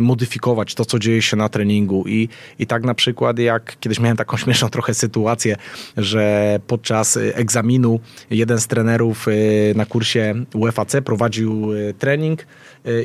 [0.03, 2.05] modyfikować to, co dzieje się na treningu.
[2.07, 5.57] I, I tak na przykład, jak kiedyś miałem taką śmieszną trochę sytuację,
[5.97, 8.01] że podczas egzaminu
[8.31, 12.47] jeden z trenerów y, na kursie UFAC prowadził y, trening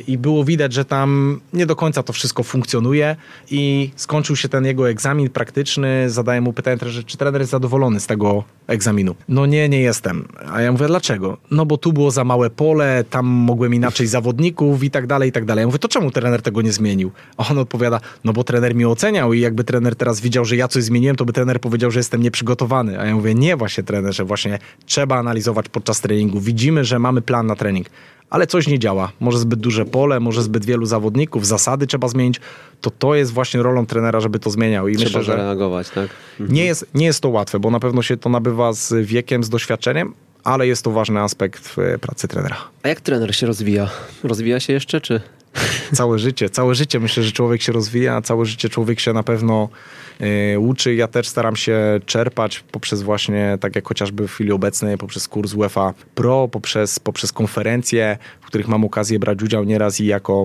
[0.06, 3.16] i było widać, że tam nie do końca to wszystko funkcjonuje
[3.50, 6.10] i skończył się ten jego egzamin praktyczny.
[6.10, 6.76] Zadaję mu pytanie,
[7.06, 9.14] czy trener jest zadowolony z tego egzaminu.
[9.28, 10.28] No nie, nie jestem.
[10.52, 11.36] A ja mówię, dlaczego?
[11.50, 15.32] No bo tu było za małe pole, tam mogłem inaczej zawodników i tak dalej, i
[15.32, 15.62] tak dalej.
[15.62, 17.10] Ja mówię, to czemu trener tego nie zmienił?
[17.36, 20.68] A on odpowiada, no bo trener mi oceniał i jakby trener teraz widział, że ja
[20.68, 23.00] coś zmieniłem, to by trener powiedział, że jestem nieprzygotowany.
[23.00, 26.40] A ja mówię, nie właśnie trenerze, właśnie trzeba analizować podczas treningu.
[26.40, 27.88] Widzimy, że mamy plan na trening
[28.32, 29.12] ale coś nie działa.
[29.20, 32.40] Może zbyt duże pole, może zbyt wielu zawodników, zasady trzeba zmienić.
[32.80, 34.88] To to jest właśnie rolą trenera, żeby to zmieniał.
[34.88, 36.10] I trzeba myślę, że reagować, tak?
[36.40, 36.56] Mhm.
[36.56, 39.48] Nie, jest, nie jest to łatwe, bo na pewno się to nabywa z wiekiem, z
[39.48, 42.56] doświadczeniem, ale jest to ważny aspekt w pracy trenera.
[42.82, 43.90] A jak trener się rozwija?
[44.24, 45.20] Rozwija się jeszcze, czy
[45.94, 49.68] Całe życie, całe życie myślę, że człowiek się rozwija, całe życie człowiek się na pewno
[50.54, 50.94] y, uczy.
[50.94, 55.54] Ja też staram się czerpać poprzez właśnie, tak jak chociażby w chwili obecnej, poprzez kurs
[55.54, 60.44] UEFA Pro, poprzez, poprzez konferencje, w których mam okazję brać udział nieraz i jako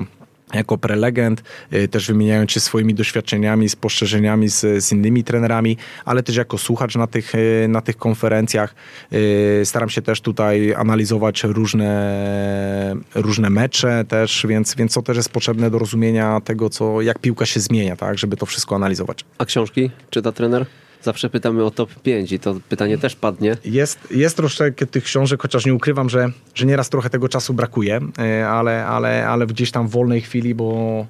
[0.53, 1.43] jako prelegent,
[1.73, 6.95] y, też wymieniając się swoimi doświadczeniami, spostrzeżeniami z, z innymi trenerami, ale też jako słuchacz
[6.95, 8.75] na tych, y, na tych konferencjach.
[9.13, 15.29] Y, staram się też tutaj analizować różne, różne mecze też, więc, więc to też jest
[15.29, 19.25] potrzebne do rozumienia tego, co, jak piłka się zmienia, tak, żeby to wszystko analizować.
[19.37, 20.65] A książki czyta trener?
[21.07, 23.57] Zawsze pytamy o top 5 i to pytanie też padnie.
[23.65, 27.99] Jest, jest troszeczkę tych książek, chociaż nie ukrywam, że, że nieraz trochę tego czasu brakuje,
[28.19, 31.05] e, ale, ale, ale gdzieś tam w wolnej chwili, bo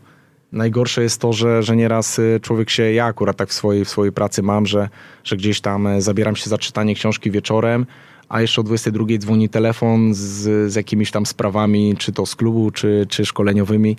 [0.52, 3.90] najgorsze jest to, że, że nieraz e, człowiek się, ja akurat tak w swojej, w
[3.90, 4.90] swojej pracy mam, że,
[5.24, 7.86] że gdzieś tam e, zabieram się za czytanie książki wieczorem,
[8.29, 12.71] a jeszcze o 22 dzwoni telefon z, z jakimiś tam sprawami, czy to z klubu,
[12.71, 13.97] czy, czy szkoleniowymi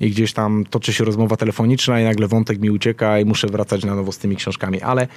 [0.00, 3.84] i gdzieś tam toczy się rozmowa telefoniczna i nagle wątek mi ucieka i muszę wracać
[3.84, 4.82] na nowo z tymi książkami.
[4.82, 5.08] Ale,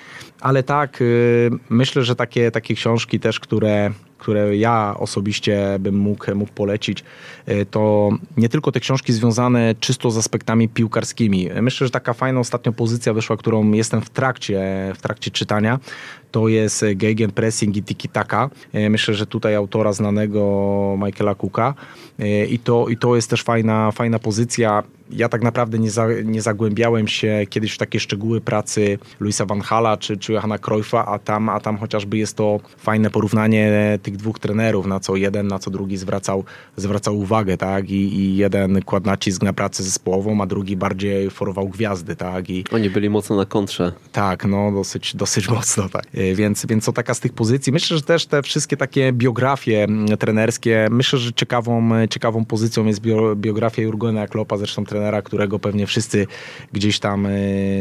[0.41, 6.35] ale tak, yy, myślę, że takie, takie książki też, które które ja osobiście bym mógł,
[6.35, 7.03] mógł polecić,
[7.49, 11.49] y, to nie tylko te książki związane czysto z aspektami piłkarskimi.
[11.61, 14.61] Myślę, że taka fajna ostatnio pozycja wyszła, którą jestem w trakcie,
[14.95, 15.79] w trakcie czytania,
[16.31, 16.85] to jest
[17.35, 18.49] Pressing i Tiki Taka.
[18.75, 21.73] Y, myślę, że tutaj autora znanego Michaela Cooka
[22.19, 26.07] y, i to, i to jest też fajna, fajna pozycja ja tak naprawdę nie, za,
[26.23, 31.05] nie zagłębiałem się kiedyś w takie szczegóły pracy Luisa Van Hala czy, czy Johana Cruyffa,
[31.05, 35.47] a tam, a tam chociażby jest to fajne porównanie tych dwóch trenerów, na co jeden,
[35.47, 36.43] na co drugi zwracał,
[36.77, 37.89] zwracał uwagę, tak?
[37.89, 42.49] I, I jeden kładł nacisk na pracę zespołową, a drugi bardziej forował gwiazdy, tak?
[42.49, 43.93] I, Oni byli mocno na kontrze.
[44.11, 46.05] Tak, no dosyć, dosyć mocno, tak.
[46.13, 47.73] E, więc, więc to taka z tych pozycji.
[47.73, 49.87] Myślę, że też te wszystkie takie biografie
[50.19, 53.01] trenerskie, myślę, że ciekawą, ciekawą pozycją jest
[53.35, 56.27] biografia Jurgena Kloppa, zresztą trenera, którego pewnie wszyscy
[56.73, 57.29] gdzieś tam, e,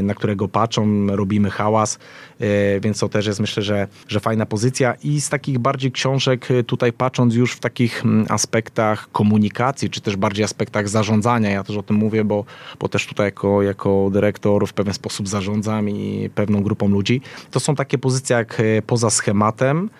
[0.02, 1.98] na którego patrzą, robimy hałas,
[2.40, 4.94] e, więc to też jest myślę, że, że fajna pozycja.
[5.04, 10.16] I z takich bardziej książek e, tutaj patrząc już w takich aspektach komunikacji, czy też
[10.16, 12.44] bardziej aspektach zarządzania, ja też o tym mówię, bo,
[12.80, 17.20] bo też tutaj jako, jako dyrektor w pewien sposób zarządzam i pewną grupą ludzi,
[17.50, 19.90] to są takie pozycje jak poza schematem,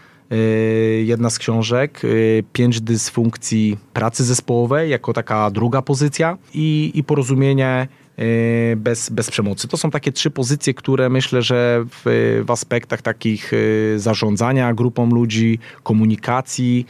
[1.05, 7.89] jedna z książek, y, pięć dysfunkcji pracy zespołowej, jako taka druga pozycja i, i porozumienie
[8.19, 9.69] y, bez, bez przemocy.
[9.69, 13.53] To są takie trzy pozycje, które myślę, że w, w aspektach takich
[13.97, 16.87] zarządzania grupą ludzi, komunikacji,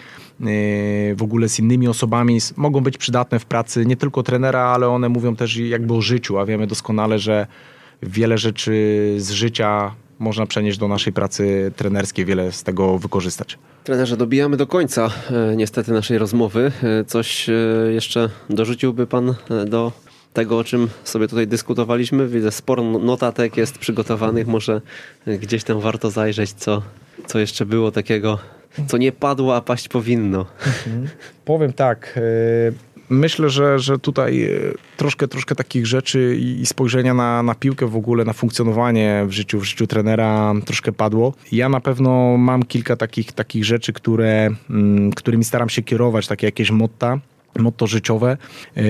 [1.15, 5.09] w ogóle z innymi osobami mogą być przydatne w pracy nie tylko trenera, ale one
[5.09, 7.47] mówią też jakby o życiu, a wiemy doskonale, że
[8.03, 13.59] wiele rzeczy z życia można przenieść do naszej pracy trenerskiej, wiele z tego wykorzystać.
[13.85, 16.73] Trenerze, dobijamy do końca e, niestety naszej rozmowy.
[16.83, 17.53] E, coś e,
[17.93, 19.35] jeszcze dorzuciłby Pan
[19.67, 19.93] do
[20.33, 22.29] tego, o czym sobie tutaj dyskutowaliśmy?
[22.29, 24.47] Widzę, sporo no- notatek jest przygotowanych.
[24.47, 24.81] Może
[25.27, 26.83] gdzieś tam warto zajrzeć, co,
[27.27, 28.39] co jeszcze było takiego,
[28.89, 30.47] co nie padło, a paść powinno.
[31.45, 32.19] Powiem tak.
[33.13, 34.49] Myślę, że, że tutaj e,
[34.97, 39.33] troszkę, troszkę takich rzeczy i i spojrzenia na, na piłkę w ogóle, na funkcjonowanie w
[39.33, 41.35] życiu, w życiu trenera troszkę padło.
[41.53, 46.47] Ja na pewno mam kilka takich, takich rzeczy, które, mm, którymi staram się kierować, takie
[46.47, 47.19] jakieś motta
[47.59, 48.37] motto życiowe.
[48.77, 48.83] Yy,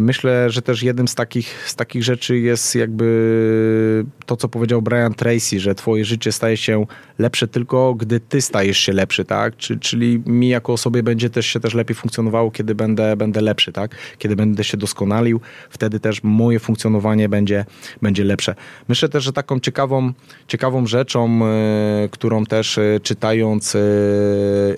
[0.00, 5.14] Myślę, że też jednym z takich, z takich rzeczy jest jakby to, co powiedział Brian
[5.14, 6.86] Tracy, że twoje życie staje się
[7.18, 9.56] lepsze tylko, gdy ty stajesz się lepszy, tak?
[9.56, 13.72] Czy, czyli mi jako osobie będzie też się też lepiej funkcjonowało, kiedy będę, będę lepszy,
[13.72, 13.96] tak?
[14.18, 15.40] Kiedy będę się doskonalił,
[15.70, 17.64] wtedy też moje funkcjonowanie będzie,
[18.02, 18.54] będzie lepsze.
[18.88, 20.12] Myślę też, że taką ciekawą,
[20.48, 23.76] ciekawą rzeczą, yy, którą też yy, czytając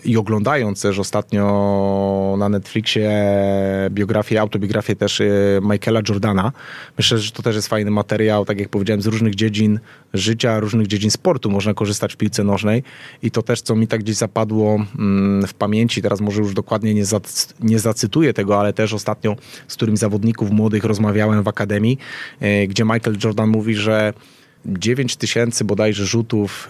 [0.05, 3.30] i oglądając też ostatnio na Netflixie
[3.91, 5.27] biografię, autobiografię też yy,
[5.63, 6.53] Michaela Jordana.
[6.99, 9.81] Myślę, że to też jest fajny materiał, tak jak powiedziałem, z różnych dziedzin
[10.15, 12.83] życia, różnych dziedzin sportu można korzystać w piłce nożnej
[13.23, 16.95] i to też, co mi tak gdzieś zapadło mm, w pamięci, teraz może już dokładnie
[16.95, 19.37] nie, zac- nie zacytuję tego, ale też ostatnio
[19.69, 21.99] z którym zawodników młodych rozmawiałem w akademii,
[22.41, 24.13] yy, gdzie Michael Jordan mówi, że
[24.67, 26.69] 9 tysięcy bodajże rzutów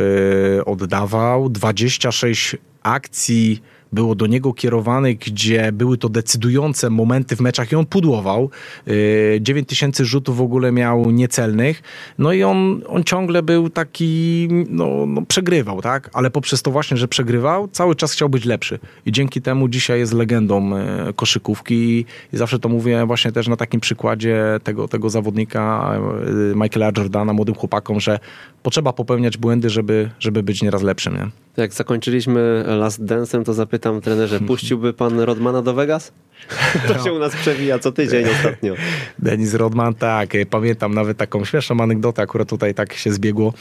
[0.56, 3.62] yy, oddawał, 26 akcji
[3.92, 8.50] było do niego kierowanych, gdzie były to decydujące momenty w meczach i on pudłował.
[8.86, 11.82] Yy, 9 tysięcy rzutów w ogóle miał niecelnych.
[12.18, 16.10] No i on, on ciągle był taki, no, no przegrywał, tak?
[16.12, 18.78] Ale poprzez to właśnie, że przegrywał, cały czas chciał być lepszy.
[19.06, 23.56] I dzięki temu dzisiaj jest legendą yy, koszykówki i zawsze to mówię właśnie też na
[23.56, 25.92] takim przykładzie tego, tego zawodnika
[26.26, 28.18] yy, Michaela Jordana, młodym chłopakom, że
[28.62, 31.26] potrzeba popełniać błędy, żeby, żeby być nieraz lepszym, nie?
[31.56, 36.12] Jak zakończyliśmy Last Dance'em, to zapytam trenerze, puściłby pan Rodmana do Vegas?
[36.89, 38.74] To się u nas przewija co tydzień ostatnio.
[39.19, 40.35] Denis Rodman, tak.
[40.35, 43.52] y, Pamiętam nawet taką śmieszną anegdotę, akurat tutaj tak się zbiegło.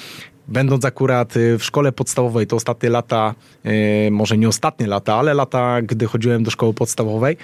[0.48, 3.36] Będąc akurat y, w szkole podstawowej, to ostatnie lata,
[3.66, 7.38] y, może nie ostatnie lata, ale lata, gdy chodziłem do szkoły podstawowej.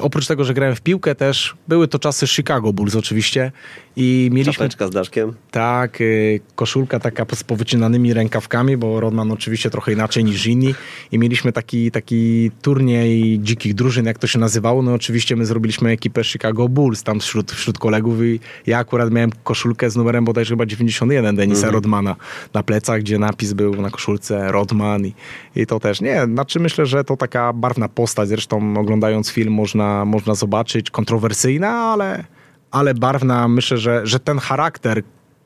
[0.00, 3.52] Oprócz tego, że grałem w piłkę też, były to czasy Chicago Bulls oczywiście.
[3.98, 5.34] I mieliśmy Czapeczka z daszkiem.
[5.50, 10.74] tak, y, koszulka taka z powycinanymi rękawkami, bo Rodman oczywiście trochę inaczej niż inni.
[11.12, 14.82] I mieliśmy taki, taki turniej dzikich drużyn, jak to się nazywało.
[14.82, 19.30] No oczywiście my zrobiliśmy ekipę Chicago Bulls tam wśród, wśród kolegów i ja akurat miałem
[19.44, 22.16] koszulkę z numerem bodajże chyba 91 Denisa Rodmana
[22.54, 25.14] na plecach, gdzie napis był na koszulce Rodman i,
[25.56, 26.00] i to też.
[26.00, 28.28] Nie, znaczy myślę, że to taka barwna postać.
[28.28, 32.35] Zresztą oglądając film można, można zobaczyć, kontrowersyjna, ale
[32.76, 33.48] ale barwna.
[33.48, 35.02] Myślę, że, że ten charakter,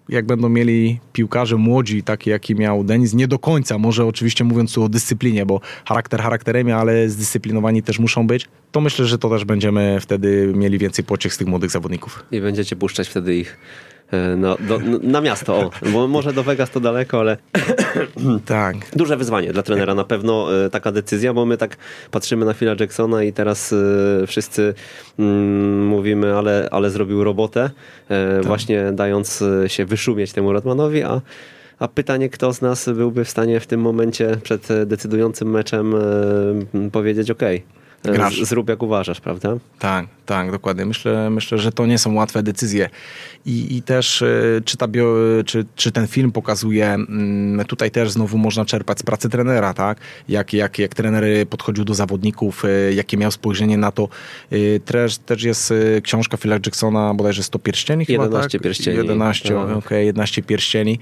[0.09, 4.74] jak będą mieli piłkarze młodzi, taki jaki miał Denis, nie do końca, może oczywiście mówiąc
[4.74, 9.31] tu o dyscyplinie, bo charakter charakterem, ale zdyscyplinowani też muszą być, to myślę, że to
[9.31, 12.24] też będziemy wtedy mieli więcej pociech z tych młodych zawodników.
[12.31, 13.57] I będziecie puszczać wtedy ich
[14.37, 15.70] no, do, na miasto, o.
[15.93, 17.37] Bo może do Vegas to daleko, ale
[18.47, 18.77] Tak.
[18.97, 21.77] duże wyzwanie dla trenera na pewno e, taka decyzja, bo my tak
[22.11, 24.74] patrzymy na Phila Jacksona i teraz e, wszyscy
[25.19, 27.70] mm, mówimy, ale, ale zrobił robotę,
[28.09, 31.20] e, właśnie dając e, się wyszumieć temu Rodmanowi, a
[31.81, 35.95] a pytanie, kto z nas byłby w stanie w tym momencie przed e, decydującym meczem
[35.95, 37.43] e, powiedzieć OK,
[38.05, 38.43] Grasz.
[38.43, 39.56] zrób jak uważasz, prawda?
[39.78, 40.86] Tak, tak, dokładnie.
[40.86, 42.90] Myślę, myślę, że to nie są łatwe decyzje.
[43.47, 45.14] I, i też y, czy, ta bio,
[45.47, 49.98] czy, czy ten film pokazuje, mm, tutaj też znowu można czerpać z pracy trenera, tak?
[50.28, 54.09] Jak, jak, jak trener podchodził do zawodników, y, jakie miał spojrzenie na to.
[54.85, 58.62] Też, też jest książka Phila Jacksona, bodajże 100 pierścieni chyba, 11 tak?
[58.62, 58.97] pierścieni.
[58.97, 59.77] 11, Tak.
[59.77, 60.98] okej, 11 pierścieni.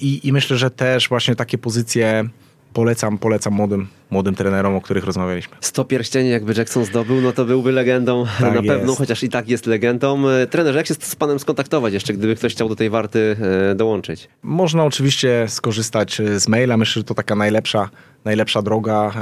[0.00, 2.28] I, I myślę, że też właśnie takie pozycje
[2.72, 5.56] polecam, polecam młodym, młodym trenerom, o których rozmawialiśmy.
[5.60, 8.98] 100 pierścieni jakby Jackson zdobył, no to byłby legendą Tak na pewno, jest.
[8.98, 10.28] chociaż i tak jest legendą.
[10.28, 13.36] E, Trenerze, jak się z panem skontaktować jeszcze, gdyby ktoś chciał do tej warty
[13.70, 14.28] e, dołączyć?
[14.42, 16.76] Można oczywiście skorzystać e, z maila.
[16.76, 17.88] Myślę, że to taka najlepsza,
[18.24, 19.12] najlepsza droga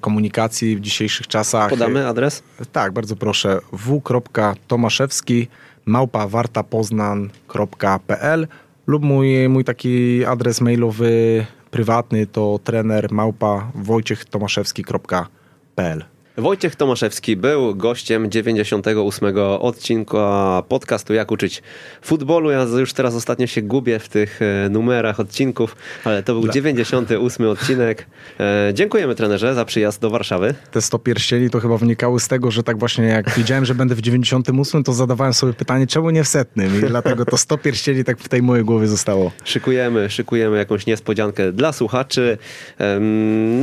[0.00, 1.70] komunikacji w dzisiejszych czasach.
[1.70, 2.42] Podamy adres?
[2.72, 3.58] Tak, bardzo proszę.
[3.72, 5.48] w.tomaszewski
[5.86, 8.48] małpa wartapoznan.pl
[8.86, 16.04] lub mój, mój taki adres mailowy prywatny to trener małpa wojciechtomaszewski.pl
[16.36, 21.62] Wojciech Tomaszewski był gościem 98 odcinka podcastu Jak uczyć
[22.02, 22.50] futbolu.
[22.50, 27.46] Ja już teraz ostatnio się gubię w tych e, numerach odcinków, ale to był 98
[27.46, 28.06] odcinek.
[28.40, 30.54] E, dziękujemy trenerze za przyjazd do Warszawy.
[30.70, 33.94] Te 100 pierścieni to chyba wynikały z tego, że tak właśnie jak wiedziałem, że będę
[33.94, 36.78] w 98, to zadawałem sobie pytanie, czemu nie w setnym?
[36.86, 39.32] I dlatego to 100 pierścieni tak w tej mojej głowie zostało.
[39.44, 42.38] Szykujemy, szykujemy jakąś niespodziankę dla słuchaczy.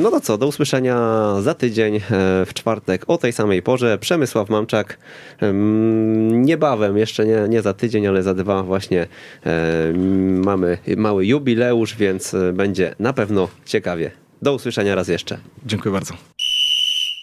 [0.01, 0.97] No to co, do usłyszenia
[1.41, 1.99] za tydzień e,
[2.45, 3.97] w czwartek o tej samej porze.
[3.97, 4.97] Przemysław Mamczak
[6.31, 9.07] niebawem, jeszcze nie, nie za tydzień, ale za dwa właśnie
[10.45, 14.11] mamy mały jubileusz, więc będzie na pewno ciekawie.
[14.41, 15.37] Do usłyszenia raz jeszcze.
[15.65, 16.13] Dziękuję bardzo.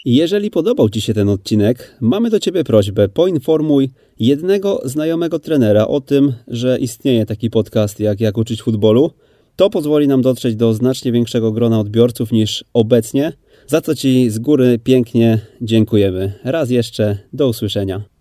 [0.05, 6.01] Jeżeli podobał Ci się ten odcinek, mamy do Ciebie prośbę: poinformuj jednego znajomego trenera o
[6.01, 9.11] tym, że istnieje taki podcast jak Jak uczyć futbolu.
[9.57, 13.33] To pozwoli nam dotrzeć do znacznie większego grona odbiorców niż obecnie,
[13.67, 16.33] za co Ci z góry pięknie dziękujemy.
[16.45, 18.14] Raz jeszcze, do usłyszenia.